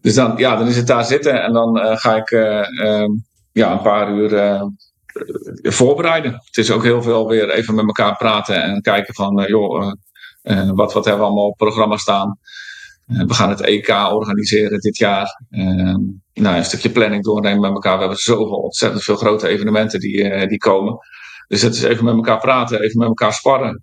Dus 0.00 0.14
dan, 0.14 0.36
ja, 0.36 0.56
dan 0.56 0.68
is 0.68 0.76
het 0.76 0.86
daar 0.86 1.04
zitten 1.04 1.42
en 1.42 1.52
dan 1.52 1.78
uh, 1.78 1.96
ga 1.96 2.16
ik 2.16 2.30
ehm, 2.30 3.10
ja, 3.52 3.72
een 3.72 3.82
paar 3.82 4.12
uur 4.12 4.60
voorbereiden. 5.62 6.32
Het 6.32 6.56
is 6.56 6.70
ook 6.70 6.82
heel 6.82 7.02
veel 7.02 7.28
weer 7.28 7.50
even 7.50 7.74
met 7.74 7.86
elkaar 7.86 8.16
praten 8.16 8.62
en 8.62 8.80
kijken 8.80 9.14
van, 9.14 9.44
joh 9.46 9.92
uh, 10.42 10.70
wat, 10.70 10.92
wat 10.92 11.04
hebben 11.04 11.22
we 11.22 11.28
allemaal 11.28 11.48
op 11.48 11.56
programma 11.56 11.96
staan? 11.96 12.38
We 13.06 13.34
gaan 13.34 13.48
het 13.48 13.60
EK 13.60 13.88
organiseren 13.88 14.80
dit 14.80 14.96
jaar. 14.96 15.42
Uh, 15.50 15.96
nou, 16.34 16.56
een 16.56 16.64
stukje 16.64 16.90
planning 16.90 17.24
doornemen 17.24 17.60
met 17.60 17.72
elkaar. 17.72 17.94
We 17.94 18.00
hebben 18.00 18.18
zoveel 18.18 18.56
ontzettend 18.56 19.02
veel 19.02 19.16
grote 19.16 19.48
evenementen 19.48 20.00
die, 20.00 20.46
die 20.46 20.58
komen. 20.58 20.98
Dus 21.48 21.62
het 21.62 21.74
is 21.74 21.82
even 21.82 22.04
met 22.04 22.14
elkaar 22.14 22.38
praten, 22.38 22.80
even 22.80 22.98
met 22.98 23.08
elkaar 23.08 23.32
sparren. 23.32 23.82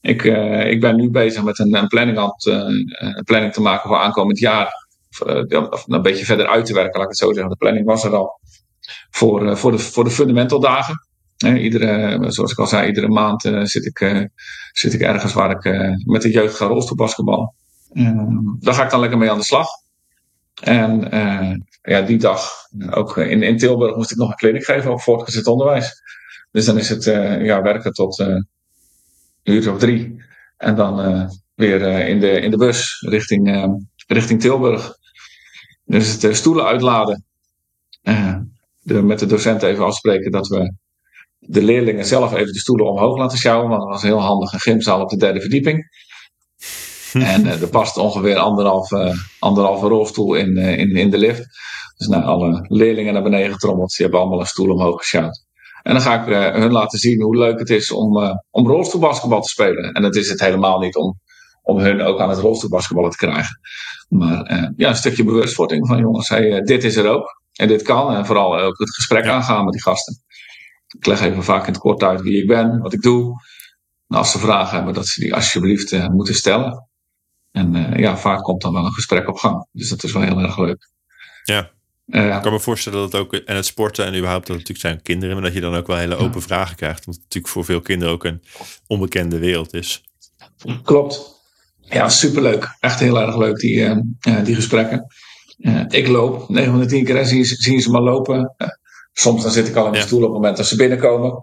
Ik, 0.00 0.22
ik 0.64 0.80
ben 0.80 0.96
nu 0.96 1.10
bezig 1.10 1.42
met 1.42 1.58
een, 1.58 1.86
planning, 1.88 2.18
aan 2.18 2.32
planning 3.24 3.52
te 3.52 3.60
maken 3.60 3.88
voor 3.88 3.98
aankomend 3.98 4.38
jaar. 4.38 4.86
Of, 5.70 5.84
een 5.86 6.02
beetje 6.02 6.24
verder 6.24 6.46
uit 6.46 6.66
te 6.66 6.74
werken, 6.74 6.92
laat 6.92 7.02
ik 7.02 7.08
het 7.08 7.18
zo 7.18 7.32
zeggen. 7.32 7.50
De 7.50 7.56
planning 7.56 7.86
was 7.86 8.04
er 8.04 8.16
al. 8.16 8.40
Voor, 9.10 9.56
voor, 9.56 9.70
de, 9.70 9.78
voor 9.78 10.04
de 10.04 10.10
fundamental 10.10 10.60
dagen 10.60 11.06
iedere, 11.36 12.18
zoals 12.30 12.52
ik 12.52 12.58
al 12.58 12.66
zei, 12.66 12.86
iedere 12.86 13.08
maand 13.08 13.44
uh, 13.44 13.64
zit, 13.64 13.86
ik, 13.86 14.00
uh, 14.00 14.24
zit 14.72 14.92
ik 14.92 15.00
ergens 15.00 15.32
waar 15.32 15.50
ik 15.50 15.64
uh, 15.64 15.90
met 16.04 16.22
de 16.22 16.30
jeugd 16.30 16.56
ga 16.56 16.66
rolstoelbasketballen. 16.66 17.52
daar 18.60 18.74
ga 18.74 18.84
ik 18.84 18.90
dan 18.90 19.00
lekker 19.00 19.18
mee 19.18 19.30
aan 19.30 19.38
de 19.38 19.44
slag. 19.44 19.68
En 20.62 21.08
ja, 21.82 22.00
die 22.00 22.18
dag, 22.18 22.50
ook 22.90 23.16
in, 23.16 23.42
in 23.42 23.56
Tilburg, 23.56 23.96
moest 23.96 24.10
ik 24.10 24.16
nog 24.16 24.28
een 24.28 24.36
clinic 24.36 24.64
geven 24.64 24.92
op 24.92 25.00
voortgezet 25.00 25.46
onderwijs. 25.46 26.02
Dus 26.50 26.64
dan 26.64 26.78
is 26.78 26.88
het 26.88 27.04
ja, 27.44 27.62
werken 27.62 27.92
tot 27.92 28.18
een 28.18 28.48
uur 29.42 29.72
of 29.72 29.78
drie. 29.78 30.24
En 30.56 30.74
dan 30.74 31.28
weer 31.54 31.80
in, 32.08 32.20
de, 32.20 32.40
in 32.40 32.50
de 32.50 32.56
bus 32.56 33.00
richting, 33.08 33.70
richting 34.06 34.40
Tilburg. 34.40 34.96
Dus 35.84 36.22
het 36.22 36.36
stoelen 36.36 36.64
uitladen. 36.64 37.24
De, 38.86 39.02
met 39.02 39.18
de 39.18 39.26
docent 39.26 39.62
even 39.62 39.84
afspreken 39.84 40.30
dat 40.30 40.48
we 40.48 40.74
de 41.38 41.62
leerlingen 41.62 42.04
zelf 42.04 42.34
even 42.34 42.52
de 42.52 42.58
stoelen 42.58 42.86
omhoog 42.86 43.18
laten 43.18 43.38
sjouwen. 43.38 43.68
Want 43.68 43.80
dat 43.80 43.90
was 43.90 44.02
een 44.02 44.08
heel 44.08 44.20
handig 44.20 44.52
een 44.52 44.60
gymzaal 44.60 45.00
op 45.00 45.08
de 45.08 45.16
derde 45.16 45.40
verdieping. 45.40 45.88
en 47.12 47.46
uh, 47.46 47.62
er 47.62 47.68
past 47.68 47.96
ongeveer 47.96 48.36
anderhalf, 48.36 48.90
uh, 48.90 49.14
anderhalve 49.38 49.88
rolstoel 49.88 50.34
in, 50.34 50.56
uh, 50.56 50.78
in, 50.78 50.96
in 50.96 51.10
de 51.10 51.18
lift. 51.18 51.46
Dus 51.96 52.06
nou, 52.06 52.24
alle 52.24 52.64
leerlingen 52.68 53.12
naar 53.12 53.22
beneden 53.22 53.52
getrommeld. 53.52 53.88
Die 53.88 54.02
hebben 54.02 54.20
allemaal 54.20 54.40
een 54.40 54.46
stoel 54.46 54.72
omhoog 54.72 54.98
gesjouwd. 54.98 55.44
En 55.82 55.92
dan 55.92 56.02
ga 56.02 56.22
ik 56.22 56.54
hun 56.54 56.72
laten 56.72 56.98
zien 56.98 57.22
hoe 57.22 57.36
leuk 57.36 57.58
het 57.58 57.70
is 57.70 57.92
om, 57.92 58.40
om 58.50 58.66
rolstoelbasketbal 58.66 59.40
te 59.40 59.48
spelen. 59.48 59.92
En 59.92 60.02
dat 60.02 60.16
is 60.16 60.28
het 60.28 60.40
helemaal 60.40 60.78
niet 60.78 60.96
om, 60.96 61.20
om 61.62 61.78
hun 61.78 62.00
ook 62.00 62.20
aan 62.20 62.28
het 62.28 62.38
rolstoelbasketballen 62.38 63.10
te 63.10 63.16
krijgen. 63.16 63.60
Maar 64.08 64.72
ja, 64.76 64.88
een 64.88 64.96
stukje 64.96 65.24
bewustwording 65.24 65.86
van 65.86 65.98
jongens, 65.98 66.28
hey, 66.28 66.60
dit 66.60 66.84
is 66.84 66.96
er 66.96 67.08
ook. 67.08 67.44
En 67.56 67.68
dit 67.68 67.82
kan. 67.82 68.14
En 68.14 68.26
vooral 68.26 68.58
ook 68.58 68.78
het 68.78 68.94
gesprek 68.94 69.26
aangaan 69.26 69.64
met 69.64 69.72
die 69.72 69.82
gasten. 69.82 70.20
Ik 70.98 71.06
leg 71.06 71.20
even 71.20 71.44
vaak 71.44 71.66
in 71.66 71.72
het 71.72 71.82
kort 71.82 72.02
uit 72.02 72.20
wie 72.20 72.42
ik 72.42 72.46
ben, 72.46 72.78
wat 72.78 72.92
ik 72.92 73.02
doe. 73.02 73.42
En 74.08 74.16
als 74.16 74.30
ze 74.30 74.38
vragen 74.38 74.76
hebben, 74.76 74.94
dat 74.94 75.06
ze 75.06 75.20
die 75.20 75.34
alsjeblieft 75.34 75.92
uh, 75.92 76.08
moeten 76.08 76.34
stellen. 76.34 76.88
En 77.52 77.74
uh, 77.74 77.98
ja, 77.98 78.16
vaak 78.16 78.42
komt 78.42 78.62
dan 78.62 78.72
wel 78.72 78.84
een 78.84 78.92
gesprek 78.92 79.28
op 79.28 79.36
gang. 79.36 79.66
Dus 79.72 79.88
dat 79.88 80.02
is 80.02 80.12
wel 80.12 80.22
heel 80.22 80.40
erg 80.40 80.58
leuk. 80.58 80.90
Ja. 81.44 81.70
Uh, 82.06 82.36
ik 82.36 82.42
kan 82.42 82.52
me 82.52 82.60
voorstellen 82.60 82.98
dat 82.98 83.12
het 83.12 83.20
ook 83.20 83.34
en 83.34 83.56
het 83.56 83.66
sporten 83.66 84.04
en 84.04 84.14
überhaupt 84.14 84.46
dat 84.46 84.56
het 84.56 84.68
natuurlijk 84.68 84.94
zijn 84.94 85.02
kinderen, 85.02 85.34
maar 85.34 85.44
dat 85.44 85.54
je 85.54 85.60
dan 85.60 85.74
ook 85.74 85.86
wel 85.86 85.96
hele 85.96 86.16
open 86.16 86.40
ja. 86.40 86.46
vragen 86.46 86.76
krijgt. 86.76 87.04
Want 87.04 87.16
het 87.16 87.24
natuurlijk 87.24 87.52
voor 87.52 87.64
veel 87.64 87.80
kinderen 87.80 88.14
ook 88.14 88.24
een 88.24 88.42
onbekende 88.86 89.38
wereld 89.38 89.74
is. 89.74 90.02
Klopt. 90.82 91.34
Ja, 91.80 92.08
superleuk. 92.08 92.76
Echt 92.80 93.00
heel 93.00 93.20
erg 93.20 93.36
leuk, 93.36 93.56
die, 93.56 94.02
die 94.44 94.54
gesprekken. 94.54 95.06
Ik 95.88 96.06
loop, 96.06 96.48
9 96.48 96.70
van 96.70 96.80
de 96.80 96.86
10 96.86 97.04
keer 97.04 97.26
zien, 97.26 97.44
zien 97.44 97.80
ze 97.80 97.90
me 97.90 98.00
lopen. 98.00 98.54
Soms 99.12 99.42
dan 99.42 99.52
zit 99.52 99.68
ik 99.68 99.76
al 99.76 99.86
in 99.86 99.92
de 99.92 100.00
stoel 100.00 100.18
op 100.18 100.24
het 100.24 100.32
moment 100.32 100.56
dat 100.56 100.66
ze 100.66 100.76
binnenkomen. 100.76 101.42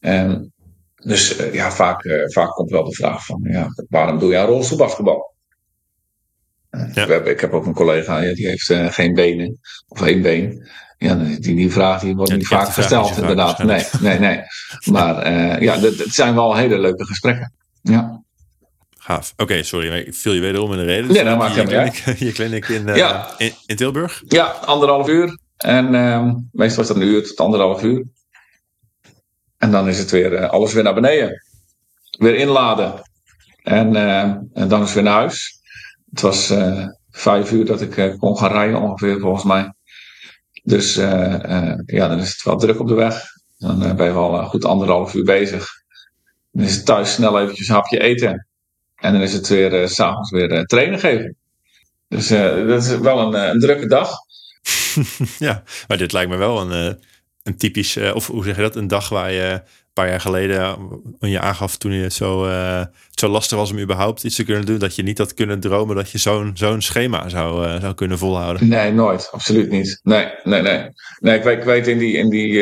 En 0.00 0.52
dus 1.04 1.40
uh, 1.40 1.54
ja, 1.54 1.72
vaak, 1.72 2.04
uh, 2.04 2.22
vaak 2.24 2.50
komt 2.50 2.70
wel 2.70 2.84
de 2.84 2.94
vraag 2.94 3.24
van, 3.24 3.40
ja, 3.42 3.66
waarom 3.88 4.18
doe 4.18 4.30
je 4.30 4.38
aan 4.38 4.46
rolstoelbasketbal? 4.46 5.34
Uh, 6.70 6.94
ja. 6.94 7.06
ik 7.06 7.40
heb 7.40 7.52
ook 7.52 7.66
een 7.66 7.74
collega, 7.74 8.18
ja, 8.18 8.34
die 8.34 8.46
heeft 8.46 8.74
geen 8.94 9.14
benen, 9.14 9.58
of 9.88 10.02
één 10.02 10.22
been. 10.22 10.68
Ja, 10.98 11.14
die, 11.14 11.40
die 11.40 11.72
vraag 11.72 12.00
die 12.00 12.14
wordt 12.14 12.30
ja, 12.30 12.36
niet 12.36 12.46
vaak 12.46 12.68
gesteld, 12.68 13.16
inderdaad. 13.16 13.62
Nee, 13.62 13.84
nee, 14.00 14.18
nee. 14.18 14.40
Maar 14.90 15.32
ja, 15.62 15.78
het 15.78 16.14
zijn 16.14 16.34
wel 16.34 16.56
hele 16.56 16.78
leuke 16.78 17.04
gesprekken. 17.04 17.52
Ja. 17.82 18.21
Gaaf. 19.04 19.32
Oké, 19.32 19.42
okay, 19.42 19.62
sorry, 19.62 19.98
ik 19.98 20.14
viel 20.14 20.32
je 20.32 20.40
wederom 20.40 20.72
in 20.72 20.78
de 20.78 20.84
reden. 20.84 21.06
Nee, 21.06 21.14
dat 21.14 21.24
nou, 21.24 21.38
maakt 21.38 21.54
helemaal 21.54 21.84
niet 21.84 22.18
Je 22.28 22.32
kliniek 22.32 22.68
in, 22.68 22.86
ja. 22.94 23.34
in, 23.38 23.52
in 23.66 23.76
Tilburg? 23.76 24.22
Ja, 24.28 24.44
anderhalf 24.46 25.08
uur. 25.08 25.38
En 25.56 25.94
uh, 25.94 26.32
meestal 26.52 26.82
is 26.82 26.88
dat 26.88 26.96
een 26.96 27.02
uur 27.02 27.26
tot 27.26 27.40
anderhalf 27.40 27.82
uur. 27.82 28.04
En 29.58 29.70
dan 29.70 29.88
is 29.88 29.98
het 29.98 30.10
weer 30.10 30.32
uh, 30.32 30.50
alles 30.50 30.72
weer 30.72 30.82
naar 30.82 30.94
beneden. 30.94 31.42
Weer 32.18 32.34
inladen. 32.34 33.02
En, 33.62 33.94
uh, 33.94 34.20
en 34.52 34.68
dan 34.68 34.80
is 34.80 34.86
het 34.86 34.94
weer 34.94 35.02
naar 35.02 35.18
huis. 35.18 35.60
Het 36.10 36.20
was 36.20 36.52
vijf 37.10 37.52
uur 37.52 37.64
dat 37.64 37.80
ik 37.80 38.16
kon 38.18 38.38
gaan 38.38 38.52
rijden 38.52 38.80
ongeveer 38.80 39.20
volgens 39.20 39.44
mij. 39.44 39.72
Dus 40.62 40.94
ja, 40.94 42.08
dan 42.08 42.18
is 42.18 42.32
het 42.32 42.42
wel 42.42 42.58
druk 42.58 42.80
op 42.80 42.88
de 42.88 42.94
weg. 42.94 43.22
Dan 43.58 43.96
ben 43.96 44.06
je 44.06 44.12
wel 44.12 44.44
goed 44.44 44.64
anderhalf 44.64 45.14
uur 45.14 45.24
bezig. 45.24 45.68
Dan 46.50 46.64
is 46.64 46.74
het 46.74 46.86
thuis 46.86 47.12
snel 47.12 47.40
eventjes 47.40 47.68
een 47.68 47.74
hapje 47.74 48.00
eten. 48.00 48.46
En 49.02 49.12
dan 49.12 49.22
is 49.22 49.32
het 49.32 49.48
weer 49.48 49.88
s 49.88 49.94
s'avonds 49.94 50.30
weer 50.30 50.64
trainen 50.64 50.98
geven. 50.98 51.36
Dus 52.08 52.28
dat 52.28 52.84
is 52.84 52.98
wel 52.98 53.18
een, 53.18 53.50
een 53.50 53.60
drukke 53.60 53.86
dag. 53.86 54.10
ja, 55.38 55.62
maar 55.88 55.96
dit 55.96 56.12
lijkt 56.12 56.30
me 56.30 56.36
wel 56.36 56.60
een, 56.60 56.88
eh, 56.88 56.94
een 57.42 57.56
typisch, 57.56 57.96
of 57.96 58.26
hoe 58.26 58.44
zeg 58.44 58.56
je 58.56 58.62
dat, 58.62 58.76
een 58.76 58.88
dag 58.88 59.08
waar 59.08 59.32
je 59.32 59.62
paar 59.92 60.08
jaar 60.08 60.20
geleden, 60.20 60.76
je 61.18 61.40
aangaf 61.40 61.76
toen 61.76 61.92
je 61.92 62.02
het 62.02 62.12
zo, 62.12 62.46
uh, 62.46 62.84
zo 63.10 63.28
lastig 63.28 63.58
was 63.58 63.70
om 63.70 63.78
überhaupt 63.78 64.24
iets 64.24 64.36
te 64.36 64.44
kunnen 64.44 64.66
doen, 64.66 64.78
dat 64.78 64.96
je 64.96 65.02
niet 65.02 65.18
had 65.18 65.34
kunnen 65.34 65.60
dromen 65.60 65.96
dat 65.96 66.10
je 66.10 66.18
zo'n 66.18 66.50
zo'n 66.54 66.80
schema 66.80 67.28
zou, 67.28 67.66
uh, 67.66 67.80
zou 67.80 67.94
kunnen 67.94 68.18
volhouden. 68.18 68.68
Nee, 68.68 68.92
nooit. 68.92 69.28
Absoluut 69.32 69.70
niet. 69.70 70.00
Nee, 70.02 70.28
nee, 70.42 70.62
nee. 70.62 70.88
Nee, 71.18 71.38
ik 71.38 71.64
weet, 71.64 71.86
in 71.86 71.98
die, 71.98 72.16
in 72.16 72.30
die, 72.30 72.52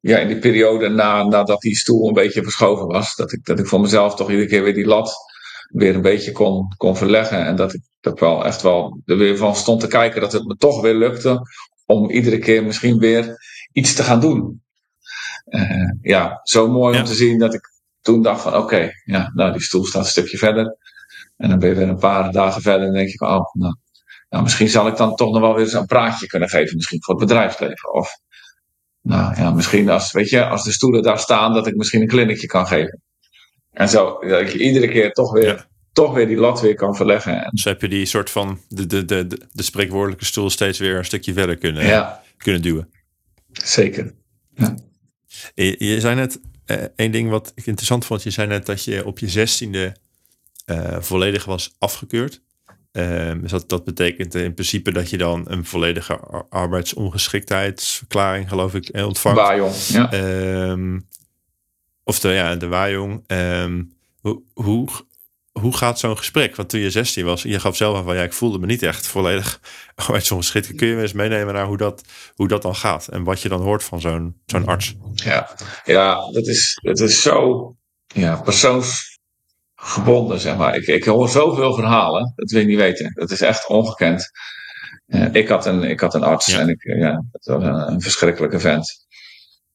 ja, 0.00 0.18
in 0.18 0.28
die 0.28 0.38
periode 0.38 0.88
na, 0.88 1.22
nadat 1.22 1.60
die 1.60 1.76
stoel 1.76 2.08
een 2.08 2.14
beetje 2.14 2.42
verschoven 2.42 2.86
was, 2.86 3.16
dat 3.16 3.32
ik, 3.32 3.44
dat 3.44 3.58
ik 3.58 3.66
voor 3.66 3.80
mezelf 3.80 4.14
toch 4.14 4.30
iedere 4.30 4.48
keer 4.48 4.62
weer 4.62 4.74
die 4.74 4.86
lat 4.86 5.30
weer 5.72 5.94
een 5.94 6.02
beetje 6.02 6.32
kon, 6.32 6.74
kon 6.76 6.96
verleggen. 6.96 7.46
En 7.46 7.56
dat 7.56 7.74
ik 7.74 7.80
dat 8.00 8.20
wel 8.20 8.44
echt 8.44 8.62
wel 8.62 9.00
er 9.04 9.16
weer 9.16 9.36
van 9.36 9.56
stond 9.56 9.80
te 9.80 9.86
kijken 9.86 10.20
dat 10.20 10.32
het 10.32 10.44
me 10.44 10.56
toch 10.56 10.80
weer 10.80 10.94
lukte 10.94 11.40
om 11.86 12.10
iedere 12.10 12.38
keer 12.38 12.64
misschien 12.64 12.98
weer 12.98 13.36
iets 13.72 13.94
te 13.94 14.02
gaan 14.02 14.20
doen. 14.20 14.61
Ja, 16.02 16.40
zo 16.42 16.68
mooi 16.68 16.98
om 16.98 17.04
te 17.04 17.14
zien 17.14 17.38
dat 17.38 17.54
ik 17.54 17.70
toen 18.00 18.22
dacht 18.22 18.42
van 18.42 18.52
oké, 18.52 18.62
okay, 18.62 18.92
ja, 19.04 19.30
nou 19.34 19.52
die 19.52 19.62
stoel 19.62 19.84
staat 19.84 20.04
een 20.04 20.10
stukje 20.10 20.38
verder. 20.38 20.76
En 21.36 21.48
dan 21.48 21.58
ben 21.58 21.68
je 21.68 21.74
weer 21.74 21.88
een 21.88 21.98
paar 21.98 22.32
dagen 22.32 22.62
verder 22.62 22.86
en 22.86 22.92
denk 22.92 23.08
je 23.08 23.16
van 23.16 23.28
oh, 23.28 23.54
nou, 23.54 23.76
nou 24.28 24.42
misschien 24.42 24.68
zal 24.68 24.86
ik 24.86 24.96
dan 24.96 25.16
toch 25.16 25.32
nog 25.32 25.40
wel 25.40 25.54
weer 25.54 25.64
eens 25.64 25.72
een 25.72 25.86
praatje 25.86 26.26
kunnen 26.26 26.48
geven, 26.48 26.76
misschien 26.76 27.02
voor 27.02 27.14
het 27.14 27.26
bedrijfsleven. 27.26 27.94
Of 27.94 28.10
nou 29.00 29.36
ja, 29.36 29.50
misschien 29.50 29.90
als, 29.90 30.12
weet 30.12 30.28
je, 30.28 30.46
als 30.46 30.64
de 30.64 30.72
stoelen 30.72 31.02
daar 31.02 31.18
staan, 31.18 31.54
dat 31.54 31.66
ik 31.66 31.76
misschien 31.76 32.00
een 32.00 32.08
kliniekje 32.08 32.46
kan 32.46 32.66
geven. 32.66 33.02
En 33.70 33.88
zo, 33.88 34.18
dat 34.18 34.52
je 34.52 34.58
iedere 34.58 34.88
keer 34.88 35.12
toch 35.12 35.32
weer 35.32 35.70
toch 35.92 36.14
weer 36.14 36.26
die 36.26 36.36
lat 36.36 36.60
weer 36.60 36.74
kan 36.74 36.96
verleggen. 36.96 37.50
Dus 37.50 37.64
heb 37.64 37.80
je 37.80 37.88
die 37.88 38.06
soort 38.06 38.30
van 38.30 38.60
de, 38.68 38.86
de, 38.86 39.04
de, 39.04 39.26
de 39.52 39.62
spreekwoordelijke 39.62 40.24
stoel 40.24 40.50
steeds 40.50 40.78
weer 40.78 40.96
een 40.96 41.04
stukje 41.04 41.32
verder 41.32 41.56
kunnen, 41.56 41.86
ja. 41.86 42.22
kunnen 42.36 42.62
duwen. 42.62 42.88
Zeker. 43.52 44.14
Ja. 44.54 44.74
Je, 45.54 45.74
je 45.78 46.00
zei 46.00 46.14
net 46.14 46.40
uh, 46.66 46.84
één 46.96 47.12
ding 47.12 47.30
wat 47.30 47.52
ik 47.54 47.66
interessant 47.66 48.04
vond. 48.04 48.22
Je 48.22 48.30
zei 48.30 48.48
net 48.48 48.66
dat 48.66 48.84
je 48.84 49.06
op 49.06 49.18
je 49.18 49.28
zestiende 49.28 49.96
uh, 50.66 50.96
volledig 51.00 51.44
was 51.44 51.74
afgekeurd. 51.78 52.40
Uh, 52.92 53.32
dus 53.40 53.50
dat, 53.50 53.68
dat 53.68 53.84
betekent 53.84 54.34
in 54.34 54.54
principe 54.54 54.92
dat 54.92 55.10
je 55.10 55.18
dan 55.18 55.50
een 55.50 55.64
volledige 55.64 56.16
arbeidsongeschiktheidsverklaring, 56.48 58.48
geloof 58.48 58.74
ik, 58.74 58.90
ontvangt. 58.94 59.38
Waaijong, 59.38 59.74
ja. 59.74 60.12
Um, 60.70 61.08
of 62.04 62.20
de, 62.20 62.28
ja, 62.28 62.56
de 62.56 62.66
waaijong. 62.66 63.24
Um, 63.26 63.92
hoe, 64.20 64.42
hoe 64.54 64.88
hoe 65.52 65.76
gaat 65.76 65.98
zo'n 65.98 66.16
gesprek? 66.16 66.56
Want 66.56 66.68
toen 66.68 66.80
je 66.80 66.90
16 66.90 67.24
was, 67.24 67.42
je 67.42 67.60
gaf 67.60 67.76
zelf 67.76 67.96
aan 67.96 68.04
van 68.04 68.16
ja, 68.16 68.22
ik 68.22 68.32
voelde 68.32 68.58
me 68.58 68.66
niet 68.66 68.82
echt 68.82 69.06
volledig 69.06 69.60
uit 70.12 70.26
zo'n 70.26 70.38
geschikt. 70.38 70.74
Kun 70.74 70.88
je 70.88 70.94
me 70.94 71.02
eens 71.02 71.12
meenemen 71.12 71.54
naar 71.54 71.66
hoe 71.66 71.76
dat, 71.76 72.02
hoe 72.34 72.48
dat 72.48 72.62
dan 72.62 72.74
gaat 72.74 73.08
en 73.08 73.24
wat 73.24 73.40
je 73.40 73.48
dan 73.48 73.60
hoort 73.60 73.84
van 73.84 74.00
zo'n 74.00 74.40
zo'n 74.46 74.66
arts? 74.66 74.94
Ja, 75.14 75.48
ja 75.84 76.30
dat, 76.30 76.46
is, 76.46 76.78
dat 76.82 77.00
is 77.00 77.22
zo 77.22 77.76
ja, 78.06 78.36
persoonsgebonden, 78.36 80.40
zeg 80.40 80.56
maar. 80.56 80.76
Ik, 80.76 80.86
ik 80.86 81.04
hoor 81.04 81.28
zoveel 81.28 81.74
verhalen, 81.74 82.32
dat 82.36 82.50
wil 82.50 82.60
je 82.60 82.66
niet 82.66 82.76
weten. 82.76 83.12
Dat 83.14 83.30
is 83.30 83.40
echt 83.40 83.68
ongekend. 83.68 84.30
Uh, 85.06 85.34
ik, 85.34 85.48
had 85.48 85.66
een, 85.66 85.82
ik 85.82 86.00
had 86.00 86.14
een 86.14 86.22
arts 86.22 86.52
en 86.52 86.68
ik, 86.68 86.82
ja, 86.82 87.24
dat 87.30 87.44
was 87.44 87.62
een, 87.62 87.92
een 87.92 88.00
verschrikkelijke 88.00 88.60
vent. 88.60 89.06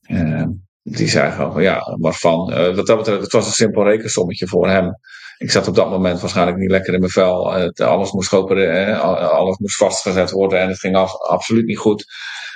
Uh, 0.09 0.45
die 0.83 1.07
zei 1.07 1.31
gewoon, 1.31 1.61
ja, 1.61 1.97
maar 1.99 2.13
van, 2.13 2.53
uh, 2.53 2.75
wat 2.75 2.87
dat 2.87 2.97
betreft, 2.97 3.21
het 3.21 3.31
was 3.31 3.45
een 3.45 3.53
simpel 3.53 3.83
rekensommetje 3.83 4.47
voor 4.47 4.69
hem. 4.69 4.95
Ik 5.37 5.51
zat 5.51 5.67
op 5.67 5.75
dat 5.75 5.89
moment 5.89 6.19
waarschijnlijk 6.19 6.57
niet 6.57 6.71
lekker 6.71 6.93
in 6.93 6.99
mijn 6.99 7.11
vel. 7.11 7.53
Het, 7.53 7.79
alles 7.79 8.11
moest 8.11 8.29
koperen, 8.29 9.01
alles 9.31 9.57
moest 9.57 9.75
vastgezet 9.75 10.31
worden 10.31 10.59
en 10.59 10.67
het 10.67 10.79
ging 10.79 10.95
af, 10.95 11.15
absoluut 11.21 11.65
niet 11.65 11.77
goed. 11.77 12.05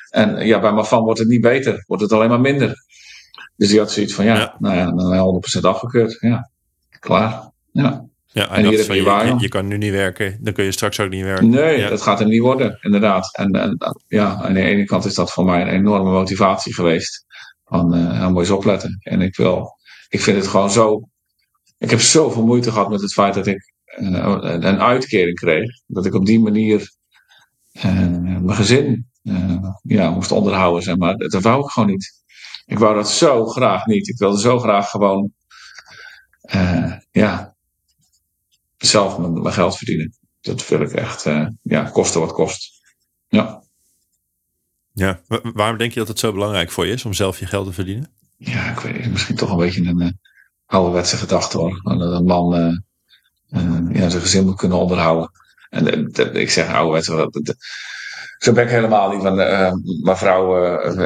En 0.09 0.45
ja, 0.45 0.59
bij 0.59 0.73
mijn 0.73 0.86
van 0.86 1.03
wordt 1.03 1.19
het 1.19 1.27
niet 1.27 1.41
beter, 1.41 1.84
wordt 1.88 2.03
het 2.03 2.11
alleen 2.11 2.29
maar 2.29 2.41
minder. 2.41 2.75
Dus 3.55 3.69
die 3.69 3.79
had 3.79 3.91
zoiets 3.91 4.13
van, 4.13 4.25
ja, 4.25 4.36
ja. 4.36 4.55
nou 4.59 4.75
ja, 4.75 4.91
dan 4.91 5.41
100% 5.57 5.61
afgekeurd. 5.61 6.17
Ja, 6.19 6.49
klaar. 6.99 7.51
Ja. 7.71 8.09
Ja, 8.34 8.49
en, 8.49 8.55
en 8.55 8.69
hier 8.69 8.77
heb 8.77 8.88
je, 8.88 8.93
je, 8.93 9.36
je, 9.38 9.47
kan 9.47 9.67
nu 9.67 9.77
niet 9.77 9.91
werken, 9.91 10.38
dan 10.41 10.53
kun 10.53 10.63
je 10.63 10.71
straks 10.71 10.99
ook 10.99 11.09
niet 11.09 11.23
werken. 11.23 11.49
Nee, 11.49 11.77
ja. 11.77 11.89
dat 11.89 12.01
gaat 12.01 12.19
er 12.19 12.25
niet 12.25 12.41
worden, 12.41 12.77
inderdaad. 12.82 13.38
En, 13.38 13.51
en 13.51 13.77
ja, 14.07 14.41
aan 14.41 14.53
de 14.53 14.61
ene 14.61 14.86
kant 14.86 15.05
is 15.05 15.13
dat 15.13 15.32
voor 15.32 15.45
mij 15.45 15.61
een 15.61 15.67
enorme 15.67 16.11
motivatie 16.11 16.73
geweest. 16.73 17.25
Van, 17.65 17.95
uh, 17.95 18.19
nou, 18.19 18.32
moet 18.32 18.41
eens 18.41 18.49
opletten. 18.49 18.99
En 19.01 19.21
ik 19.21 19.36
wil, 19.36 19.77
ik 20.09 20.21
vind 20.21 20.38
het 20.38 20.47
gewoon 20.47 20.71
zo, 20.71 21.09
ik 21.82 21.89
heb 21.89 21.99
zoveel 21.99 22.45
moeite 22.45 22.71
gehad 22.71 22.89
met 22.89 23.01
het 23.01 23.13
feit 23.13 23.34
dat 23.34 23.47
ik 23.47 23.73
uh, 23.99 24.38
een 24.41 24.82
uitkering 24.82 25.39
kreeg. 25.39 25.82
Dat 25.88 26.05
ik 26.05 26.13
op 26.13 26.25
die 26.25 26.39
manier 26.39 26.91
uh, 27.73 28.07
mijn 28.17 28.53
gezin 28.53 29.09
ja, 29.82 30.09
moest 30.09 30.32
onderhouden, 30.32 30.84
zeg 30.84 30.97
maar. 30.97 31.17
Dat 31.17 31.41
wou 31.41 31.63
ik 31.63 31.69
gewoon 31.69 31.89
niet. 31.89 32.23
Ik 32.65 32.79
wou 32.79 32.95
dat 32.95 33.09
zo 33.09 33.45
graag 33.45 33.86
niet. 33.86 34.07
Ik 34.07 34.17
wilde 34.17 34.39
zo 34.39 34.59
graag 34.59 34.89
gewoon, 34.89 35.34
ja, 37.11 37.55
zelf 38.77 39.17
mijn, 39.17 39.41
mijn, 39.41 39.53
geld 39.53 39.77
verdienen. 39.77 40.17
Dat 40.41 40.67
wil 40.67 40.82
ik 40.82 40.91
echt, 40.91 41.23
ja, 41.61 41.84
kosten 41.91 42.21
wat 42.21 42.34
kost. 42.34 42.82
Ja. 43.27 43.63
Ja, 44.91 45.21
waarom 45.53 45.77
denk 45.77 45.91
je 45.91 45.99
dat 45.99 46.07
het 46.07 46.19
zo 46.19 46.34
belangrijk 46.34 46.71
voor 46.71 46.86
je 46.86 46.93
is 46.93 47.05
om 47.05 47.13
zelf 47.13 47.39
je 47.39 47.45
geld 47.45 47.65
te 47.65 47.73
verdienen? 47.73 48.11
Ja, 48.38 48.71
ik 48.71 48.79
weet 48.79 48.99
niet, 48.99 49.11
misschien 49.11 49.36
toch 49.36 49.51
een 49.51 49.57
beetje 49.57 49.82
een 49.82 50.01
uh, 50.01 50.09
ouderwetse 50.72 51.17
gedachte 51.17 51.57
hoor. 51.57 51.82
Dat 51.84 52.13
een 52.13 52.26
man 52.26 52.55
uh, 52.55 52.78
uh, 53.49 53.95
ja, 53.95 54.09
zijn 54.09 54.22
gezin 54.22 54.45
moet 54.45 54.55
kunnen 54.55 54.78
onderhouden. 54.78 55.32
En 55.69 56.11
ik 56.34 56.49
zeg 56.49 56.74
ouderwetse, 56.74 57.32
zo 58.38 58.53
ben 58.53 58.63
ik 58.63 58.69
helemaal 58.69 59.11
niet. 59.11 59.24
Want 59.24 59.36
mijn 60.03 60.17
vrouw 60.17 60.53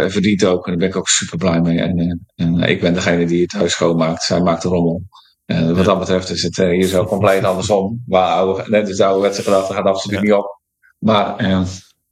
verdient 0.10 0.44
ook 0.46 0.66
en 0.66 0.72
daar 0.72 0.80
ben 0.80 0.88
ik 0.88 0.96
ook 0.96 1.08
super 1.08 1.38
blij 1.38 1.62
mee. 1.62 1.80
En, 1.80 2.26
en 2.36 2.60
ik 2.60 2.82
ben 2.82 2.94
degene 2.94 3.26
die 3.26 3.42
het 3.42 3.52
huis 3.52 3.72
schoonmaakt. 3.72 4.24
Zij 4.24 4.42
maakt 4.42 4.62
de 4.62 4.68
rommel. 4.68 5.02
En 5.46 5.68
wat 5.68 5.78
ja. 5.78 5.84
dat 5.84 6.00
betreft 6.00 6.30
is 6.30 6.44
het 6.44 6.56
hier 6.56 6.88
zo 6.88 7.06
compleet 7.06 7.44
andersom. 7.44 8.04
Maar 8.06 8.28
oude, 8.28 8.64
net 8.68 8.88
de 8.88 9.06
ouderwetse 9.06 9.44
gedachte 9.44 9.74
gaat 9.74 9.86
absoluut 9.86 10.18
ja. 10.18 10.24
niet 10.24 10.34
op. 10.34 10.60
Maar 10.98 11.48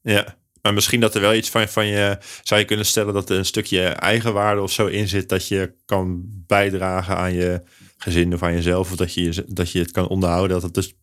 ja. 0.02 0.36
Maar 0.64 0.74
misschien 0.74 1.00
dat 1.00 1.16
er 1.16 1.22
wel 1.22 1.34
iets 1.34 1.50
van, 1.50 1.68
van 1.68 1.86
je 1.86 2.18
zou 2.44 2.60
je 2.60 2.66
kunnen 2.66 2.86
stellen 2.86 3.14
dat 3.14 3.30
er 3.30 3.38
een 3.38 3.46
stukje 3.46 3.84
eigenwaarde 3.88 4.62
of 4.62 4.72
zo 4.72 4.86
in 4.86 5.08
zit. 5.08 5.30
Dat 5.30 5.48
je 5.48 5.74
kan 5.86 6.24
bijdragen 6.48 7.18
aan 7.18 7.34
je 7.34 7.62
gezin 7.98 8.34
of 8.34 8.44
aan 8.44 8.54
jezelf. 8.54 8.92
Of 8.92 8.98
dat 8.98 9.14
je, 9.14 9.46
dat 9.48 9.72
je 9.72 9.80
het 9.80 9.92
kan 9.92 10.08
onderhouden. 10.08 10.50
Dat 10.50 10.62
het 10.64 10.74
dus 10.74 10.94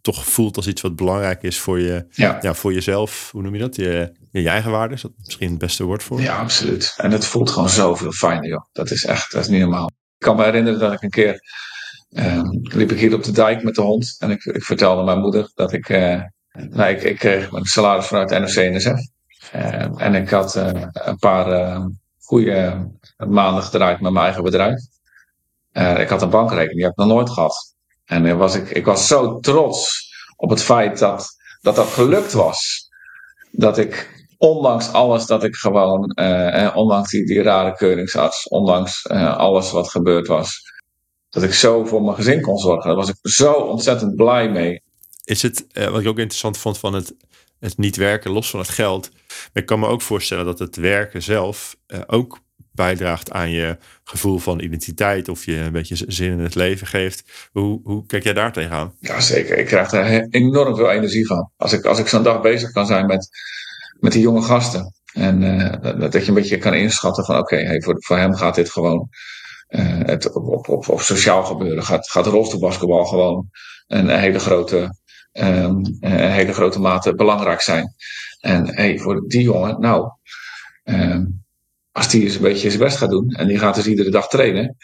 toch 0.00 0.26
voelt 0.26 0.56
als 0.56 0.66
iets 0.66 0.80
wat 0.80 0.96
belangrijk 0.96 1.42
is 1.42 1.58
voor, 1.58 1.80
je, 1.80 2.06
ja. 2.10 2.38
Ja, 2.40 2.54
voor 2.54 2.72
jezelf. 2.72 3.28
Hoe 3.32 3.42
noem 3.42 3.54
je 3.54 3.60
dat? 3.60 3.76
Je, 3.76 4.12
je 4.30 4.48
eigenwaarde 4.48 4.94
is 4.94 5.02
dat 5.02 5.12
misschien 5.16 5.50
het 5.50 5.58
beste 5.58 5.84
woord 5.84 6.02
voor? 6.02 6.20
Ja, 6.20 6.38
absoluut. 6.38 6.94
En 6.96 7.10
het 7.10 7.26
voelt 7.26 7.50
gewoon 7.50 7.68
zoveel 7.68 8.12
fijner, 8.12 8.48
joh. 8.48 8.64
Dat 8.72 8.90
is 8.90 9.04
echt, 9.04 9.32
dat 9.32 9.42
is 9.42 9.48
niet 9.48 9.60
normaal. 9.60 9.86
Ik 9.86 10.26
kan 10.26 10.36
me 10.36 10.44
herinneren 10.44 10.78
dat 10.78 10.92
ik 10.92 11.02
een 11.02 11.10
keer 11.10 11.40
uh, 12.10 12.42
liep 12.52 12.92
ik 12.92 12.98
hier 12.98 13.14
op 13.14 13.24
de 13.24 13.32
dijk 13.32 13.62
met 13.62 13.74
de 13.74 13.82
hond. 13.82 14.16
En 14.18 14.30
ik, 14.30 14.44
ik 14.44 14.64
vertelde 14.64 15.04
mijn 15.04 15.20
moeder 15.20 15.50
dat 15.54 15.72
ik, 15.72 15.88
uh, 15.88 16.22
nou, 16.54 16.94
ik, 16.94 17.18
kreeg 17.18 17.50
mijn 17.50 17.64
salaris 17.64 18.06
vanuit 18.06 18.30
NOC-NSF. 18.30 19.12
Uh, 19.54 20.00
en 20.00 20.14
ik 20.14 20.30
had 20.30 20.54
een 20.54 21.16
paar 21.18 21.80
goede 22.20 22.88
maanden 23.16 23.62
gedraaid 23.62 24.00
met 24.00 24.12
mijn 24.12 24.24
eigen 24.24 24.42
bedrijf. 24.42 24.80
ik 25.72 26.08
had 26.08 26.22
een 26.22 26.30
bankrekening, 26.30 26.74
die 26.74 26.84
heb 26.84 26.92
ik 26.92 26.98
nog 26.98 27.06
nooit 27.06 27.30
gehad. 27.30 27.74
En 28.04 28.38
was 28.38 28.54
ik, 28.54 28.70
ik 28.70 28.84
was 28.84 29.06
zo 29.06 29.38
trots 29.38 30.08
op 30.36 30.50
het 30.50 30.62
feit 30.62 30.98
dat 30.98 31.36
dat, 31.64 31.76
dat 31.76 31.86
gelukt 31.86 32.32
was. 32.32 32.88
Dat 33.50 33.78
ik, 33.78 34.24
ondanks 34.38 34.92
alles, 34.92 35.26
dat 35.26 35.44
ik 35.44 35.54
gewoon, 35.54 36.16
ondanks 36.74 37.10
die, 37.10 37.26
die 37.26 37.42
rare 37.42 37.74
keuringsarts, 37.74 38.48
ondanks 38.48 39.08
alles 39.36 39.70
wat 39.70 39.90
gebeurd 39.90 40.26
was, 40.26 40.60
dat 41.28 41.42
ik 41.42 41.54
zo 41.54 41.84
voor 41.84 42.02
mijn 42.02 42.16
gezin 42.16 42.40
kon 42.40 42.58
zorgen. 42.58 42.86
Daar 42.86 42.96
was 42.96 43.08
ik 43.08 43.16
zo 43.22 43.52
ontzettend 43.52 44.14
blij 44.14 44.50
mee. 44.50 44.82
Is 45.24 45.42
het, 45.42 45.66
wat 45.72 46.00
ik 46.00 46.06
ook 46.06 46.18
interessant 46.18 46.58
vond 46.58 46.78
van 46.78 46.94
het, 46.94 47.14
het 47.60 47.78
niet 47.78 47.96
werken, 47.96 48.30
los 48.30 48.50
van 48.50 48.60
het 48.60 48.68
geld. 48.68 49.10
Ik 49.52 49.66
kan 49.66 49.80
me 49.80 49.86
ook 49.86 50.02
voorstellen 50.02 50.44
dat 50.44 50.58
het 50.58 50.76
werken 50.76 51.22
zelf 51.22 51.76
uh, 51.86 52.00
ook 52.06 52.42
bijdraagt 52.72 53.30
aan 53.30 53.50
je 53.50 53.78
gevoel 54.04 54.38
van 54.38 54.60
identiteit 54.60 55.28
of 55.28 55.44
je 55.44 55.56
een 55.56 55.72
beetje 55.72 56.04
zin 56.08 56.30
in 56.30 56.38
het 56.38 56.54
leven 56.54 56.86
geeft. 56.86 57.48
Hoe, 57.52 57.80
hoe 57.84 58.06
kijk 58.06 58.22
jij 58.22 58.32
daar 58.32 58.52
tegenaan? 58.52 58.94
Ja, 58.98 59.20
zeker. 59.20 59.58
Ik 59.58 59.66
krijg 59.66 59.92
er 59.92 60.26
enorm 60.30 60.76
veel 60.76 60.90
energie 60.90 61.26
van. 61.26 61.50
Als 61.56 61.72
ik, 61.72 61.84
als 61.84 61.98
ik 61.98 62.06
zo'n 62.06 62.22
dag 62.22 62.40
bezig 62.40 62.70
kan 62.70 62.86
zijn 62.86 63.06
met, 63.06 63.28
met 64.00 64.12
die 64.12 64.22
jonge 64.22 64.42
gasten. 64.42 64.94
En 65.12 65.42
uh, 65.42 66.00
dat 66.10 66.12
je 66.12 66.28
een 66.28 66.34
beetje 66.34 66.58
kan 66.58 66.74
inschatten 66.74 67.24
van 67.24 67.38
oké, 67.38 67.56
hey, 67.56 67.82
voor, 67.82 67.96
voor 67.98 68.18
hem 68.18 68.34
gaat 68.34 68.54
dit 68.54 68.70
gewoon 68.70 69.08
het 70.04 70.32
op, 70.32 70.48
op, 70.48 70.68
op, 70.68 70.88
op 70.88 71.00
sociaal 71.00 71.44
gebeuren. 71.44 71.84
Gaat, 71.84 72.10
gaat 72.10 72.26
rolstoelbasketbal 72.26 73.04
gewoon 73.04 73.48
een 73.86 74.08
hele 74.08 74.38
grote 74.38 75.02
um, 75.34 75.96
een 76.00 76.30
hele 76.30 76.52
grote 76.52 76.80
mate 76.80 77.14
belangrijk 77.14 77.60
zijn. 77.60 77.94
En 78.40 78.74
hey, 78.74 78.98
voor 78.98 79.28
die 79.28 79.42
jongen, 79.42 79.80
nou, 79.80 80.10
um, 80.84 81.44
als 81.92 82.08
die 82.08 82.22
eens 82.22 82.34
een 82.34 82.42
beetje 82.42 82.68
zijn 82.68 82.82
best 82.82 82.96
gaat 82.96 83.10
doen 83.10 83.28
en 83.30 83.46
die 83.46 83.58
gaat 83.58 83.74
dus 83.74 83.86
iedere 83.86 84.10
dag 84.10 84.28
trainen, 84.28 84.76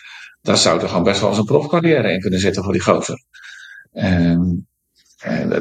dan 0.43 0.57
zou 0.57 0.81
er 0.81 0.89
gewoon 0.89 1.03
best 1.03 1.21
wel 1.21 1.29
eens 1.29 1.39
een 1.39 1.45
profcarrière 1.45 2.13
in 2.13 2.21
kunnen 2.21 2.41
zitten 2.41 2.65
voor 2.65 2.73
die 2.73 2.83
gozer. 2.83 3.25
Um, 3.93 4.69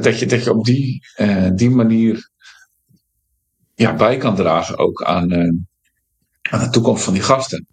dat, 0.01 0.19
je, 0.19 0.25
dat 0.25 0.43
je 0.43 0.53
op 0.53 0.65
die, 0.65 1.07
uh, 1.17 1.49
die 1.53 1.69
manier 1.69 2.29
ja, 3.75 3.95
bij 3.95 4.17
kan 4.17 4.35
dragen 4.35 4.77
ook 4.77 5.03
aan, 5.03 5.33
uh, 5.33 5.53
aan 6.41 6.59
de 6.59 6.69
toekomst 6.69 7.03
van 7.03 7.13
die 7.13 7.21
gasten. 7.21 7.67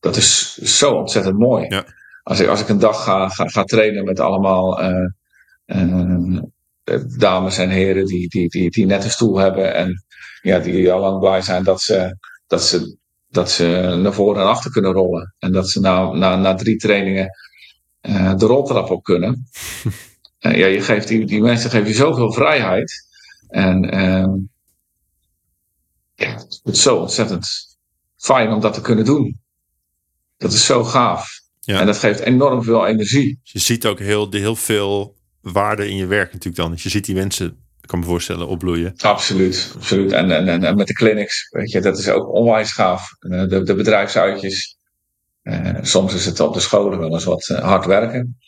Dat 0.00 0.16
is 0.16 0.56
zo 0.56 0.92
ontzettend 0.92 1.38
mooi. 1.38 1.66
Ja. 1.68 1.84
Als, 2.22 2.40
ik, 2.40 2.48
als 2.48 2.60
ik 2.60 2.68
een 2.68 2.78
dag 2.78 3.04
ga, 3.04 3.28
ga, 3.28 3.48
ga 3.48 3.64
trainen 3.64 4.04
met 4.04 4.20
allemaal 4.20 4.82
uh, 4.82 5.06
dames 7.18 7.58
en 7.58 7.70
heren 7.70 8.06
die, 8.06 8.28
die, 8.28 8.48
die, 8.48 8.70
die 8.70 8.86
net 8.86 9.04
een 9.04 9.10
stoel 9.10 9.38
hebben 9.38 9.74
en 9.74 10.04
ja, 10.42 10.58
die 10.58 10.92
al 10.92 11.00
lang 11.00 11.18
blij 11.18 11.42
zijn 11.42 11.64
dat 11.64 11.80
ze, 11.80 12.16
dat 12.46 12.62
ze, 12.62 12.96
dat 13.28 13.50
ze 13.50 13.98
naar 14.02 14.12
voren 14.12 14.42
en 14.42 14.48
achter 14.48 14.70
kunnen 14.70 14.92
rollen. 14.92 15.34
En 15.38 15.52
dat 15.52 15.70
ze 15.70 15.80
na, 15.80 16.12
na, 16.12 16.36
na 16.36 16.54
drie 16.54 16.76
trainingen 16.76 17.30
uh, 18.02 18.36
de 18.36 18.46
roltrap 18.46 18.90
op 18.90 19.02
kunnen. 19.02 19.48
uh, 20.40 20.56
ja, 20.60 20.66
je 20.66 20.80
geeft 20.80 21.08
die, 21.08 21.26
die 21.26 21.40
mensen 21.40 21.70
geef 21.70 21.86
je 21.86 21.94
zoveel 21.94 22.32
vrijheid. 22.32 23.06
En 23.48 23.94
uh, 23.94 24.34
ja, 26.14 26.34
het 26.34 26.60
is 26.62 26.82
zo 26.82 26.96
ontzettend 26.96 27.48
fijn 28.16 28.52
om 28.52 28.60
dat 28.60 28.74
te 28.74 28.80
kunnen 28.80 29.04
doen. 29.04 29.40
Dat 30.36 30.52
is 30.52 30.66
zo 30.66 30.84
gaaf. 30.84 31.40
Ja. 31.60 31.80
En 31.80 31.86
dat 31.86 31.98
geeft 31.98 32.20
enorm 32.20 32.62
veel 32.62 32.86
energie. 32.86 33.40
Je 33.42 33.58
ziet 33.58 33.86
ook 33.86 33.98
heel, 33.98 34.30
heel 34.30 34.56
veel 34.56 35.17
waarde 35.40 35.88
in 35.88 35.96
je 35.96 36.06
werk 36.06 36.32
natuurlijk 36.32 36.56
dan. 36.56 36.70
Dus 36.70 36.82
je 36.82 36.88
ziet 36.88 37.04
die 37.04 37.14
mensen, 37.14 37.46
ik 37.80 37.88
kan 37.88 37.98
me 37.98 38.04
voorstellen, 38.04 38.48
opbloeien. 38.48 38.94
Absoluut, 38.96 39.72
absoluut. 39.76 40.12
En, 40.12 40.30
en, 40.30 40.64
en 40.64 40.76
met 40.76 40.86
de 40.86 40.92
clinics, 40.92 41.48
weet 41.50 41.70
je, 41.70 41.80
dat 41.80 41.98
is 41.98 42.08
ook 42.08 42.32
onwijs 42.32 42.72
gaaf. 42.72 43.16
De, 43.18 43.62
de 43.62 43.74
bedrijfsuitjes. 43.74 44.76
Uh, 45.42 45.76
soms 45.82 46.14
is 46.14 46.24
het 46.24 46.40
op 46.40 46.54
de 46.54 46.60
scholen 46.60 46.98
wel 46.98 47.12
eens 47.12 47.24
wat 47.24 47.48
uh, 47.48 47.58
hard 47.58 47.86
werken. 47.86 48.38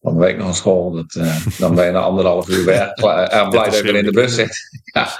Van 0.00 0.12
een 0.12 0.18
week 0.18 0.36
nog 0.36 0.48
een 0.48 0.54
school, 0.54 0.90
dat, 0.90 1.14
uh, 1.14 1.46
dan 1.58 1.74
ben 1.74 1.86
je 1.86 1.92
na 1.92 2.00
anderhalf 2.00 2.48
uur 2.48 2.64
weg. 2.64 2.88
En 2.88 3.48
blij 3.48 3.64
dat 3.64 3.76
je 3.76 3.82
weer 3.82 3.94
in 3.94 4.04
de 4.04 4.10
bus 4.10 4.34
zit. 4.34 4.58
Ja, 4.94 5.10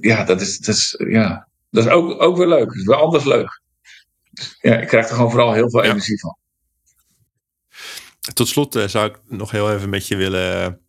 ja 0.00 0.24
dat 0.24 0.40
is, 0.40 0.58
dat 0.58 0.74
is, 0.74 0.94
ja. 1.08 1.48
Dat 1.70 1.84
is 1.84 1.90
ook, 1.90 2.22
ook 2.22 2.36
weer 2.36 2.48
leuk. 2.48 2.66
Dat 2.66 2.76
is 2.76 2.84
wel 2.84 2.98
anders 2.98 3.24
leuk. 3.24 3.60
Ja, 4.60 4.76
ik 4.76 4.88
krijg 4.88 5.08
er 5.08 5.14
gewoon 5.14 5.30
vooral 5.30 5.52
heel 5.52 5.70
veel 5.70 5.82
ja. 5.82 5.90
energie 5.90 6.20
van. 6.20 6.36
Tot 8.34 8.48
slot 8.48 8.76
uh, 8.76 8.86
zou 8.86 9.08
ik 9.08 9.20
nog 9.28 9.50
heel 9.50 9.72
even 9.72 9.88
met 9.88 10.08
je 10.08 10.16
willen, 10.16 10.80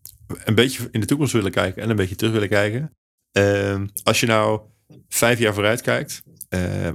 een 0.43 0.55
beetje 0.55 0.87
in 0.91 0.99
de 0.99 1.05
toekomst 1.05 1.33
willen 1.33 1.51
kijken 1.51 1.83
en 1.83 1.89
een 1.89 1.95
beetje 1.95 2.15
terug 2.15 2.33
willen 2.33 2.49
kijken. 2.49 2.91
Uh, 3.37 3.81
als 4.03 4.19
je 4.19 4.25
nou 4.25 4.61
vijf 5.09 5.39
jaar 5.39 5.53
vooruit 5.53 5.81
kijkt 5.81 6.23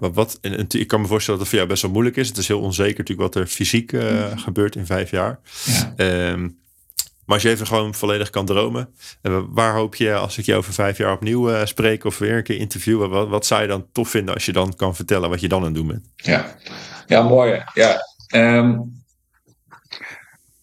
wat, 0.01 0.15
wat, 0.15 0.39
en, 0.41 0.67
ik 0.69 0.87
kan 0.87 1.01
me 1.01 1.07
voorstellen 1.07 1.41
dat 1.41 1.49
het 1.49 1.49
voor 1.49 1.59
jou 1.59 1.67
best 1.67 1.83
wel 1.83 1.91
moeilijk 1.91 2.17
is. 2.17 2.29
Het 2.29 2.37
is 2.37 2.49
heel 2.49 2.61
onzeker 2.61 2.99
natuurlijk 2.99 3.35
wat 3.35 3.43
er 3.43 3.47
fysiek 3.47 3.93
uh, 3.93 4.39
gebeurt 4.39 4.77
in 4.77 4.87
vijf 4.87 5.11
jaar. 5.11 5.41
Ja. 5.65 5.93
Ehm, 5.97 6.49
maar 7.25 7.35
als 7.35 7.43
je 7.43 7.49
even 7.49 7.67
gewoon 7.67 7.95
volledig 7.95 8.31
kan 8.31 8.47
dromen, 8.47 8.95
waar 9.49 9.75
hoop 9.75 9.95
je 9.95 10.15
als 10.15 10.39
ik 10.39 10.45
je 10.45 10.55
over 10.55 10.73
vijf 10.73 10.99
jaar 10.99 11.13
opnieuw 11.13 11.65
spreek 11.65 12.05
of 12.05 12.19
weer 12.19 12.37
een 12.37 12.43
keer 12.43 12.59
interviewen, 12.59 13.11
wat, 13.11 13.29
wat, 13.29 13.47
zou 13.47 13.63
je 13.63 13.69
dan 13.69 13.87
tof 13.93 14.09
vinden 14.09 14.35
als 14.35 14.47
je 14.47 14.53
dan 14.53 14.77
kan 14.77 14.97
vertellen 14.97 15.31
wat 15.31 15.41
je 15.41 15.49
dan 15.49 15.59
aan 15.59 15.65
het 15.65 15.75
doen 15.75 15.87
bent? 15.87 16.07
Ja, 16.17 16.57
ja 17.07 17.23
mooi. 17.23 17.63
Ja. 17.75 18.01
Um, 18.35 19.02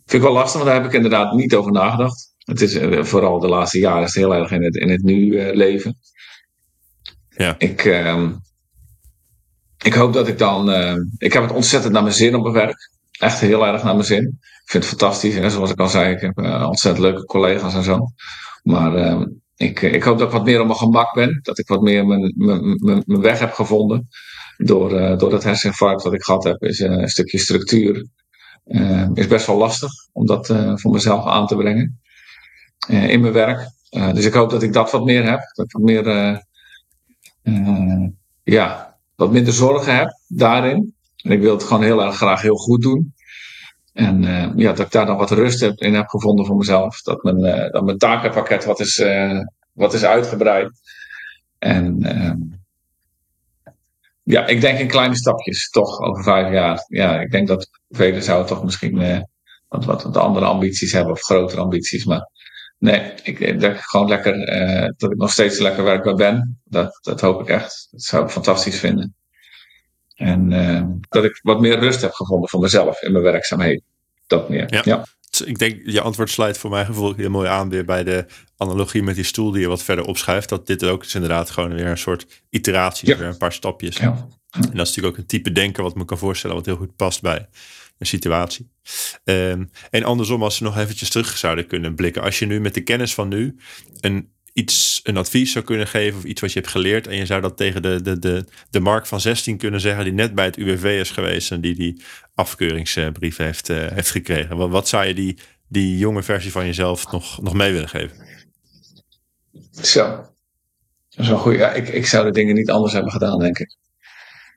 vind 0.09 0.23
ik 0.23 0.29
wel 0.29 0.37
lastig, 0.37 0.53
want 0.53 0.65
daar 0.65 0.81
heb 0.81 0.85
ik 0.85 0.95
inderdaad 0.95 1.33
niet 1.33 1.55
over 1.55 1.71
nagedacht. 1.71 2.33
Het 2.37 2.61
is 2.61 2.75
uh, 2.75 3.03
vooral 3.03 3.39
de 3.39 3.47
laatste 3.47 3.79
jaren 3.79 4.03
is 4.03 4.13
het 4.13 4.23
heel 4.23 4.35
erg 4.35 4.51
in 4.51 4.63
het, 4.63 4.75
in 4.75 4.89
het 4.89 5.03
nu 5.03 5.15
uh, 5.15 5.53
leven. 5.53 5.97
Ja. 7.29 7.55
Ik, 7.57 7.83
uh, 7.83 8.29
ik 9.77 9.93
hoop 9.93 10.13
dat 10.13 10.27
ik 10.27 10.37
dan. 10.37 10.69
ik 11.17 11.33
heb 11.33 11.43
het 11.43 11.51
ontzettend 11.51 11.93
naar 11.93 12.03
mijn 12.03 12.15
zin 12.15 12.35
op 12.35 12.41
mijn 12.41 12.53
werk. 12.53 12.89
Echt 13.19 13.39
heel 13.39 13.65
erg 13.65 13.83
naar 13.83 13.93
mijn 13.93 14.05
zin. 14.05 14.23
Ik 14.63 14.71
vind 14.71 14.83
het 14.83 14.97
fantastisch. 14.97 15.35
En 15.35 15.51
zoals 15.51 15.71
ik 15.71 15.79
al 15.79 15.87
zei, 15.87 16.13
ik 16.13 16.21
heb 16.21 16.37
ontzettend 16.67 17.05
leuke 17.05 17.25
collega's 17.25 17.73
en 17.73 17.83
zo. 17.83 17.97
Maar 18.63 18.95
ehm, 18.95 19.25
ik, 19.55 19.81
ik 19.81 20.03
hoop 20.03 20.17
dat 20.17 20.27
ik 20.27 20.33
wat 20.33 20.45
meer 20.45 20.59
op 20.59 20.65
mijn 20.65 20.77
gemak 20.77 21.13
ben. 21.13 21.39
Dat 21.41 21.59
ik 21.59 21.67
wat 21.67 21.81
meer 21.81 22.05
mijn, 22.05 22.33
mijn, 22.37 22.77
mijn, 22.79 23.03
mijn 23.05 23.21
weg 23.21 23.39
heb 23.39 23.53
gevonden. 23.53 24.07
Door, 24.57 25.17
door 25.17 25.29
dat 25.29 25.43
herseninfarct 25.43 26.03
wat 26.03 26.13
ik 26.13 26.23
gehad 26.23 26.43
heb, 26.43 26.63
is 26.63 26.79
een 26.79 27.09
stukje 27.09 27.37
structuur 27.37 27.95
uh, 27.95 28.03
is 29.13 29.27
best 29.27 29.45
wel 29.45 29.57
lastig 29.57 29.91
om 30.11 30.25
dat 30.25 30.49
uh, 30.49 30.71
voor 30.75 30.91
mezelf 30.91 31.25
aan 31.25 31.47
te 31.47 31.55
brengen 31.55 31.99
uh, 32.89 33.09
in 33.09 33.21
mijn 33.21 33.33
werk. 33.33 33.69
dus 33.89 34.25
ik 34.25 34.33
hoop 34.33 34.49
dat 34.49 34.63
ik 34.63 34.73
dat 34.73 34.91
wat 34.91 35.05
meer 35.05 35.29
heb. 35.29 35.39
Dat 35.53 35.65
ik 35.65 35.71
wat 35.71 35.81
meer, 35.81 36.43
ja, 38.43 38.97
wat 39.15 39.31
minder 39.31 39.53
zorgen 39.53 39.95
heb 39.95 40.19
daarin. 40.27 40.95
En 41.23 41.31
ik 41.31 41.41
wil 41.41 41.53
het 41.53 41.63
gewoon 41.63 41.83
heel 41.83 42.03
erg 42.03 42.15
graag 42.15 42.41
heel 42.41 42.55
goed 42.55 42.81
doen. 42.81 43.13
En 43.93 44.21
ja, 44.55 44.73
dat 44.73 44.85
ik 44.85 44.91
daar 44.91 45.05
dan 45.05 45.17
wat 45.17 45.31
rust 45.31 45.59
heb, 45.59 45.77
in 45.77 45.93
heb 45.93 46.07
gevonden 46.07 46.45
voor 46.45 46.57
mezelf. 46.57 47.01
Dat 47.01 47.23
mijn, 47.23 47.71
dat 47.71 47.85
mijn 47.85 47.97
takenpakket 47.97 48.65
wat 48.65 48.79
is, 48.79 49.03
wat 49.73 49.93
is 49.93 50.03
uitgebreid. 50.03 50.71
En 51.59 52.58
ja, 54.29 54.47
ik 54.47 54.61
denk 54.61 54.79
in 54.79 54.87
kleine 54.87 55.15
stapjes, 55.15 55.69
toch, 55.69 55.99
over 55.99 56.23
vijf 56.23 56.51
jaar. 56.51 56.85
Ja, 56.87 57.19
ik 57.19 57.31
denk 57.31 57.47
dat 57.47 57.69
velen 57.89 58.23
zouden 58.23 58.47
toch 58.47 58.63
misschien 58.63 59.01
eh, 59.01 59.19
wat, 59.67 59.85
wat, 59.85 60.17
andere 60.17 60.45
ambities 60.45 60.91
hebben 60.91 61.13
of 61.13 61.21
grotere 61.21 61.61
ambities. 61.61 62.05
Maar 62.05 62.29
nee, 62.77 63.13
ik 63.23 63.59
denk 63.59 63.77
gewoon 63.77 64.07
lekker 64.07 64.61
uh, 64.61 64.89
dat 64.97 65.11
ik 65.11 65.17
nog 65.17 65.31
steeds 65.31 65.59
lekker 65.59 65.83
werkbaar 65.83 66.15
ben. 66.15 66.61
Dat, 66.63 66.99
dat 67.01 67.21
hoop 67.21 67.41
ik 67.41 67.47
echt. 67.47 67.87
Dat 67.91 68.01
zou 68.01 68.23
ik 68.23 68.29
fantastisch 68.29 68.79
vinden. 68.79 69.15
En 70.15 70.51
uh, 70.51 70.83
dat 71.09 71.23
ik 71.23 71.39
wat 71.41 71.59
meer 71.59 71.79
rust 71.79 72.01
heb 72.01 72.11
gevonden 72.11 72.49
voor 72.49 72.59
mezelf 72.59 73.01
in 73.01 73.11
mijn 73.11 73.23
werkzaamheden. 73.23 73.83
Dat 74.27 74.49
meer. 74.49 74.85
ja 74.85 75.05
ik 75.41 75.59
denk, 75.59 75.81
je 75.85 76.01
antwoord 76.01 76.29
sluit 76.29 76.57
voor 76.57 76.69
mijn 76.69 76.85
gevoel 76.85 77.13
heel 77.15 77.29
mooi 77.29 77.47
aan 77.47 77.69
weer 77.69 77.85
bij 77.85 78.03
de 78.03 78.25
analogie 78.57 79.03
met 79.03 79.15
die 79.15 79.23
stoel 79.23 79.51
die 79.51 79.61
je 79.61 79.67
wat 79.67 79.83
verder 79.83 80.05
opschuift. 80.05 80.49
Dat 80.49 80.67
dit 80.67 80.83
ook 80.83 81.03
is 81.03 81.15
inderdaad 81.15 81.49
gewoon 81.49 81.73
weer 81.73 81.85
een 81.85 81.97
soort 81.97 82.43
iteratie, 82.49 83.07
ja. 83.07 83.17
weer 83.17 83.27
een 83.27 83.37
paar 83.37 83.53
stapjes. 83.53 83.97
Ja. 83.97 84.27
En 84.49 84.61
dat 84.61 84.71
is 84.71 84.71
natuurlijk 84.71 85.07
ook 85.07 85.17
een 85.17 85.25
type 85.25 85.51
denken 85.51 85.83
wat 85.83 85.95
me 85.95 86.05
kan 86.05 86.17
voorstellen, 86.17 86.55
wat 86.55 86.65
heel 86.65 86.75
goed 86.75 86.95
past 86.95 87.21
bij 87.21 87.47
een 87.97 88.07
situatie. 88.07 88.69
Um, 89.23 89.69
en 89.89 90.03
andersom, 90.03 90.43
als 90.43 90.59
we 90.59 90.65
nog 90.65 90.77
eventjes 90.77 91.09
terug 91.09 91.37
zouden 91.37 91.67
kunnen 91.67 91.95
blikken. 91.95 92.21
Als 92.21 92.39
je 92.39 92.45
nu 92.45 92.59
met 92.59 92.73
de 92.73 92.81
kennis 92.81 93.13
van 93.13 93.27
nu 93.27 93.55
een 93.99 94.31
iets, 94.59 94.99
een 95.03 95.17
advies 95.17 95.51
zou 95.51 95.65
kunnen 95.65 95.87
geven 95.87 96.17
of 96.17 96.23
iets 96.23 96.41
wat 96.41 96.53
je 96.53 96.59
hebt 96.59 96.71
geleerd. 96.71 97.07
En 97.07 97.15
je 97.15 97.25
zou 97.25 97.41
dat 97.41 97.57
tegen 97.57 97.81
de, 97.81 98.01
de, 98.01 98.19
de, 98.19 98.45
de 98.69 98.79
Mark 98.79 99.05
van 99.05 99.21
16 99.21 99.57
kunnen 99.57 99.81
zeggen, 99.81 100.03
die 100.03 100.13
net 100.13 100.35
bij 100.35 100.45
het 100.45 100.57
UWV 100.57 100.83
is 100.99 101.11
geweest 101.11 101.51
en 101.51 101.61
die 101.61 101.75
die 101.75 102.01
afkeuringsbrief 102.35 103.37
heeft, 103.37 103.69
uh, 103.69 103.87
heeft 103.87 104.11
gekregen. 104.11 104.69
Wat, 104.69 104.87
zou 104.87 105.05
je 105.05 105.13
die, 105.13 105.37
die 105.67 105.97
jonge 105.97 106.23
versie 106.23 106.51
van 106.51 106.65
jezelf 106.65 107.11
nog, 107.11 107.41
nog 107.41 107.53
mee 107.53 107.71
willen 107.71 107.89
geven? 107.89 108.17
Zo. 109.71 110.25
Dat 111.09 111.27
goed. 111.27 111.55
Ja, 111.55 111.71
ik, 111.71 111.87
ik 111.87 112.05
zou 112.05 112.25
de 112.25 112.31
dingen 112.31 112.55
niet 112.55 112.69
anders 112.69 112.93
hebben 112.93 113.11
gedaan, 113.11 113.39
denk 113.39 113.59
ik. 113.59 113.77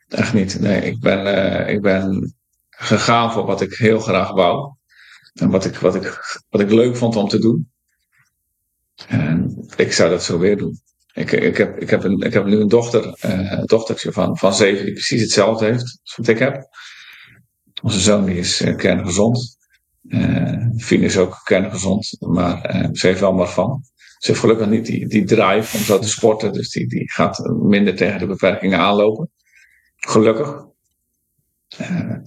Echt 0.09 0.33
niet. 0.33 0.61
Nee, 0.61 0.83
ik 0.83 1.01
ben, 1.01 1.27
uh, 1.27 1.75
ik 1.75 1.81
ben 1.81 2.35
gegaan 2.71 3.33
voor 3.33 3.45
wat 3.47 3.61
ik 3.61 3.75
heel 3.75 4.01
graag 4.01 4.31
wou. 4.31 4.75
En 5.33 5.51
wat 5.51 5.65
ik, 5.65 5.77
wat, 5.77 5.95
ik, 5.95 6.43
wat 6.49 6.61
ik 6.61 6.71
leuk 6.71 6.97
vond 6.97 7.17
om 7.17 7.29
te 7.29 7.39
doen. 7.39 7.72
En 9.09 9.67
ik 9.77 9.93
zou 9.93 10.11
dat 10.11 10.25
zo 10.25 10.39
weer 10.39 10.57
doen. 10.57 10.81
Ik, 11.13 11.33
ik, 11.33 11.57
heb, 11.57 11.79
ik, 11.79 11.91
heb, 11.91 12.05
een, 12.05 12.21
ik 12.21 12.33
heb 12.33 12.45
nu 12.45 12.61
een 12.61 12.69
dochter, 12.69 13.05
uh, 13.25 13.53
een 13.53 13.67
dochtertje 13.67 14.13
van, 14.13 14.39
van 14.39 14.55
zeven 14.55 14.85
die 14.85 14.93
precies 14.93 15.21
hetzelfde 15.21 15.65
heeft 15.65 16.01
als 16.03 16.17
wat 16.17 16.29
ik 16.29 16.39
heb. 16.39 16.69
Onze 17.83 18.01
zoon 18.01 18.29
is 18.29 18.63
uh, 18.63 18.77
kerngezond. 18.77 19.57
Uh, 20.03 21.03
is 21.03 21.17
ook 21.17 21.41
kerngezond, 21.45 22.17
maar 22.19 22.89
ze 22.93 23.07
heeft 23.07 23.21
wel 23.21 23.33
maar 23.33 23.49
van. 23.49 23.83
Ze 24.19 24.29
heeft 24.29 24.41
gelukkig 24.41 24.69
niet 24.69 24.87
die, 24.87 25.07
die 25.07 25.25
drive 25.25 25.77
om 25.77 25.83
zo 25.83 25.99
te 25.99 26.09
sporten, 26.09 26.53
dus 26.53 26.71
die, 26.71 26.89
die 26.89 27.11
gaat 27.11 27.39
minder 27.63 27.97
tegen 27.97 28.19
de 28.19 28.27
beperkingen 28.27 28.79
aanlopen. 28.79 29.31
Gelukkig. 29.97 30.65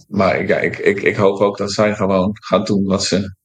maar 0.07 0.39
ik, 0.39 0.49
ik, 0.49 0.77
ik, 0.77 1.01
ik 1.01 1.15
hoop 1.15 1.39
ook 1.39 1.57
dat 1.57 1.71
zij 1.71 1.95
gewoon 1.95 2.37
gaat 2.39 2.67
doen 2.67 2.83
wat 2.83 3.03
ze 3.03 3.35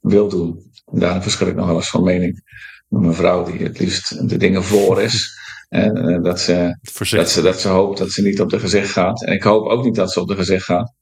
wil 0.00 0.28
doen. 0.28 0.72
Daar 0.84 1.22
verschil 1.22 1.46
ik 1.46 1.54
nog 1.54 1.66
wel 1.66 1.76
eens 1.76 1.90
van 1.90 2.02
mening 2.02 2.42
mijn 2.88 3.14
vrouw 3.14 3.44
die 3.44 3.62
het 3.62 3.78
liefst 3.78 4.28
de 4.28 4.36
dingen 4.36 4.64
voor 4.64 5.02
is. 5.02 5.26
En 5.68 5.96
uh, 5.96 6.22
dat, 6.22 6.40
ze, 6.40 6.78
dat, 7.10 7.30
ze, 7.30 7.42
dat 7.42 7.60
ze 7.60 7.68
hoopt 7.68 7.98
dat 7.98 8.10
ze 8.10 8.22
niet 8.22 8.40
op 8.40 8.50
de 8.50 8.58
gezicht 8.58 8.90
gaat. 8.90 9.24
En 9.24 9.32
ik 9.32 9.42
hoop 9.42 9.66
ook 9.66 9.84
niet 9.84 9.94
dat 9.94 10.12
ze 10.12 10.20
op 10.20 10.28
de 10.28 10.36
gezicht 10.36 10.64
gaat. 10.64 10.92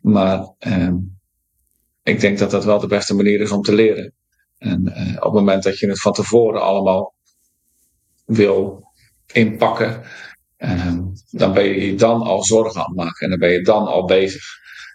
Maar 0.00 0.54
uh, 0.66 0.92
ik 2.02 2.20
denk 2.20 2.38
dat 2.38 2.50
dat 2.50 2.64
wel 2.64 2.78
de 2.78 2.86
beste 2.86 3.14
manier 3.14 3.40
is 3.40 3.50
om 3.50 3.62
te 3.62 3.74
leren. 3.74 4.14
En 4.58 4.84
uh, 4.86 5.16
op 5.16 5.22
het 5.22 5.32
moment 5.32 5.62
dat 5.62 5.78
je 5.78 5.88
het 5.88 6.00
van 6.00 6.12
tevoren 6.12 6.62
allemaal 6.62 7.14
wil 8.24 8.82
inpakken, 9.32 10.02
ehm, 10.56 11.00
dan 11.30 11.52
ben 11.52 11.64
je 11.64 11.86
je 11.86 11.94
dan 11.94 12.22
al 12.22 12.44
zorgen 12.44 12.80
aan 12.80 12.86
het 12.86 12.96
maken. 12.96 13.24
En 13.24 13.30
dan 13.30 13.38
ben 13.38 13.52
je 13.52 13.62
dan 13.62 13.86
al 13.86 14.04
bezig. 14.04 14.44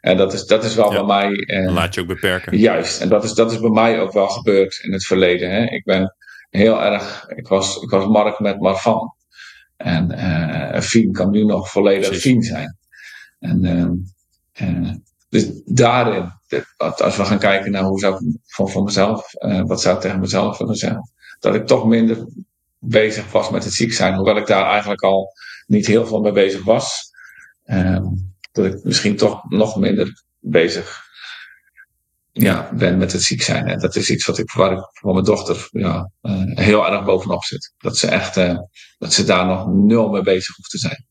En 0.02 0.18
dat 0.18 0.34
is, 0.34 0.46
dat 0.46 0.64
is 0.64 0.76
wel 0.76 0.90
bij 0.90 1.04
mij. 1.04 1.36
dan 1.64 1.74
laat 1.74 1.94
je 1.94 2.02
ook 2.02 2.08
beperken. 2.08 2.58
Juist. 2.58 3.02
En 3.02 3.10
dat 3.10 3.24
is, 3.24 3.34
dat 3.34 3.52
is 3.52 3.60
bij 3.60 3.70
mij 3.70 4.00
ook 4.00 4.12
wel 4.12 4.28
gebeurd 4.28 4.80
in 4.84 4.94
het 4.94 5.06
verleden. 5.06 5.52
Hè. 5.52 5.64
Ik 5.64 5.84
ben 5.84 6.16
heel 6.50 6.84
erg. 6.84 7.26
Ik 7.28 7.48
was, 7.48 7.82
ik 7.82 7.90
was 7.90 8.06
Mark 8.06 8.40
met 8.40 8.60
Marfan. 8.60 9.16
En 9.78 10.12
uh, 10.12 10.82
Fien 10.82 11.12
kan 11.12 11.32
nu 11.32 11.46
nog 11.46 11.70
volledig. 11.70 12.18
Fien 12.18 12.42
zijn. 12.42 12.78
En 13.40 13.64
uh, 14.62 14.92
dus 15.30 15.62
daarin, 15.66 16.32
als 16.98 17.18
we 17.18 17.26
gaan 17.26 17.40
kijken 17.40 17.72
naar 17.72 17.84
hoe 17.84 18.00
zou 18.00 18.14
ik 18.16 18.38
van, 18.46 18.70
van 18.70 18.84
mezelf, 18.84 19.32
wat 19.66 19.82
zou 19.82 19.96
ik 19.96 20.02
tegen 20.02 20.20
mezelf 20.20 20.58
willen 20.58 20.76
zeggen, 20.76 21.12
dat 21.40 21.56
ik 21.56 21.66
toch 21.66 21.86
minder 21.86 22.28
bezig 22.80 23.32
was 23.32 23.50
met 23.50 23.64
het 23.64 23.74
ziek 23.74 23.94
zijn, 23.94 24.16
hoewel 24.16 24.38
ik 24.38 24.48
daar 24.48 24.70
eigenlijk 24.70 25.02
al 25.02 25.34
niet 25.68 25.88
heel 25.88 26.06
veel 26.06 26.22
mee 26.22 26.32
bezig 26.32 26.64
was. 26.64 27.12
Dat 28.58 28.74
ik 28.74 28.84
misschien 28.84 29.16
toch 29.16 29.50
nog 29.50 29.76
minder 29.76 30.24
bezig 30.40 31.06
ja, 32.32 32.70
ben 32.74 32.98
met 32.98 33.12
het 33.12 33.22
ziek 33.22 33.42
zijn. 33.42 33.68
En 33.68 33.80
dat 33.80 33.96
is 33.96 34.10
iets 34.10 34.26
wat 34.26 34.38
ik, 34.38 34.52
waar 34.52 34.72
ik 34.72 34.90
voor 34.92 35.14
mijn 35.14 35.26
dochter 35.26 35.68
ja, 35.72 36.12
uh, 36.22 36.42
heel 36.44 36.88
erg 36.88 37.06
bovenop 37.06 37.44
zit. 37.44 37.74
Dat 37.78 37.98
ze 37.98 38.08
echt, 38.08 38.38
uh, 38.38 38.60
dat 38.98 39.14
ze 39.14 39.24
daar 39.24 39.46
nog 39.46 39.68
nul 39.68 40.10
mee 40.10 40.22
bezig 40.22 40.56
hoeft 40.56 40.70
te 40.70 40.78
zijn. 40.78 41.06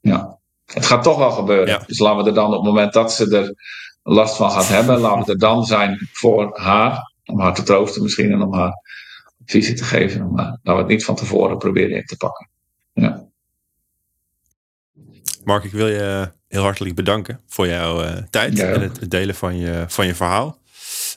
Ja. 0.00 0.38
Het 0.64 0.86
gaat 0.86 1.02
toch 1.02 1.18
wel 1.18 1.30
gebeuren. 1.30 1.68
Ja. 1.68 1.82
Dus 1.86 1.98
laten 1.98 2.22
we 2.22 2.28
er 2.28 2.34
dan 2.34 2.46
op 2.46 2.52
het 2.52 2.62
moment 2.62 2.92
dat 2.92 3.12
ze 3.12 3.36
er 3.36 3.54
last 4.02 4.36
van 4.36 4.50
gaat 4.50 4.68
hebben, 4.68 4.98
laten 4.98 5.24
we 5.24 5.32
er 5.32 5.38
dan 5.38 5.64
zijn 5.64 6.08
voor 6.12 6.58
haar. 6.58 7.14
Om 7.24 7.40
haar 7.40 7.54
te 7.54 7.62
troosten 7.62 8.02
misschien 8.02 8.32
en 8.32 8.42
om 8.42 8.54
haar 8.54 8.72
adviezen 9.42 9.76
te 9.76 9.84
geven. 9.84 10.32
Maar 10.32 10.44
laten 10.44 10.72
we 10.72 10.78
het 10.78 10.86
niet 10.86 11.04
van 11.04 11.14
tevoren 11.14 11.58
proberen 11.58 11.96
in 11.96 12.04
te 12.04 12.16
pakken. 12.16 12.50
Ja. 12.92 13.24
Mark, 15.44 15.64
ik 15.64 15.72
wil 15.72 15.88
je 15.88 16.32
heel 16.56 16.64
hartelijk 16.64 16.94
bedanken 16.94 17.40
voor 17.46 17.66
jouw 17.66 18.04
uh, 18.04 18.16
tijd 18.30 18.58
en 18.58 18.80
het 18.80 19.10
delen 19.10 19.34
van 19.34 19.58
je, 19.58 19.84
van 19.88 20.06
je 20.06 20.14
verhaal. 20.14 20.58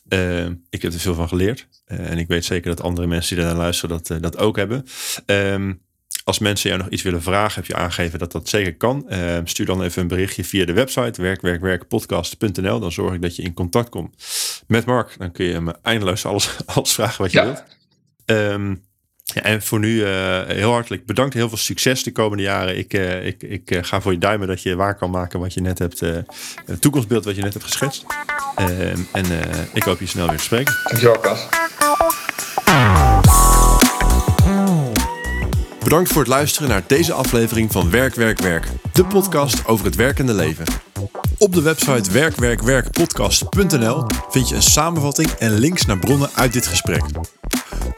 Uh, 0.09 0.45
ik 0.69 0.81
heb 0.81 0.93
er 0.93 0.99
veel 0.99 1.13
van 1.13 1.27
geleerd. 1.27 1.67
Uh, 1.87 2.09
en 2.11 2.17
ik 2.17 2.27
weet 2.27 2.45
zeker 2.45 2.69
dat 2.69 2.81
andere 2.81 3.07
mensen 3.07 3.35
die 3.35 3.45
naar 3.45 3.55
luisteren 3.55 4.01
dat, 4.03 4.21
dat 4.21 4.37
ook 4.37 4.55
hebben. 4.55 4.85
Ehm, 5.25 5.73
als 6.23 6.39
mensen 6.39 6.69
jou 6.69 6.81
nog 6.81 6.91
iets 6.91 7.01
willen 7.01 7.21
vragen, 7.21 7.55
heb 7.55 7.65
je 7.65 7.75
aangegeven 7.75 8.19
dat 8.19 8.31
dat 8.31 8.49
zeker 8.49 8.75
kan. 8.75 9.09
Ehm, 9.09 9.45
stuur 9.45 9.65
dan 9.65 9.83
even 9.83 10.01
een 10.01 10.07
berichtje 10.07 10.43
via 10.43 10.65
de 10.65 10.73
website 10.73 11.21
werkwerkwerkpodcast.nl. 11.21 12.79
Dan 12.79 12.91
zorg 12.91 13.13
ik 13.13 13.21
dat 13.21 13.35
je 13.35 13.41
in 13.41 13.53
contact 13.53 13.89
komt 13.89 14.15
met 14.67 14.85
Mark. 14.85 15.15
Dan 15.17 15.31
kun 15.31 15.45
je 15.45 15.53
hem 15.53 15.71
eindeloos 15.81 16.25
alles, 16.25 16.57
alles 16.65 16.91
vragen 16.91 17.21
wat 17.21 17.31
je 17.31 17.41
wilt. 17.41 17.63
Um, 18.25 18.83
en 19.33 19.61
voor 19.61 19.79
nu 19.79 19.95
uh, 19.95 20.41
heel 20.47 20.71
hartelijk 20.71 21.05
bedankt. 21.05 21.33
Heel 21.33 21.49
veel 21.49 21.57
succes 21.57 22.03
de 22.03 22.11
komende 22.11 22.43
jaren. 22.43 22.77
Ik, 22.77 22.93
uh, 22.93 23.25
ik, 23.25 23.43
ik 23.43 23.71
uh, 23.71 23.79
ga 23.83 24.01
voor 24.01 24.11
je 24.11 24.17
duimen 24.17 24.47
dat 24.47 24.61
je 24.61 24.75
waar 24.75 24.95
kan 24.95 25.11
maken 25.11 25.39
wat 25.39 25.53
je 25.53 25.61
net 25.61 25.79
hebt. 25.79 25.99
het 25.99 26.81
toekomstbeeld 26.81 27.25
wat 27.25 27.35
je 27.35 27.41
net 27.41 27.53
hebt 27.53 27.65
geschetst. 27.65 28.05
Ehm, 28.55 28.99
en 29.11 29.25
ik 29.73 29.83
hoop 29.83 29.99
je 29.99 30.05
snel 30.05 30.27
weer 30.27 30.37
te 30.37 30.43
spreken. 30.43 30.73
Dankjewel, 30.83 31.19
Kas. 31.19 31.47
Bedankt 35.89 36.11
voor 36.11 36.21
het 36.21 36.31
luisteren 36.31 36.69
naar 36.69 36.83
deze 36.87 37.13
aflevering 37.13 37.71
van 37.71 37.89
Werk, 37.89 38.15
Werk, 38.15 38.39
Werk. 38.39 38.67
De 38.93 39.05
podcast 39.05 39.65
over 39.65 39.85
het 39.85 39.95
werkende 39.95 40.33
leven. 40.33 40.65
Op 41.37 41.53
de 41.53 41.61
website 41.61 42.11
werkwerkwerkpodcast.nl 42.11 44.05
vind 44.29 44.49
je 44.49 44.55
een 44.55 44.61
samenvatting 44.61 45.29
en 45.29 45.51
links 45.51 45.85
naar 45.85 45.99
bronnen 45.99 46.29
uit 46.33 46.53
dit 46.53 46.67
gesprek. 46.67 47.03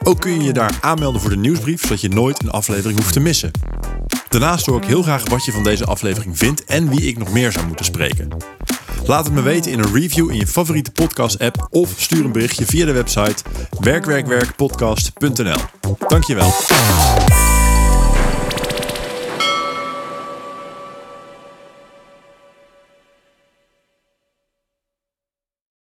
Ook 0.03 0.19
kun 0.21 0.31
je 0.31 0.43
je 0.43 0.53
daar 0.53 0.77
aanmelden 0.81 1.21
voor 1.21 1.29
de 1.29 1.37
nieuwsbrief, 1.37 1.81
zodat 1.81 2.01
je 2.01 2.09
nooit 2.09 2.43
een 2.43 2.51
aflevering 2.51 2.99
hoeft 2.99 3.13
te 3.13 3.19
missen. 3.19 3.51
Daarnaast 4.29 4.65
hoor 4.65 4.77
ik 4.77 4.87
heel 4.87 5.03
graag 5.03 5.29
wat 5.29 5.45
je 5.45 5.51
van 5.51 5.63
deze 5.63 5.85
aflevering 5.85 6.37
vindt 6.37 6.65
en 6.65 6.89
wie 6.89 7.01
ik 7.01 7.17
nog 7.17 7.31
meer 7.31 7.51
zou 7.51 7.67
moeten 7.67 7.85
spreken. 7.85 8.27
Laat 9.05 9.25
het 9.25 9.33
me 9.33 9.41
weten 9.41 9.71
in 9.71 9.79
een 9.79 9.93
review 9.93 10.29
in 10.29 10.37
je 10.37 10.47
favoriete 10.47 10.91
podcast-app 10.91 11.67
of 11.69 11.93
stuur 11.97 12.25
een 12.25 12.31
berichtje 12.31 12.65
via 12.65 12.85
de 12.85 12.91
website 12.91 13.43
werkwerkwerkpodcast.nl. 13.79 15.59
Dankjewel. 16.07 16.53